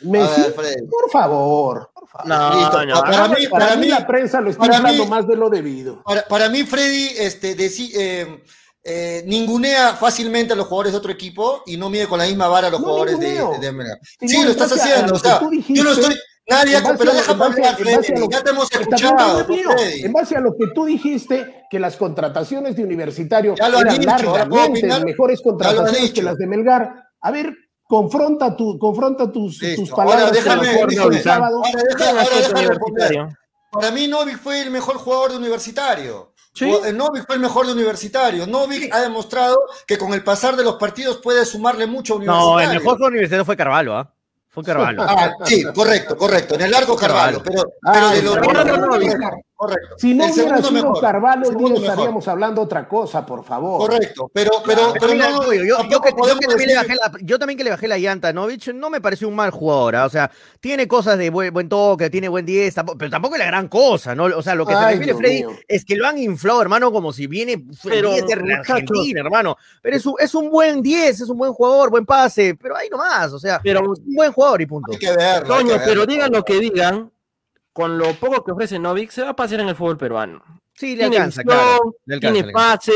[0.00, 0.42] Messi.
[0.88, 2.26] por favor, por favor.
[2.26, 6.02] No, no, para, mí, para, mí, la prensa lo está hablando más de lo debido.
[6.04, 8.42] Para, para mí, Freddy, este, eh,
[8.84, 12.48] eh, ningunea fácilmente a los jugadores de otro equipo y no mide con la misma
[12.48, 15.14] vara a los jugadores de, de, Sí, lo estás haciendo.
[15.14, 16.14] O sea, yo no estoy,
[16.48, 17.76] Nadie, pero déjame hablar,
[18.30, 19.46] ya te hemos escuchado.
[20.02, 25.42] En base a lo que tú dijiste, que las contrataciones de Universitario eran largamente mejores
[25.42, 27.04] contrataciones que las de Melgar.
[27.20, 30.24] A ver, confronta, tu, confronta tus, tus palabras.
[30.24, 31.62] Ahora déjame, déjame, sábado.
[31.64, 33.28] Ahora déjame, ahora déjame responder.
[33.70, 36.32] Para mí Novik fue el mejor jugador de Universitario.
[36.54, 36.72] ¿Sí?
[36.94, 38.46] Novik fue el mejor de Universitario.
[38.46, 42.52] Novik ha demostrado que con el pasar de los partidos puede sumarle mucho a Universitario.
[42.52, 44.14] No, el mejor de Universitario fue Carvalho, ¿ah?
[44.50, 45.02] Fue Carvalho.
[45.02, 46.54] Ah, sí, correcto, correcto.
[46.54, 48.36] En el largo Carvalho, pero, ah, de los
[49.58, 49.96] correcto.
[49.98, 53.80] Si no hubiera sido mejor, Carvalho, hoy estaríamos hablando otra cosa, por favor.
[53.80, 57.38] Correcto, pero, pero, pero no, yo, yo, que, yo, que también le bajé la, yo
[57.38, 59.96] también que le bajé la llanta a Novich, no me pareció un mal jugador.
[59.96, 60.06] ¿ah?
[60.06, 60.30] O sea,
[60.60, 64.14] tiene cosas de buen, buen toque, tiene buen 10, pero tampoco es la gran cosa,
[64.14, 64.24] ¿no?
[64.24, 67.26] O sea, lo que se refiere Freddy es que lo han inflado, hermano, como si
[67.26, 69.56] viene pero, de Argentina, hermano.
[69.82, 72.88] Pero es un, es un buen 10, es un buen jugador, buen pase, pero ahí
[72.88, 74.92] nomás, o sea, pero, un buen jugador y punto.
[74.92, 77.10] Hay que verlo, pero digan lo que digan,
[77.78, 80.42] con lo poco que ofrece Novik, se va a pasear en el fútbol peruano.
[80.74, 81.94] Sí, le alcanza, claro.
[82.20, 82.92] tiene pase.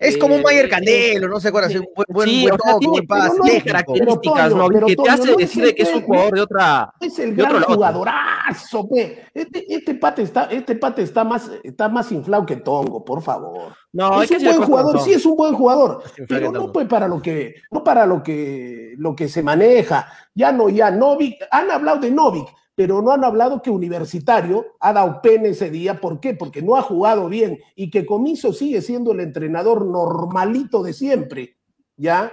[0.00, 2.56] Es como un Mayer eh, Candelo, no sé cuál es un buen, buen, sí, buen
[2.58, 4.68] toque, tiene, buen características, ¿no?
[4.68, 6.92] que te hace decir que es un jugador de otra.
[7.00, 9.28] Es el gran jugadorazo, pe.
[9.32, 13.76] Este, este pate está, este pate está más, está más inflado que Tongo, por favor.
[13.92, 17.22] No, es, un buen jugador, sí es un buen jugador, pero no pues para lo
[17.22, 20.10] que, no para lo que, lo que se maneja.
[20.34, 24.92] Ya no, ya Novik, han hablado de Novik, pero no han hablado que Universitario ha
[24.92, 25.98] dado pena ese día.
[25.98, 26.34] ¿Por qué?
[26.34, 31.56] Porque no ha jugado bien y que Comiso sigue siendo el entrenador normalito de siempre.
[31.96, 32.32] ¿Ya?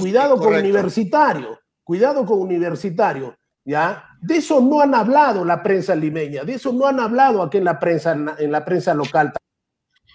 [0.00, 3.36] cuidado con Universitario, cuidado con Universitario.
[3.64, 4.04] ¿Ya?
[4.20, 7.64] De eso no han hablado la prensa limeña, de eso no han hablado aquí en
[7.64, 9.32] la prensa, en la prensa local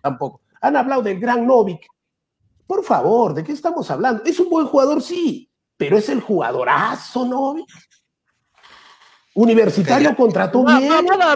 [0.01, 0.41] tampoco.
[0.61, 1.85] Han hablado del gran Novik.
[2.65, 4.23] Por favor, ¿de qué estamos hablando?
[4.25, 7.67] Es un buen jugador, sí, pero es el jugadorazo Novik.
[9.37, 10.91] Universitario contrató bien.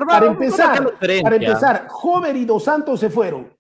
[0.07, 3.55] para empezar, para empezar, Jover y Dos Santos se fueron.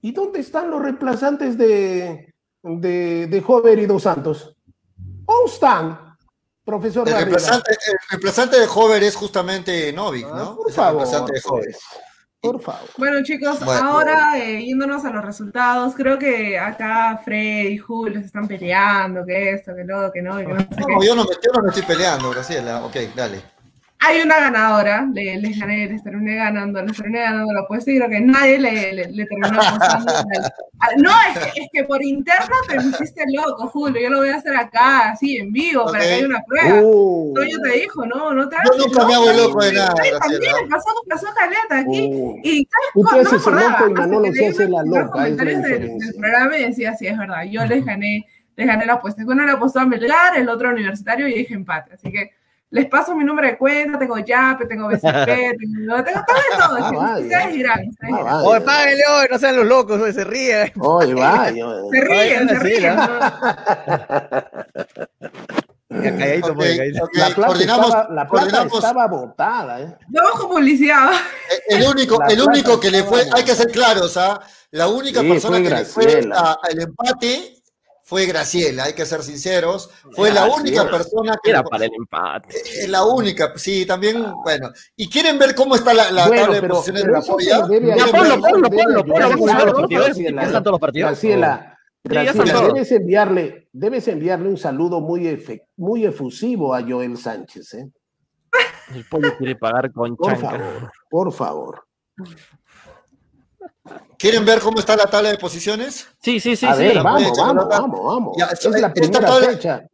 [0.00, 2.32] ¿Y dónde están los reemplazantes de,
[2.62, 4.56] de, de Jover y Dos Santos?
[4.96, 6.16] ¿Dónde están,
[6.64, 7.06] profesor?
[7.06, 10.34] El reemplazante, el reemplazante, de Jover es justamente Novik, ¿no?
[10.36, 11.76] Ah, por favor, de Jover.
[12.44, 12.88] Por favor.
[12.98, 18.26] Bueno, chicos, ahora eh, yéndonos a los resultados, creo que acá Fred y Julio se
[18.26, 21.30] están peleando, que esto, que lo, que no, que no, sé no Yo, no me,
[21.30, 22.84] yo no me estoy peleando, Graciela.
[22.84, 23.53] Ok, dale
[24.06, 27.96] hay una ganadora, le, les gané, les terminé ganando, les terminé ganando la apuesta y
[27.96, 30.12] creo que nadie le, le, terminó apostando.
[30.98, 34.36] no, es que, es que, por interno te pusiste loco, Julio, yo lo voy a
[34.36, 36.80] hacer acá, así, en vivo, para que haya una prueba.
[36.82, 37.34] Uh.
[37.50, 39.94] yo te dijo, no, no te hagas Yo nunca me hago loco de nada.
[39.94, 42.10] También pasó, pasó caleta aquí.
[42.12, 42.40] Uh.
[42.42, 42.68] Y
[43.08, 45.28] ¿sabes Usted no loco y Manolo se hace la loca.
[45.28, 45.62] Es la del,
[45.98, 49.22] del programa y decía, sí, es verdad, yo les gané, les gané la apuesta.
[49.26, 52.32] Uno le apostó a Melgar, el otro a Universitario y dije empate, así que
[52.74, 57.00] les paso mi número de cuenta, tengo YAPE, tengo BCP, tengo, tengo todo, todo.
[57.00, 57.88] Ah, ustedes dirán.
[58.26, 60.72] Ah, Oye, páguenle hoy, no sean los locos, se ríen.
[60.80, 61.66] Oye, vaya.
[61.92, 62.96] Se ríen, se ríen.
[65.88, 67.04] Calladito, okay, calladito.
[67.04, 67.20] Okay.
[67.20, 69.80] La plata, estaba, la plata estaba botada.
[69.80, 69.96] ¿eh?
[70.08, 71.12] Vamos con publicidad.
[71.68, 74.40] El, el único, el único que le fue, hay que ser claros, ¿ah?
[74.72, 77.53] La única sí, persona que le fue al empate
[78.04, 81.50] fue Graciela, hay que ser sinceros, fue la única persona que...
[81.50, 82.56] Era para el empate.
[82.82, 84.34] Eh, la única, sí, también, ah.
[84.44, 84.70] bueno.
[84.94, 87.60] ¿Y quieren ver cómo está la, la tabla de posiciones de la polla?
[87.62, 91.08] Ponlo, ponlo, ponlo, ponlo, todos los partidos?
[91.08, 95.42] Graciela, Graciela, debes enviarle, debes enviarle un saludo muy,
[95.76, 97.90] muy efusivo a Joel Sánchez, ¿eh?
[98.94, 101.86] El pollo quiere pagar con Por favor, por favor.
[104.18, 106.06] ¿Quieren ver cómo está la tabla de posiciones?
[106.22, 106.66] Sí, sí, sí.
[106.66, 109.86] A Ver, vamos, vamos, vamos, vamos, es la primera fecha.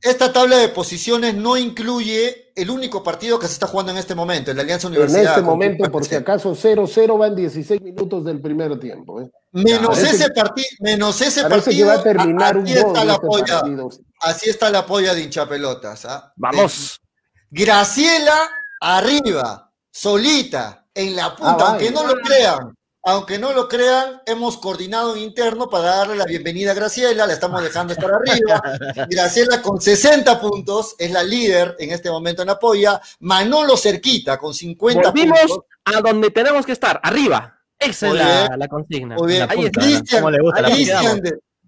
[0.00, 4.14] esta tabla de posiciones no incluye el único partido que se está jugando en este
[4.14, 5.22] momento, en la Alianza Universidad.
[5.22, 9.20] En este momento, por si acaso, 0-0 van 16 minutos del primer tiempo.
[9.20, 9.30] ¿eh?
[9.52, 11.88] Menos, ese partido, menos ese partido.
[11.88, 13.62] va a terminar así, está la este polla,
[14.20, 16.06] así está la polla de hinchapelotas.
[16.06, 16.32] ¿ah?
[16.36, 17.00] Vamos.
[17.50, 18.50] Graciela
[18.80, 22.75] arriba, solita, en la punta, ah, aunque no lo crean.
[23.08, 27.34] Aunque no lo crean, hemos coordinado en interno para darle la bienvenida a Graciela, la
[27.34, 28.60] estamos dejando estar arriba.
[29.08, 33.00] Graciela con 60 puntos es la líder en este momento en apoya.
[33.20, 37.56] Manolo cerquita con 50 Volvimos a donde tenemos que estar, arriba.
[37.78, 39.14] Esa es la, consigna.
[39.14, 39.48] Muy bien.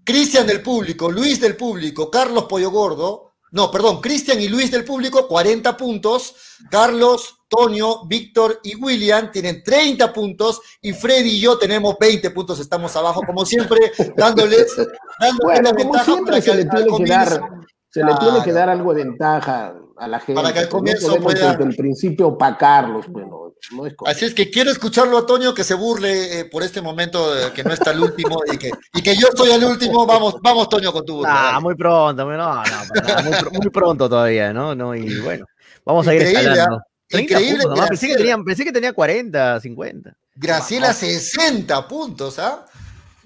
[0.02, 4.84] Cristian del público, Luis del público, Carlos Pollo Gordo, no, perdón, Cristian y Luis del
[4.84, 6.34] público, 40 puntos.
[6.70, 10.60] Carlos, Tonio, Víctor y William tienen 30 puntos.
[10.82, 12.60] Y Freddy y yo tenemos 20 puntos.
[12.60, 14.76] Estamos abajo, como siempre, dándoles,
[15.18, 17.40] dándoles la ventaja para se le tiene que dar,
[17.88, 20.40] se le tiene que dar algo de ventaja a la gente.
[20.40, 21.52] Para que al comienzo pueda...
[21.52, 23.48] Desde el principio opacarlos, bueno.
[24.06, 27.64] Así es que quiero escucharlo a Toño que se burle eh, por este momento que
[27.64, 30.06] no está el último y que, y que yo estoy al último.
[30.06, 31.56] Vamos, vamos, Toño, con tu burla.
[31.56, 32.62] Ah, muy pronto, no, no,
[33.52, 34.74] muy, pronto todavía, ¿no?
[34.74, 35.44] no y bueno,
[35.84, 36.76] vamos a ir escalando.
[36.76, 37.18] ¿ah?
[37.18, 37.64] Increíble.
[37.88, 40.16] pensé, que tenía, pensé que tenía 40, 50.
[40.36, 42.64] Graciela, 60 puntos, ¿ah?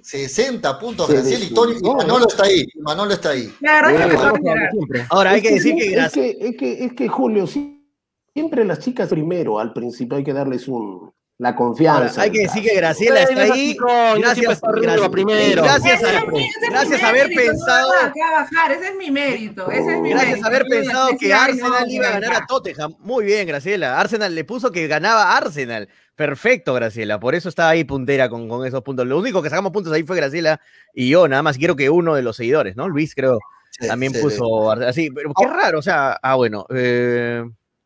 [0.03, 1.79] 60 puntos, Graciela y Toño.
[1.81, 2.67] Y Manolo está ahí.
[2.81, 3.53] Manolo está ahí.
[5.11, 6.37] Ahora hay que decir que, Graciela.
[6.41, 7.79] Es que, es que Julio, sí
[8.35, 12.23] Siempre las chicas primero, al principio hay que darles un, la confianza.
[12.23, 13.77] hay que decir que Graciela está ahí.
[14.17, 15.63] Gracias, gracias, primero.
[15.63, 16.25] Gracias, a,
[16.71, 17.93] gracias haber pensado.
[18.71, 19.71] ese es mi mérito.
[19.71, 22.95] Ese es mi gracias haber pensado que Arsenal iba a ganar a Tottenham.
[23.01, 24.01] Muy bien, Graciela.
[24.01, 25.91] Arsenal le puso que ganaba Arsenal.
[26.15, 27.19] Perfecto, Graciela.
[27.19, 29.07] Por eso estaba ahí puntera con, con esos puntos.
[29.07, 30.61] Lo único que sacamos puntos ahí fue Graciela
[30.95, 31.27] y yo.
[31.29, 32.89] Nada más quiero que uno de los seguidores, ¿no?
[32.89, 33.39] Luis, creo,
[33.87, 35.11] también puso así.
[35.11, 35.79] Pero qué raro.
[35.79, 36.67] O sea, ah, bueno.
[36.71, 37.45] Eh.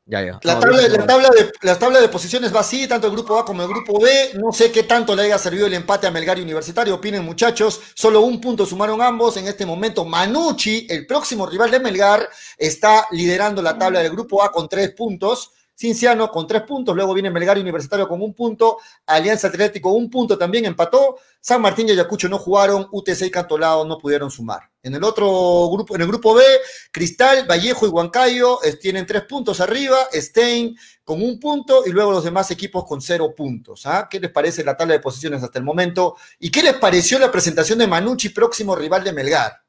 [0.08, 4.34] La, tabla, de, posiciones va así, tanto el grupo A como el grupo B.
[4.34, 6.94] No sé qué tanto le haya servido el empate a Melgar Universitario.
[6.94, 7.80] Opinen, muchachos.
[7.92, 9.36] Solo un punto sumaron ambos.
[9.36, 14.44] En este momento, Manucci, el próximo rival de Melgar, está liderando la tabla del grupo
[14.44, 15.50] A con tres puntos.
[15.78, 20.38] Cinciano con tres puntos, luego viene Melgar Universitario con un punto, Alianza Atlético un punto
[20.38, 24.70] también empató, San Martín y Ayacucho no jugaron, UTC y Cantolao no pudieron sumar.
[24.82, 26.42] En el otro grupo, en el grupo B,
[26.90, 30.74] Cristal, Vallejo y Huancayo tienen tres puntos arriba, Stein
[31.04, 33.84] con un punto y luego los demás equipos con cero puntos.
[33.84, 34.08] ¿ah?
[34.10, 36.16] ¿Qué les parece la tabla de posiciones hasta el momento?
[36.38, 39.60] ¿Y qué les pareció la presentación de Manucci, próximo rival de Melgar?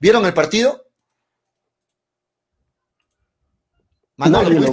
[0.00, 0.89] ¿Vieron el partido?
[4.20, 4.72] Manolo,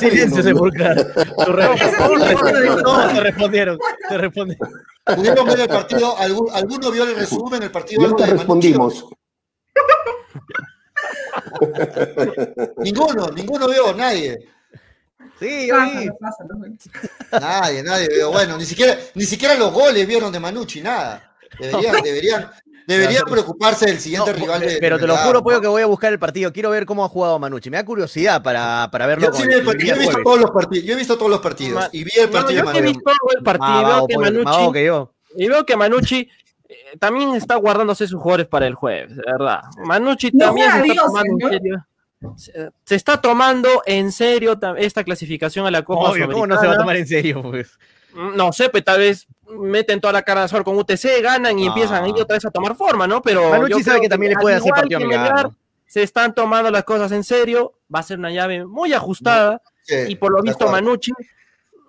[0.00, 1.12] Silencio sepulcral.
[2.82, 3.78] Todos te respondieron.
[4.08, 4.70] Te respondieron.
[5.04, 6.18] ¿Pudieron ver el partido?
[6.18, 8.08] ¿Alguno vio el resumen del partido?
[8.08, 9.06] No te respondimos.
[12.78, 14.36] ninguno, ninguno vio, nadie.
[15.38, 16.08] Sí, yo vi.
[17.30, 18.32] Nadie, nadie vio.
[18.32, 21.32] Bueno, ni siquiera, ni siquiera los goles vieron de Manucci, nada.
[21.60, 22.50] Deberían, deberían,
[22.88, 24.78] Debería preocuparse del siguiente rival de.
[24.80, 26.54] Pero te lo juro, Pollo, que voy a buscar el partido.
[26.54, 27.68] Quiero ver cómo ha jugado Manucci.
[27.68, 29.30] Me da curiosidad para, para verlo.
[29.30, 30.86] Yo, he visto todos los partidos.
[30.86, 31.86] Yo he visto todos los partidos.
[31.92, 34.06] y vi el partido yo he visto el partido.
[34.08, 35.12] que Manucci, yo.
[35.36, 36.30] Y veo que Manucci
[36.66, 39.60] eh, también está guardándose sus jugadores para el jueves, verdad.
[39.84, 41.86] Manucci también se está tomando en serio.
[42.84, 46.72] Se está tomando en serio esta clasificación a la Copa Obvio, ¿Cómo no se va
[46.72, 47.78] a tomar en serio, pues?
[48.14, 51.66] No sé, pues tal vez meten toda la cara de sol con UTC, ganan y
[51.66, 53.22] empiezan ahí otra vez a tomar forma, ¿no?
[53.22, 55.50] Pero Manucci sabe que también le puede hacer partido amigar.
[55.86, 59.62] Se están tomando las cosas en serio, va a ser una llave muy ajustada
[60.06, 61.12] y por lo visto Manucci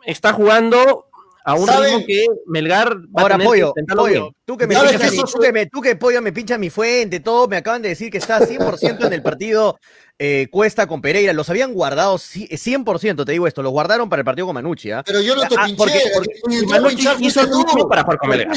[0.06, 1.06] está jugando
[1.44, 5.40] a un ritmo que Melgar va Ahora, a pollo, pollo tú que me pinchas, tú
[5.40, 8.20] que me, tú que pollo me pincha mi fuente, todo, me acaban de decir que
[8.20, 9.80] está 100% en el partido
[10.22, 14.26] eh, Cuesta con Pereira, los habían guardado 100%, te digo esto, los guardaron para el
[14.26, 14.92] partido con Manucci.
[14.92, 15.02] ¿ah?
[15.06, 16.02] Pero yo no te ah, pinché, porque,
[16.42, 18.52] porque Manucci hizo mucho para jugar con Pereira.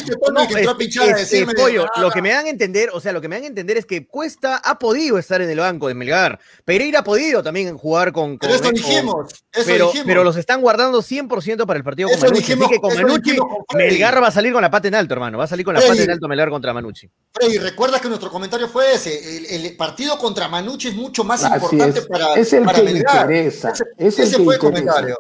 [1.99, 3.87] lo que me dan a entender, o sea, lo que me dan a entender es
[3.87, 8.13] que Cuesta ha podido estar en el banco de Melgar, Pereira ha podido también jugar
[8.13, 8.39] con...
[8.39, 10.07] pero eso dijimos, eso pero, dijimos.
[10.07, 13.37] pero los están guardando 100% para el partido con Manucci, así que con Manucci,
[13.75, 15.81] Melgar va a salir con la pata en alto, hermano, va a salir con la
[15.81, 17.09] pata en alto Melgar contra Manucci.
[17.33, 21.99] Freddy, recuerda que nuestro comentario fue ese, el, partido contra Manucci es mucho más importante
[21.99, 22.07] es.
[22.07, 23.73] para, es el que interesa.
[23.97, 25.19] Ese, es el fue el comentario.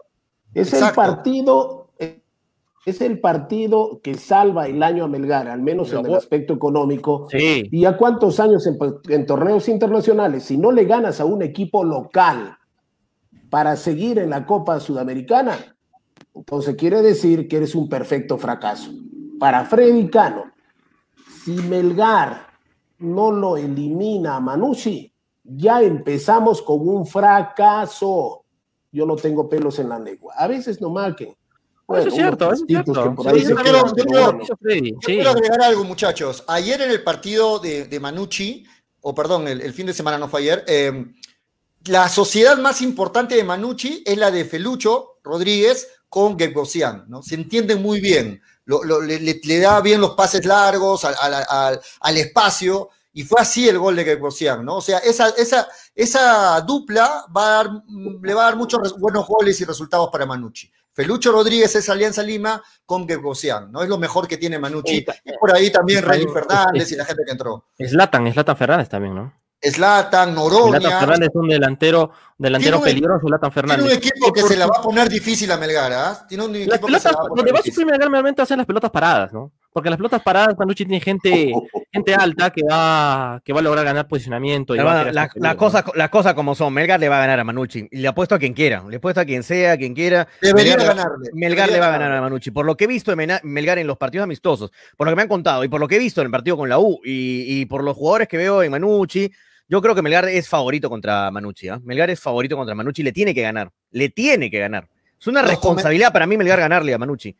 [0.54, 1.90] Es el partido,
[2.84, 7.28] es el partido que salva el año a Melgar, al menos en el aspecto económico.
[7.32, 10.44] ¿Y a cuántos años en, torneos internacionales?
[10.44, 12.58] Si no le ganas a un equipo local
[13.50, 15.76] para seguir en la Copa Sudamericana,
[16.34, 18.90] entonces quiere decir que eres un perfecto fracaso.
[19.38, 20.52] Para Freddy Cano,
[21.44, 22.48] si Melgar
[22.98, 25.11] no lo elimina a Manucci,
[25.44, 28.44] ya empezamos con un fracaso.
[28.90, 30.34] Yo no tengo pelos en la lengua.
[30.36, 31.34] A veces no marquen.
[31.88, 33.14] eso es cierto, es cierto.
[35.00, 36.44] quiero, agregar algo, muchachos.
[36.46, 38.64] Ayer en el partido de, de Manucci,
[39.00, 41.06] o perdón, el, fin de semana no fue ayer, eh,
[41.86, 47.22] la sociedad más importante de Manucci es la de Felucho Rodríguez con Gebosian, ¿no?
[47.22, 53.68] Se entienden muy bien, le, da bien los pases largos al, espacio, y fue así
[53.68, 54.76] el gol de Gebosian, ¿no?
[54.76, 57.70] O sea, esa, esa, esa dupla va a dar,
[58.22, 60.70] le va a dar muchos buenos goles y resultados para Manucci.
[60.94, 63.82] Felucho Rodríguez es Alianza Lima con Gebosian, ¿no?
[63.82, 65.04] Es lo mejor que tiene Manucci.
[65.24, 67.66] Y por ahí también Rey Fernández y la gente que entró.
[67.78, 69.32] Eslatan, Eslatan Fernández también, ¿no?
[69.62, 70.80] Slatan, Noroña.
[70.80, 73.84] Slatan Fernández es un delantero, delantero peligroso, Slatan Fernández.
[73.84, 76.26] Tiene un equipo que se la va a poner difícil a Melgar, ¿ah?
[76.28, 78.42] Tiene un equipo que se la va a poner Donde va a sufrir Melgar realmente
[78.42, 79.52] hacer las pelotas paradas, ¿no?
[79.72, 81.52] Porque las pelotas paradas, Panucci tiene gente,
[81.90, 84.74] gente alta que va, que va a lograr ganar posicionamiento.
[84.74, 87.88] las la, la cosas la cosa como son, Melgar le va a ganar a Manucci.
[87.90, 90.28] Y le apuesto a quien quiera, le apuesto a quien sea, a quien quiera.
[90.42, 91.30] Debería Melgar, ganarle.
[91.32, 92.50] Melgar le va a ganar a Manucci.
[92.50, 95.22] Por lo que he visto de Melgar en los partidos amistosos, por lo que me
[95.22, 97.60] han contado y por lo que he visto en el partido con la U y,
[97.60, 99.32] y por los jugadores que veo en Manucci,
[99.68, 101.68] yo creo que Melgar es favorito contra Manucci.
[101.68, 101.78] ¿eh?
[101.82, 103.02] Melgar es favorito contra Manucci.
[103.02, 103.70] Le tiene que ganar.
[103.90, 104.86] Le tiene que ganar.
[105.18, 107.34] Es una responsabilidad para mí Melgar ganarle a Manucci.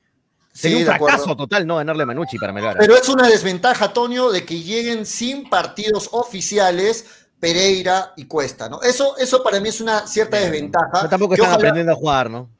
[0.52, 2.76] Sería un fracaso total no ganarle a Manucci para Melgar.
[2.76, 2.78] ¿eh?
[2.80, 7.06] Pero es una desventaja, Antonio, de que lleguen sin partidos oficiales
[7.40, 8.80] Pereira y Cuesta, ¿no?
[8.82, 11.08] Eso, eso para mí es una cierta desventaja.
[11.08, 12.50] tampoco están aprendiendo a jugar, ¿no?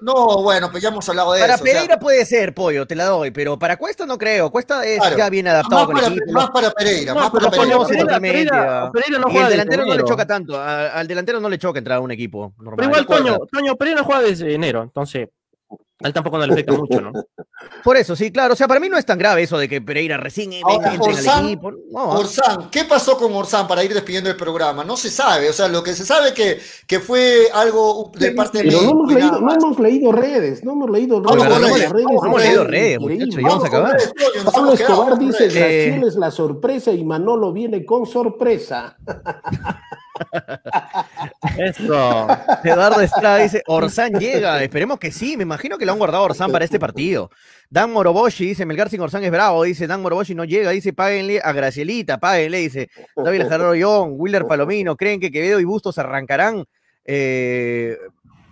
[0.00, 1.62] No, bueno, pues ya hemos hablado de para eso.
[1.62, 4.50] Para Pereira puede ser, pollo, te la doy, pero para Cuesta no creo.
[4.50, 8.18] Cuesta es ya bien adaptado más con para, Más para Pereira, más para Pereira.
[8.20, 10.60] Pereira, Pereira no juega el delantero no le choca tanto.
[10.60, 12.76] al delantero no le choca entrar a un equipo normal.
[12.76, 15.28] Pero igual, Toño, Toño, Pereira juega desde enero, entonces
[16.04, 17.12] a él tampoco no le afecta mucho, ¿no?
[17.82, 18.52] Por eso, sí, claro.
[18.52, 21.46] O sea, para mí no es tan grave eso de que Pereira recién Ahora, Orsán,
[21.46, 21.72] equipo.
[21.94, 24.84] Orsán, ¿qué pasó con Orsán para ir despidiendo el programa?
[24.84, 25.48] No se sabe.
[25.48, 28.90] O sea, lo que se sabe que, que fue algo de parte de Pero no
[28.90, 31.36] hemos, leído, no hemos leído redes, no hemos leído redes.
[31.38, 33.96] No, no, redes, no hemos leído redes, muchachos, ya vamos a acabar.
[34.52, 36.02] Pablo Escobar dice, eh...
[36.06, 38.98] es la sorpresa y Manolo viene con sorpresa.
[41.58, 42.28] Eso.
[42.62, 44.62] Eduardo Estrada dice, Orsán llega.
[44.62, 45.36] Esperemos que sí.
[45.36, 47.30] Me imagino que lo han guardado Orsán para este partido.
[47.70, 49.62] Dan Moroboshi dice, Melgar sin Orsán es bravo.
[49.64, 50.70] Dice, Dan Moroboshi no llega.
[50.70, 52.58] Dice, páguenle a Gracielita, páguenle.
[52.58, 53.44] Dice, David
[53.78, 54.96] Young, Willer Palomino.
[54.96, 56.64] ¿Creen que Quevedo y Bustos arrancarán?
[57.04, 57.96] Eh,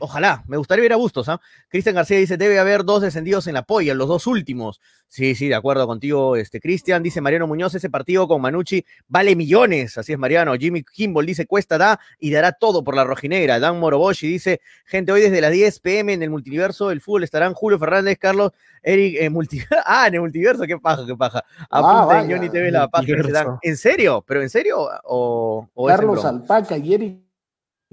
[0.03, 1.29] ojalá, me gustaría ver a Bustos.
[1.29, 1.41] ¿ah?
[1.69, 4.81] Cristian García dice, debe haber dos descendidos en la polla, los dos últimos.
[5.07, 7.03] Sí, sí, de acuerdo contigo, este, Cristian.
[7.03, 9.99] Dice Mariano Muñoz, ese partido con Manucci vale millones.
[9.99, 10.55] Así es, Mariano.
[10.55, 13.61] Jimmy Kimball dice, cuesta da y dará todo por la rojinegra.
[13.61, 17.55] Dan Moroboshi dice, gente, hoy desde las 10 pm en el multiverso del fútbol estarán
[17.55, 18.53] Julio Fernández, Carlos,
[18.83, 19.31] Eric, eh,
[19.87, 21.45] ah, en el multiverso, qué paja, qué paja.
[21.71, 23.59] Ah, Apunta en Johnny TV la página.
[23.63, 24.25] ¿En serio?
[24.27, 24.89] ¿Pero en serio?
[25.05, 27.22] ¿O, o Carlos Alpaca y Eric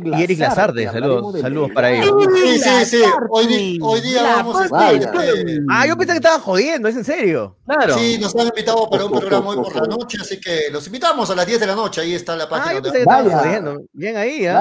[0.03, 2.13] y Eric Lazarde, saludos, saludos para ellos.
[2.34, 3.03] Sí, sí, sí.
[3.30, 4.95] Hoy, hoy día vamos a estar.
[4.95, 5.59] Este...
[5.69, 7.57] Ah, yo pensé que estaban jodiendo, es en serio.
[7.65, 7.97] Claro.
[7.97, 11.30] Sí, nos han invitado para un programa hoy por la noche, así que los invitamos
[11.30, 12.01] a las 10 de la noche.
[12.01, 12.71] Ahí está la página.
[12.71, 13.81] Ah, yo pensé que estaban jodiendo.
[13.93, 14.53] Bien ahí, ¿eh?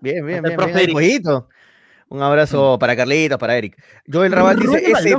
[0.00, 0.56] Bien, bien, bien.
[0.56, 1.22] bien, bien
[2.08, 3.76] Un abrazo para Carlitos, para Eric.
[4.10, 5.16] Joel Raval dice: ese,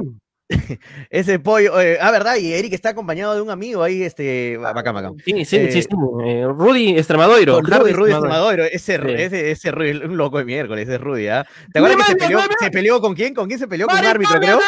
[1.09, 4.95] Ese pollo, eh, ah, verdad, y Eric está acompañado de un amigo ahí, este, bacán,
[4.95, 5.15] bacán.
[5.23, 5.87] Sí, sí, sí, eh,
[6.25, 7.61] eh, Rudy Extremadoiro.
[7.61, 11.45] Rudy, Rudy Extremadoiro, ese, ese, ese Rudy, un loco de miércoles, ese Rudy, ¿ah?
[11.71, 13.35] ¿Te acuerdas que se peleó, se peleó con quién?
[13.35, 13.87] ¿Con quién se peleó?
[13.87, 14.59] Con un árbitro, creo.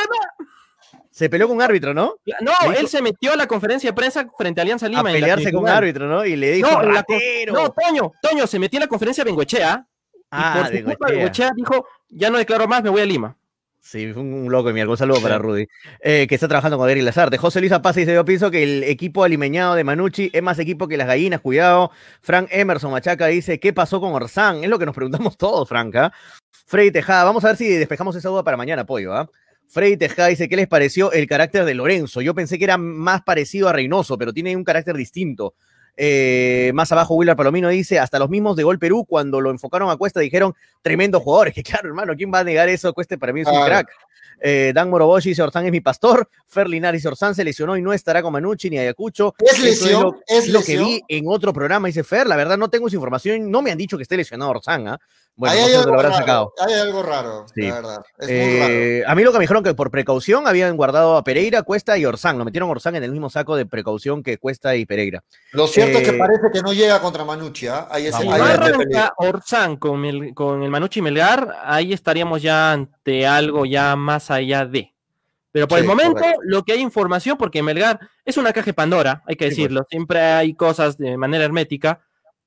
[1.09, 2.15] Se peleó con un árbitro, ¿no?
[2.41, 5.01] No, él se metió a la conferencia de prensa frente a Alianza Lima.
[5.01, 6.25] A pelearse con un árbitro, ¿no?
[6.25, 6.91] Y le dijo, no,
[7.53, 9.85] no, Toño, Toño, se metió en la conferencia de Bengochea.
[10.29, 13.35] Ah, y por Bengochea dijo, ya no declaro más, me voy a Lima.
[13.83, 14.91] Sí, fue un loco de mierda.
[14.91, 15.67] Un saludo para Rudy,
[16.01, 17.37] eh, que está trabajando con Eric Lazarte.
[17.39, 20.87] José Luis Paz dice: Yo pienso que el equipo alimeñado de Manucci es más equipo
[20.87, 21.91] que las gallinas, cuidado.
[22.21, 24.63] Frank Emerson Machaca dice: ¿Qué pasó con Orsán?
[24.63, 26.05] Es lo que nos preguntamos todos, Franca.
[26.05, 26.13] ¿ah?
[26.67, 29.13] Freddy Tejada, vamos a ver si despejamos esa duda para mañana, apoyo.
[29.13, 29.27] ¿ah?
[29.67, 32.21] Freddy Tejada dice: ¿Qué les pareció el carácter de Lorenzo?
[32.21, 35.55] Yo pensé que era más parecido a Reynoso, pero tiene un carácter distinto.
[35.97, 39.89] Eh, más abajo, Willard Palomino dice: Hasta los mismos de Gol Perú, cuando lo enfocaron
[39.89, 41.51] a Cuesta, dijeron: Tremendo jugador.
[41.53, 42.93] Que claro, hermano, ¿quién va a negar eso?
[42.93, 43.89] Cuesta para mí es un crack.
[44.43, 46.27] Eh, Dan Moroboshi dice Orsán es mi pastor.
[46.47, 49.35] Fer Linares Orsán se lesionó y no estará con Manucci ni Ayacucho.
[49.39, 51.87] Es lesión, es lo, que vi en otro programa.
[51.87, 53.49] Dice Fer, la verdad no tengo esa información.
[53.51, 54.87] No me han dicho que esté lesionado Orsán.
[54.87, 54.99] ¿ah?
[55.35, 56.53] Bueno, hay, algo raro, sacado.
[56.59, 58.03] hay algo raro, la verdad.
[58.19, 59.11] Es muy eh, raro.
[59.11, 62.05] A mí lo que me dijeron que por precaución habían guardado a Pereira, Cuesta y
[62.05, 62.37] Orsán.
[62.37, 65.23] Lo metieron Orsán en el mismo saco de precaución que Cuesta y Pereira.
[65.53, 67.67] Lo cierto es que eh, parece que no llega contra Manucci.
[67.67, 67.71] ¿eh?
[67.89, 68.15] Ahí es,
[69.17, 74.65] Orsán con el, con el Manucci Melgar, ahí estaríamos ya ante algo ya más allá
[74.65, 74.93] de.
[75.51, 79.21] Pero por el momento, lo que hay información, porque Melgar es una caja de Pandora,
[79.27, 82.01] hay que decirlo, siempre hay cosas de manera hermética.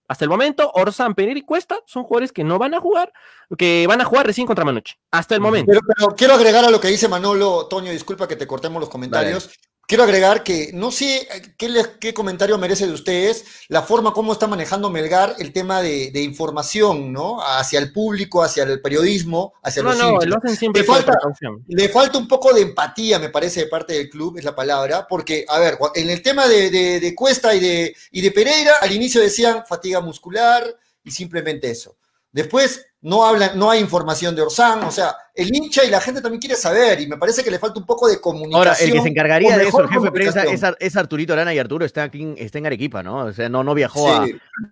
[0.09, 3.13] Hasta el momento, Orsán, Pereira y Cuesta son jugadores que no van a jugar,
[3.57, 4.95] que van a jugar recién contra Manucci.
[5.11, 5.73] Hasta el momento.
[5.97, 9.51] Pero, quiero agregar a lo que dice Manolo, Toño, disculpa que te cortemos los comentarios.
[9.87, 11.29] Quiero agregar que no sé
[11.59, 17.13] qué, comentario merece de ustedes la forma como está manejando Melgar el tema de, información,
[17.13, 17.41] ¿no?
[17.41, 21.19] Hacia el público, hacia el periodismo, hacia los no, lo hacen siempre le falta,
[21.67, 25.07] le falta un poco de empatía, me parece, de parte del club, es la palabra,
[25.09, 29.21] porque, a ver, en el tema de, Cuesta y de, y de Pereira, al inicio
[29.21, 30.65] decían fatiga muscular
[31.03, 31.97] y simplemente eso.
[32.33, 36.23] Después no hablan, no hay información de Orsán, o sea, el hincha y la gente
[36.23, 38.57] también quiere saber, y me parece que le falta un poco de comunicación.
[38.57, 40.45] Ahora, el que se encargaría de eso, el jefe de prensa,
[40.81, 43.27] es, Arturito Arana y Arturo está aquí, está en Arequipa, ¿no?
[43.27, 44.27] O sea, no, no viajó a,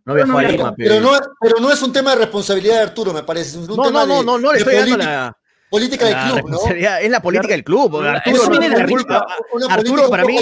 [0.07, 0.75] no viajó a Lima.
[0.75, 3.51] Pero, no, pero no es un tema de responsabilidad de Arturo, me parece.
[3.51, 5.37] Es un no, tema no, no, no, no, le estoy dando la
[5.73, 6.59] política del club, ¿no?
[6.69, 7.97] Es la política del club.
[8.03, 9.27] Arturo, no tiene la culpa.
[9.71, 10.37] Arturo para mí,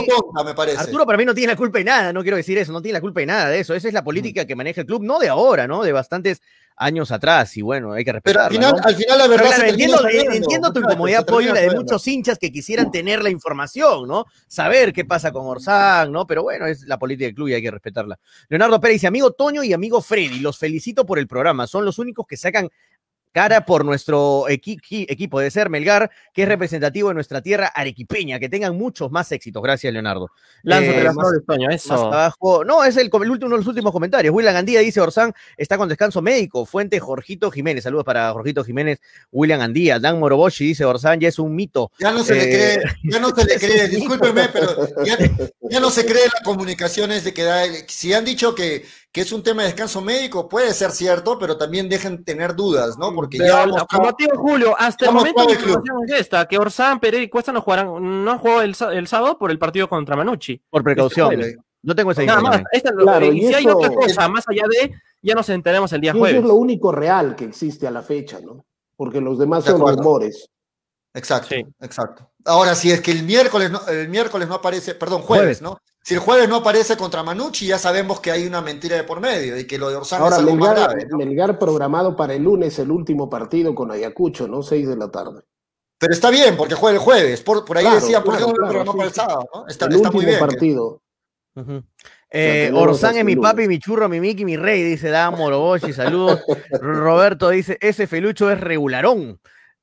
[0.76, 2.94] Arturo para mí no tiene la culpa de nada, no quiero decir eso, no tiene
[2.94, 3.72] la culpa de nada de eso.
[3.72, 5.84] Esa es la política que maneja el club, no de ahora, ¿no?
[5.84, 6.42] De bastantes
[6.76, 8.48] años atrás y bueno, hay que respetarlo.
[8.58, 12.08] Pero al final, al final la verdad entiendo, entiendo, tu incomodidad, Pollo, la de muchos
[12.08, 14.24] hinchas que quisieran tener la información, ¿no?
[14.48, 16.26] Saber qué pasa con Orsán, ¿no?
[16.26, 18.18] Pero bueno, es la política del club y hay que respetarla.
[18.48, 21.68] Leonardo Pérez dice, amigo Toño y amigo Freddy, los felicito por el programa.
[21.68, 22.68] Son los únicos que sacan
[23.32, 28.38] cara por nuestro equipo de ser Melgar, que es representativo de nuestra tierra arequipeña.
[28.38, 29.62] Que tengan muchos más éxitos.
[29.62, 30.30] Gracias, Leonardo.
[30.62, 31.94] Lánzate eh, más, de eso.
[31.94, 32.64] abajo.
[32.64, 34.34] No, es el, último, uno de los últimos comentarios.
[34.34, 36.66] William Andía dice: Orsán está con descanso médico.
[36.66, 37.84] Fuente Jorgito Jiménez.
[37.84, 39.00] Saludos para Jorgito Jiménez.
[39.30, 39.98] William Andía.
[39.98, 41.92] Dan Moroboshi dice: Orsán ya es un mito.
[41.98, 43.88] Ya no se le cree, eh, ya no se le cree.
[43.88, 47.62] Discúlpeme, pero ya, no se cree las comunicaciones de que da.
[47.86, 51.56] Si han dicho que que es un tema de descanso médico, puede ser cierto, pero
[51.56, 53.12] también dejen tener dudas, ¿no?
[53.14, 53.66] Porque ya.
[53.90, 57.52] Como tío Julio, hasta el momento la información es esta: que Orsán, Pereira y Cuesta
[57.52, 60.62] no jugarán, no jugó el, el, sábado por el partido contra Manucci.
[60.70, 61.40] Por precaución.
[61.40, 62.62] Este no tengo esa Nada más,
[62.98, 64.92] claro, y si hay otra cosa, más allá de,
[65.22, 66.32] ya nos enteremos el día jueves.
[66.36, 68.64] Eso es lo único real que existe a la fecha, ¿no?
[68.96, 70.50] Porque los demás son rumores.
[71.14, 72.30] Exacto, exacto.
[72.44, 75.78] Ahora, si es que el miércoles no, el miércoles no aparece, perdón, jueves, ¿no?
[76.02, 79.20] Si el jueves no aparece contra Manucci, ya sabemos que hay una mentira de por
[79.20, 81.08] medio y que lo de Orsán Ahora, es algo Melgar, más grave.
[81.12, 84.62] Melgar programado para el lunes, el último partido con Ayacucho, ¿no?
[84.62, 85.42] Seis de la tarde.
[85.98, 87.42] Pero está bien, porque juega el jueves.
[87.42, 89.46] Por, por ahí decía, ¿por qué no programó para el sábado?
[89.54, 89.68] ¿no?
[89.68, 90.38] Está, el está muy bien.
[90.38, 91.02] partido.
[92.30, 96.40] eh, Orsán es mi papi, mi churro, mi Miki, mi rey, dice Dan Moroboshi, saludos.
[96.80, 99.38] Roberto dice, ese felucho es regularón.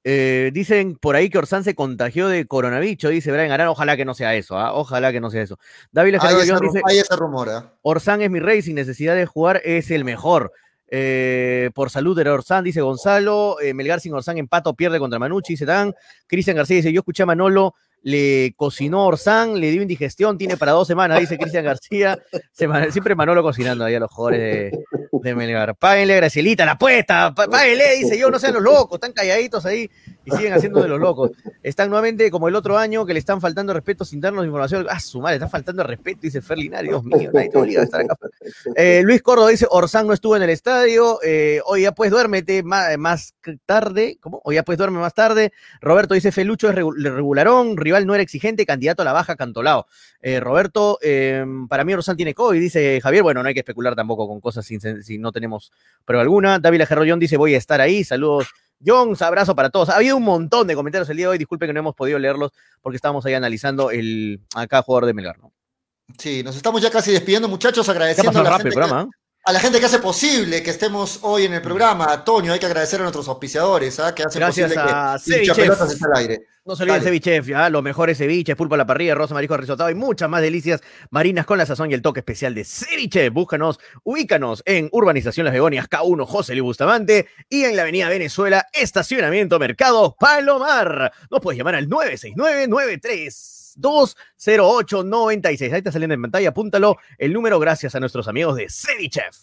[0.09, 3.71] Eh, dicen por ahí que Orsán se contagió de coronavirus, dice Brian Arana.
[3.71, 4.71] Ojalá que no sea eso, ¿ah?
[4.73, 5.59] ojalá que no sea eso.
[5.91, 7.49] David hay dice: hay ese rumor.
[7.49, 7.67] ¿eh?
[7.81, 10.53] Orsán es mi rey, sin necesidad de jugar, es el mejor.
[10.89, 13.57] Eh, por salud era Orsán, dice Gonzalo.
[13.73, 15.93] Melgar sin Orsán empato, pierde contra Manucci, dice Dan.
[16.25, 20.71] Cristian García dice: Yo escuché a Manolo le cocinó Orsán, le dio indigestión, tiene para
[20.71, 22.17] dos semanas, dice Cristian García.
[22.53, 24.71] siempre Manolo cocinando ahí a los jugadores
[25.21, 25.75] de, Melgar.
[25.75, 29.89] Páguenle, Gracielita, la apuesta, páguenle, dice yo, no sean los locos, están calladitos ahí
[30.23, 31.31] y siguen haciendo de los locos.
[31.61, 34.85] Están nuevamente como el otro año que le están faltando respeto sin darnos información.
[34.89, 38.01] Ah, su madre, está faltando respeto, dice Ferlinari, Dios mío, nadie te obliga a estar
[38.01, 38.15] acá.
[38.75, 42.63] Eh, Luis Córdoba dice, Orsán no estuvo en el estadio, eh, hoy ya pues duérmete
[42.63, 44.41] más, tarde, ¿cómo?
[44.43, 45.51] Hoy ya pues duerme más tarde.
[45.81, 49.87] Roberto dice, Felucho es regularón, rival no era exigente, candidato a la baja, Cantolao.
[50.21, 53.23] Eh, Roberto, em, para mí Orsán tiene COVID, dice Javier.
[53.23, 55.71] Bueno, no hay que especular tampoco con cosas si no tenemos
[56.05, 56.59] prueba alguna.
[56.59, 58.03] David Ajerrollón dice, voy a estar ahí.
[58.03, 58.47] Saludos.
[58.85, 59.89] John, abrazo para todos.
[59.89, 61.37] Ha habido un montón de comentarios el día de hoy.
[61.37, 62.51] Disculpen que no hemos podido leerlos
[62.81, 65.51] porque estábamos ahí analizando el acá jugador de Melgar, ¿no?
[66.17, 68.71] Sí, nos estamos ya casi despidiendo, muchachos, agradeciendo a la gente
[69.47, 72.11] a la gente que hace posible que estemos hoy en el programa.
[72.11, 74.13] A Toño, hay que agradecer a nuestros auspiciadores, ¿ah?
[74.13, 75.17] que hacen Gracias posible a
[75.55, 76.47] que al aire.
[76.65, 77.69] No se olviden ceviche, ¿ah?
[77.69, 81.45] los mejores ceviches, pulpa a la parrilla, rosa, marisco risotado y muchas más delicias marinas
[81.45, 83.29] con la sazón y el toque especial de ceviche.
[83.29, 88.67] Búscanos, ubícanos en Urbanización Las Begonias K1 José Luis Bustamante y en la Avenida Venezuela,
[88.73, 91.13] Estacionamiento Mercado Palomar.
[91.31, 95.71] Nos puedes llamar al 969 93 20896.
[95.71, 99.37] Ahí está saliendo en pantalla, apúntalo el número gracias a nuestros amigos de Cevichef.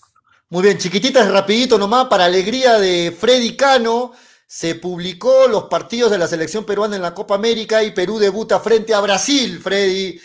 [0.50, 4.12] Muy bien, chiquititas, rapidito nomás, para alegría de Freddy Cano,
[4.46, 8.60] se publicó los partidos de la selección peruana en la Copa América y Perú debuta
[8.60, 10.20] frente a Brasil, Freddy.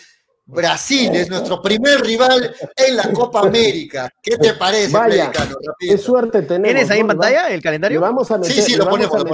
[0.50, 4.12] Brasil es nuestro primer rival en la Copa América.
[4.20, 5.30] ¿Qué te parece, Vaya,
[5.78, 6.68] Qué suerte tenemos.
[6.68, 8.00] ¿Tienes ahí en pantalla el calendario?
[8.00, 9.24] Le vamos a meter, sí, sí, lo ponemos,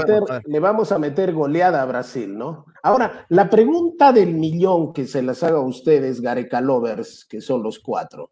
[0.45, 2.67] le vamos a meter goleada a Brasil, ¿no?
[2.83, 7.63] Ahora, la pregunta del millón que se las haga a ustedes, Gareca Lovers, que son
[7.63, 8.31] los cuatro.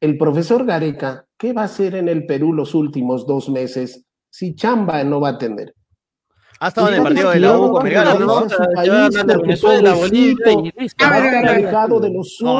[0.00, 4.54] El profesor Gareca, ¿qué va a hacer en el Perú los últimos dos meses si
[4.54, 5.74] Chamba no va a tener?
[6.64, 8.26] Ha estado en el partido de la U con Melgar, ¿no?
[8.26, 8.38] No,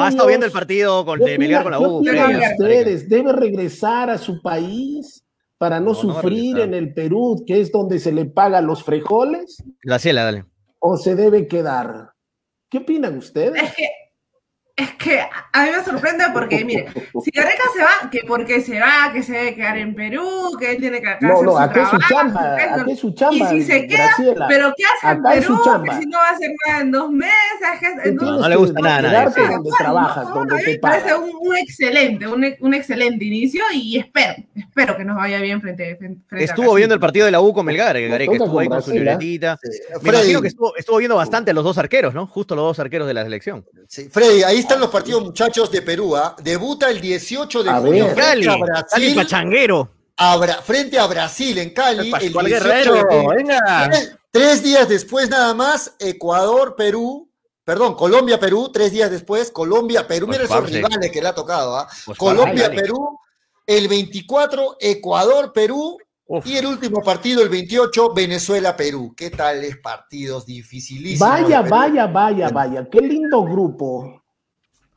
[0.03, 2.01] ha estado viendo el partido con, de Melgar con la U.
[2.01, 3.09] ustedes?
[3.09, 5.25] Debe regresar a su país
[5.57, 9.65] para no, sufrir en el Perú, que es donde se le pagan los frijoles.
[9.83, 10.45] La ciela, dale.
[10.81, 12.11] ¿O se debe quedar?
[12.69, 13.63] ¿Qué opinan ustedes?
[13.63, 13.89] Es que
[14.77, 16.87] es que a mí me sorprende porque, mire,
[17.23, 20.73] si Gareca se va, que porque se va, que se debe quedar en Perú, que
[20.73, 23.55] él tiene que acá no, no, aquí es su chamba, aquí es su chamba.
[23.55, 24.11] Y si se queda,
[24.49, 25.61] pero ¿qué hace en Perú?
[25.85, 27.35] Que si no va a hacer nada en dos meses.
[27.79, 29.03] Que, no, no, le gusta nada.
[29.03, 31.03] nada donde trabajas, donde te pagas.
[31.03, 35.61] parece un, un, excelente, un, un, excelente inicio y espero, espero que nos vaya bien
[35.61, 38.69] frente, frente Estuvo viendo el partido de la U con Melgar, que Gareca estuvo ahí
[38.69, 39.57] con su libretita.
[40.03, 42.27] Me imagino que estuvo, estuvo viendo bastante a los dos arqueros, ¿no?
[42.27, 43.65] Justo los dos arqueros de la selección.
[43.87, 46.17] Sí, Freddy, ahí están los partidos, muchachos, de Perú.
[46.17, 46.35] ¿ah?
[46.43, 49.15] Debuta el 18 de junio frente a Brasil.
[49.15, 49.91] Pachanguero.
[50.65, 52.13] frente a Brasil en Cali.
[52.21, 53.91] El, Guerrero, venga.
[54.31, 57.31] Tres, días después, nada más, Ecuador, Perú.
[57.65, 61.79] Perdón, Colombia, Perú, tres días después, Colombia, Perú, mira esos rivales que le ha tocado,
[61.79, 61.89] ¿ah?
[62.19, 63.19] Colombia, Perú,
[63.67, 65.97] el 24, Ecuador, Perú,
[66.45, 69.15] y el último partido, el 28, Venezuela-Perú.
[69.17, 71.29] ¿Qué tales partidos dificilísimos?
[71.29, 72.89] Vaya, vaya, vaya, vaya.
[72.91, 74.24] Qué lindo grupo.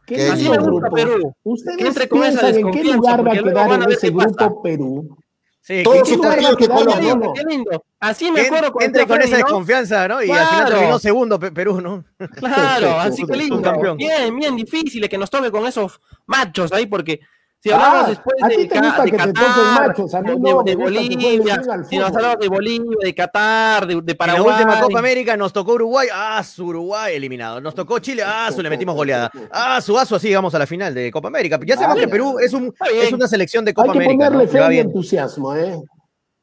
[0.08, 0.90] Qué, lindo grupo.
[0.90, 1.36] Perú.
[1.44, 5.18] ¿Ustedes piensan en qué lugar va a quedar en ese grupo Perú?
[5.60, 7.84] Sí, ¿Qué, qué, lindo, qué lindo.
[8.00, 10.24] Así me acuerdo con Entre con esa desconfianza, ¿no?
[10.24, 12.06] Y al final terminó segundo Perú, ¿no?
[12.36, 13.96] Claro, así que lindo.
[13.98, 17.20] Bien, bien difícil que nos toque con esos machos ahí, porque
[17.60, 20.38] si hablamos ah, después de, te gusta de que Qatar, te machos, a mí de,
[20.38, 24.62] no, de Bolivia, si nos hablamos de Bolivia, de Qatar, de, de Paraguay.
[24.62, 27.60] En la última Copa América nos tocó Uruguay, ah, su Uruguay eliminado.
[27.60, 29.32] Nos tocó Chile, ah, su le metimos goleada.
[29.52, 31.60] Ah, su aso, así vamos a la final de Copa América.
[31.66, 34.12] Ya sabemos que Perú es, un, es una selección de Copa América.
[34.12, 34.52] Hay que ponerle ¿no?
[34.52, 35.82] fe y entusiasmo, ¿eh?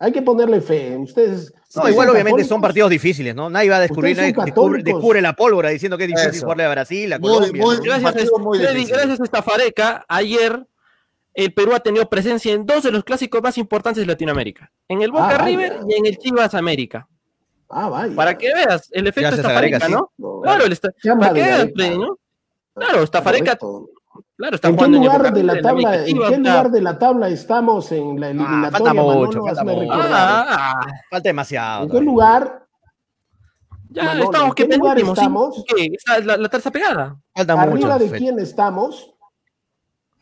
[0.01, 0.97] Hay que ponerle fe.
[0.97, 1.53] Ustedes.
[1.77, 3.49] No, igual obviamente son partidos difíciles, ¿no?
[3.49, 6.71] Nadie va a descubrir, nadie descubre, descubre, la pólvora diciendo que es difícil jugarle a
[6.71, 7.65] Brasil, a Colombia.
[7.65, 10.67] Muy, muy, gracias, muy gracias a esta fareca, ayer
[11.35, 15.03] el Perú ha tenido presencia en dos de los clásicos más importantes de Latinoamérica, en
[15.03, 17.09] el Boca ah, River y en el Chivas América.
[17.69, 18.15] Ah, vaya.
[18.15, 20.13] Para que veas el efecto estafareca, ¿no?
[20.43, 20.91] Claro, el esta...
[21.19, 22.19] para que veas, ¿no?
[22.75, 23.59] Claro, estafareca.
[24.37, 27.91] Claro, está ¿En qué lugar de la tabla, ¿en qué lugar de la tabla estamos
[27.93, 28.69] en la eliminatoria?
[28.69, 29.89] Ah, falta mucho, falta, mucho.
[29.93, 30.81] Ah,
[31.11, 31.85] falta demasiado.
[31.85, 32.67] ¿En qué lugar?
[33.91, 35.65] Ya Manolo, estamos, ¿en qué lugar estamos?
[35.69, 35.89] ¿Qué?
[36.25, 37.17] La, la tercera pegada.
[37.33, 39.14] Falta ¿Arriba mucho, de quién estamos?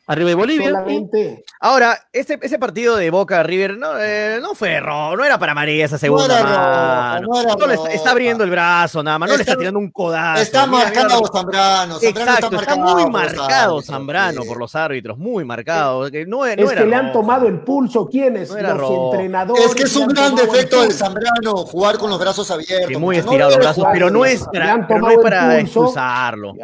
[0.04, 0.70] Arriba de Bolivia.
[0.70, 1.44] Solamente.
[1.60, 5.54] Ahora, ese, ese partido de Boca River no, eh, no fue error, no era para
[5.54, 7.28] María esa segunda no mano.
[7.28, 9.58] no era no le está, está, abriendo el brazo nada más, no está, le está
[9.58, 10.42] tirando un codazo.
[10.42, 12.00] Está marcado Zambrano.
[12.00, 14.48] Zambrano Exacto, está, marcado muy marcado Zambrano sí.
[14.48, 16.10] por los árbitros, muy marcado.
[16.10, 18.50] Que no, no es que le han tomado el pulso, ¿quiénes?
[18.50, 19.12] No los rojo.
[19.12, 19.66] entrenadores.
[19.66, 22.88] Es que es un gran defecto de Zambrano, jugar con los brazos abiertos.
[22.88, 26.54] Sí, muy estirados los brazos, pero no es para, pero no es para expulsarlo.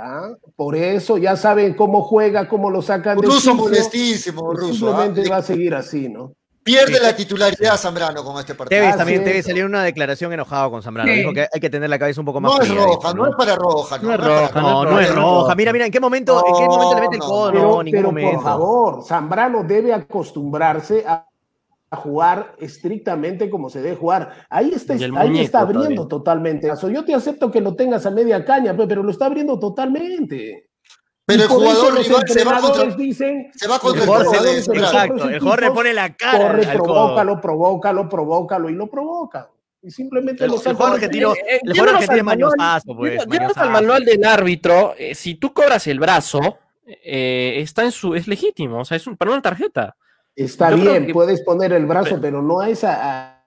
[0.57, 4.75] Por eso ya saben cómo juega, cómo lo sacan de Ruso molestísimo, Ruso.
[4.75, 5.31] Simplemente ¿ah?
[5.31, 6.33] va a seguir así, ¿no?
[6.63, 7.03] Pierde sí.
[7.03, 8.81] la titularidad Zambrano con este partido.
[8.81, 11.11] Tevez también, Tevez salió en una declaración enojado con Zambrano.
[11.11, 11.19] Sí.
[11.21, 13.15] Dijo que hay que tener la cabeza un poco más No fría, es roja, dijo,
[13.15, 13.99] no, es para roja.
[13.99, 15.55] No, no es roja, no, no, es roja.
[15.55, 17.53] Mira, mira, ¿en qué momento, ¿en qué momento le mete el codo?
[17.53, 18.33] Pero, no, ningún pero momento.
[18.33, 21.25] por favor, Zambrano debe acostumbrarse a
[21.91, 24.47] a jugar estrictamente como se debe jugar.
[24.51, 26.09] Ahí está, ahí está abriendo todavía.
[26.09, 26.73] totalmente.
[26.93, 30.69] Yo te acepto que lo tengas a media caña, pero lo está abriendo totalmente.
[31.29, 34.35] Pero el jugador rival se va contra, dicen, se va contra el, jugador.
[34.35, 36.39] Se, exacto, el jugador le pone la cara.
[36.39, 39.51] Corre, provócalo, provócalo, provócalo y lo provoca.
[39.83, 43.27] Y simplemente el, lo el jugador argentino, eh, el jugador argentino es mañosazo, pues.
[43.27, 46.57] Llevas al manual del árbitro, eh, si tú cobras el brazo,
[46.87, 49.97] eh, está en su, es legítimo, o sea, es un, para una tarjeta.
[50.35, 51.13] Está Yo bien, que...
[51.13, 53.38] puedes poner el brazo, pero, pero no a esa, a,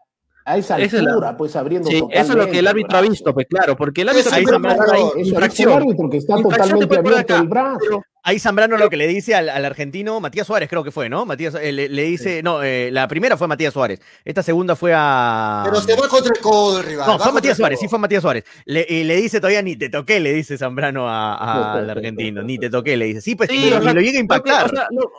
[0.46, 1.38] a esa altura, la...
[1.38, 4.10] pues abriendo sí, Eso es lo que el árbitro ha visto, pues claro, porque el
[4.10, 5.72] árbitro ahí Zambrano, hay infracción.
[5.72, 7.80] El árbitro que está totalmente abierto el brazo.
[7.80, 11.10] Pero, ahí Zambrano lo que le dice al, al, argentino, Matías Suárez creo que fue,
[11.10, 11.26] ¿no?
[11.26, 12.44] Matías eh, le, le, dice, sí.
[12.44, 15.62] no, eh, la primera fue Matías Suárez, esta segunda fue a...
[15.66, 17.08] Pero se va contra el codo el rival.
[17.08, 18.44] No, fue Matías Suárez, sí fue Matías Suárez.
[18.66, 22.42] Le, y le dice todavía, ni te toqué, le dice Zambrano a, a, al argentino,
[22.42, 23.22] ni te toqué, le dice.
[23.22, 24.72] Sí, pues, sí, y, lo, y lo llega a impactar.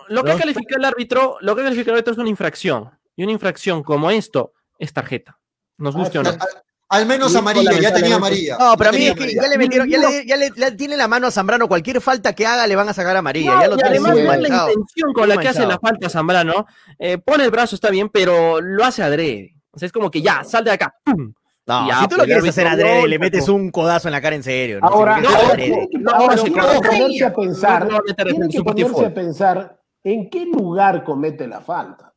[0.09, 2.91] Lo que, califica el árbitro, lo que califica el árbitro es una infracción.
[3.15, 4.53] Y una infracción como esto
[4.83, 5.39] es tarjeta.
[5.79, 6.31] Nos guste o no.
[6.89, 8.59] Al menos amarilla, ya tenía amarilla.
[8.59, 10.95] No, pero a mí es que ya le metieron, ya le, ya le, le, tiene
[10.95, 13.55] la mano a Zambrano, cualquier falta que haga le van a sacar amarilla.
[13.55, 16.67] No, ya lo y además es la intención con la que hace la falta Zambrano.
[16.99, 19.55] Eh, pone el brazo, está bien, pero lo hace adrede.
[19.71, 20.95] O sea, es como que ya, sal de acá.
[21.03, 21.33] ¡pum!
[21.65, 24.37] No, ya, si tú lo quieres hacer adrede, le metes un codazo en la cara
[24.37, 24.81] en serio.
[24.81, 24.89] ¿no?
[24.89, 29.81] Ahora, si no, no, ahora tiene que ponerse a pensar, tiene que ponerse a pensar
[30.05, 32.12] en qué lugar comete la falta.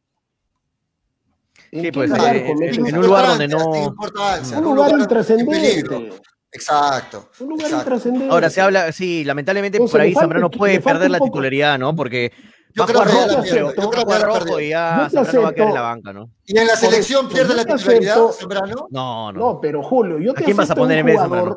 [1.82, 3.68] Sí, pues, en, un lugar donde no.
[3.68, 6.12] Un lugar intrascendente.
[6.52, 7.30] Exacto.
[7.40, 8.30] Un lugar intrascendente.
[8.30, 11.96] Ahora se habla, sí, lamentablemente por ahí Zambrano puede perder la titularidad, ¿no?
[11.96, 12.32] Porque
[12.74, 15.82] yo creo, rojo, yo creo que rojo y ya Zambrano va a quedar en la
[15.82, 16.30] banca, ¿no?
[16.46, 18.88] ¿Y en la selección pierde la titularidad Zambrano?
[18.90, 19.40] No, no.
[19.40, 21.56] No, pero Julio, yo te ¿A quién vas a poner en vez de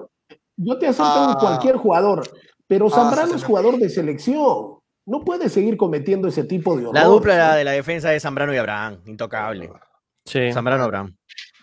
[0.57, 1.37] Yo te acepto ah.
[1.41, 2.29] cualquier jugador,
[2.67, 4.79] pero ah, Zambrano es jugador de selección.
[5.07, 8.59] No puede seguir cometiendo ese tipo de La dupla de la defensa de Zambrano y
[8.59, 9.71] Abraham, intocable.
[10.29, 10.53] Sí.
[10.53, 11.17] Zambrano Abraham.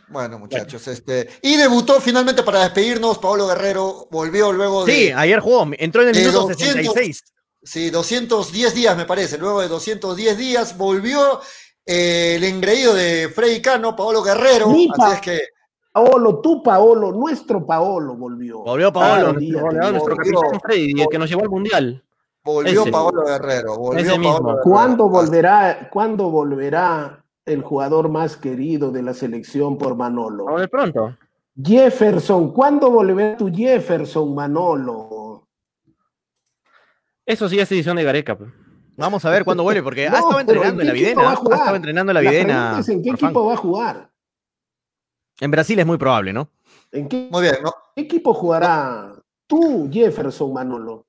[0.08, 1.30] Bueno, muchachos, este.
[1.42, 3.18] Y debutó finalmente para despedirnos.
[3.18, 4.94] Paolo Guerrero volvió luego de.
[4.94, 7.24] Sí, ayer jugó, entró en el minuto 66.
[7.64, 9.38] Sí, 210 días me parece.
[9.38, 11.42] Luego de 210 días volvió
[11.86, 14.70] eh, el engreído de Freddy Cano, Paolo Guerrero.
[14.70, 15.42] así es que.
[15.92, 18.60] Paolo, tú Paolo, nuestro Paolo volvió.
[18.64, 22.04] Volvió Paolo, nuestro, capitán Freddy, el que nos llevó al mundial.
[22.44, 23.78] Volvió Paolo Guerrero.
[23.78, 25.90] Volvió Paolo ¿Cuándo volverá?
[25.92, 30.50] ¿Cuándo volverá el jugador más querido de la selección por Manolo.
[30.50, 31.16] A ver pronto.
[31.62, 35.48] Jefferson, ¿cuándo volverá tu Jefferson, Manolo?
[37.26, 38.38] Eso sí es edición de Gareca.
[38.38, 38.52] Pues.
[38.98, 41.30] Vamos a ver cuándo vuelve, porque ha estado entrenando en la Videna.
[41.30, 42.82] Ha estado entrenando en la Videna.
[42.86, 44.12] ¿En qué equipo va a jugar?
[45.40, 46.50] En Brasil es muy probable, ¿no?
[46.92, 47.74] ¿En qué, muy bien, ¿no?
[47.96, 49.14] ¿qué equipo jugará
[49.48, 51.05] tú, Jefferson, Manolo?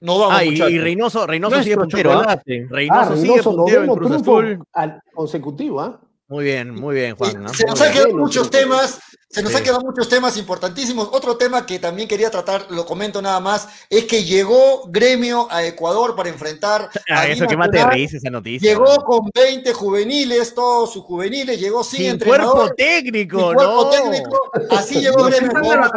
[0.00, 2.12] No vamos, ah, y, y, Reynoso, Reynoso sigue puntero.
[2.12, 2.40] ¿ah?
[2.44, 4.64] Reynoso, ah, sigue puntero en Cruz Azul.
[4.72, 6.00] Al consecutivo, ¿ah?
[6.30, 7.52] Muy bien, muy bien, Juan.
[7.52, 11.08] Se nos han quedado muchos temas, se nos han quedado muchos temas importantísimos.
[11.10, 15.64] Otro tema que también quería tratar, lo comento nada más, es que llegó Gremio a
[15.64, 16.88] Ecuador para enfrentar.
[17.10, 18.70] Ah, eso que más te esa noticia.
[18.70, 24.52] Llegó con 20 juveniles, todos sus juveniles, llegó sin, sin cuerpo técnico, sin cuerpo técnico.
[24.70, 25.90] Así llegó Gremio para,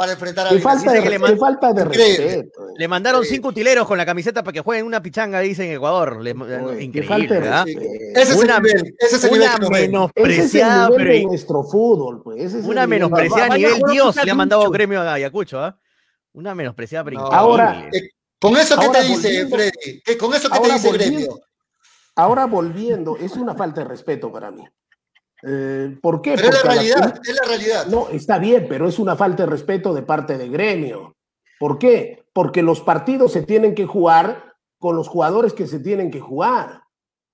[0.00, 2.68] para enfrentar a falta, de, le falta de respeto.
[2.74, 6.26] Le mandaron cinco utileros con la camiseta para que jueguen una pichanga, dice en Ecuador.
[6.80, 7.66] increíble, ¿verdad?
[7.68, 11.24] Ese es una, el nivel, ese es el una menospreciada, ese es el nivel de
[11.26, 12.54] nuestro fútbol, pues.
[12.54, 15.78] una menospreciada a nivel Dios le ha mandado gremio a Ayacucho, ¿ah?
[16.32, 20.72] Una menospreciada, pero Ahora, eh, con eso que te dice, Freddy, con eso que te
[20.72, 21.40] dice gremio.
[22.14, 24.64] Ahora volviendo, es una falta de respeto para mí.
[25.42, 26.34] Eh, ¿Por qué?
[26.36, 27.86] Pero es la realidad, es la realidad.
[27.86, 31.16] No, está bien, pero es una falta de respeto de parte de gremio.
[31.58, 32.24] ¿Por qué?
[32.32, 36.82] Porque los partidos se tienen que jugar con los jugadores que se tienen que jugar.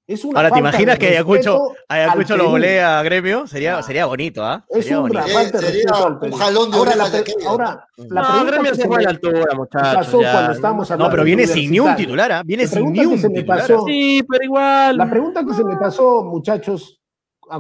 [0.09, 3.49] Es una Ahora, ¿te imaginas que Ayacucho, Ayacucho lo golea a gremio?
[3.49, 4.65] Sería, sería bonito, ¿ah?
[4.69, 7.11] Es un falta de respeto Un jalón de ahora, la,
[7.49, 10.99] ahora, la no, gremio se fue a la altura, muchachos.
[10.99, 12.43] no, pero viene sin ni un titular, ¿ah?
[12.45, 13.66] Viene sin ni un titular.
[13.85, 14.97] sí, pero igual.
[14.97, 17.01] La pregunta que se me pasó, muchachos,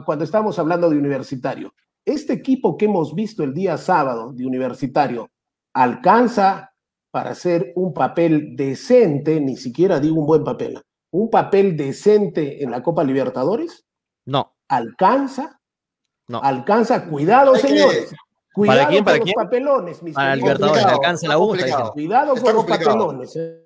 [0.04, 1.74] cuando estamos hablando de universitario.
[2.04, 5.30] Este equipo que hemos visto el día sábado de universitario
[5.74, 6.72] alcanza
[7.10, 10.80] para hacer un papel decente, ni siquiera digo un buen papel,
[11.10, 13.86] un papel decente en la Copa Libertadores?
[14.26, 14.56] No.
[14.68, 15.60] ¿Alcanza?
[16.28, 16.42] No.
[16.42, 17.08] ¿Alcanza?
[17.08, 18.14] Cuidado, señores.
[18.52, 19.04] Cuidado ¿Para quién?
[19.04, 21.56] ¿Para con los papelones, mis Para Libertadores, alcanza la U.
[21.92, 23.36] Cuidado con los papelones.
[23.36, 23.65] ¿eh?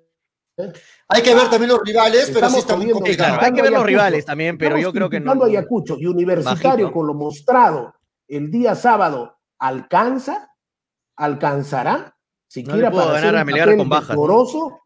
[1.07, 3.37] Hay que ver también los rivales, pero sí está muy complicado.
[3.41, 5.43] hay que ver los rivales también, pero yo creo que no.
[5.43, 7.93] Ayacucho y Universitario con lo mostrado
[8.27, 10.53] el día sábado, ¿alcanza?
[11.17, 12.15] ¿Alcanzará?
[12.47, 14.17] Siquiera no para ganar a Melgar con bajas.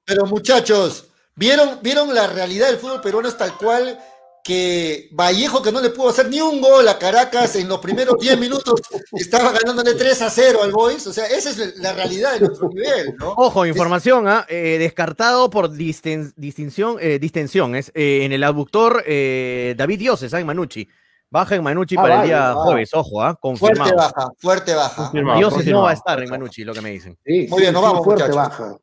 [0.04, 4.00] Pero muchachos, ¿vieron, ¿vieron la realidad del fútbol peruano es tal cual
[4.46, 8.16] que Vallejo, que no le pudo hacer ni un gol a Caracas en los primeros
[8.20, 8.80] 10 minutos,
[9.14, 11.08] estaba ganándole 3 a 0 al Boys.
[11.08, 13.34] O sea, esa es la realidad de nuestro nivel, ¿no?
[13.38, 14.46] Ojo, información, ¿ah?
[14.48, 17.76] eh, descartado por distinción, eh, distensión.
[17.76, 20.40] Es, eh, en el abductor David Dioses, ¿ah?
[20.40, 20.88] en Manucci.
[21.32, 23.36] Baja en Manucci ah, para el día jueves, ojo, ¿ah?
[23.42, 23.90] confirmado.
[23.90, 25.12] Fuerte baja, fuerte baja.
[25.40, 27.18] Dioses no va a estar en Manucci, lo que me dicen.
[27.26, 28.78] Muy bien, nos vamos, fuerte baja.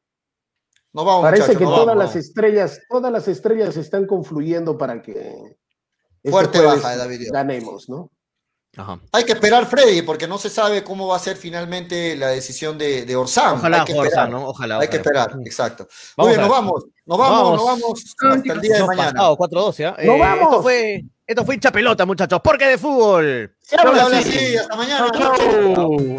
[0.95, 5.57] Parece que todas las estrellas, todas las estrellas están confluyendo para que
[6.25, 7.29] fuerte baja David.
[7.33, 8.11] ganemos, ¿no?
[9.13, 12.79] Hay que esperar Freddy, porque no se sabe cómo va a ser finalmente la decisión
[12.79, 13.57] de, de Orsán.
[13.57, 14.49] Ojalá, Hay que esperar, ¿no?
[14.49, 15.87] Ojalá, Hay que esperar, exacto.
[16.17, 16.85] Muy bien, nos vamos.
[17.05, 19.21] Nos vamos, nos vamos hasta el día de mañana.
[19.21, 19.95] 4-12, ¿eh?
[19.99, 20.39] ¿eh?
[20.41, 22.41] Esto fue, esto fue hincha pelota, muchachos.
[22.43, 23.55] Porque de fútbol.
[23.77, 24.57] Habla así.
[24.57, 25.11] Hasta mañana.
[25.11, 26.19] chau.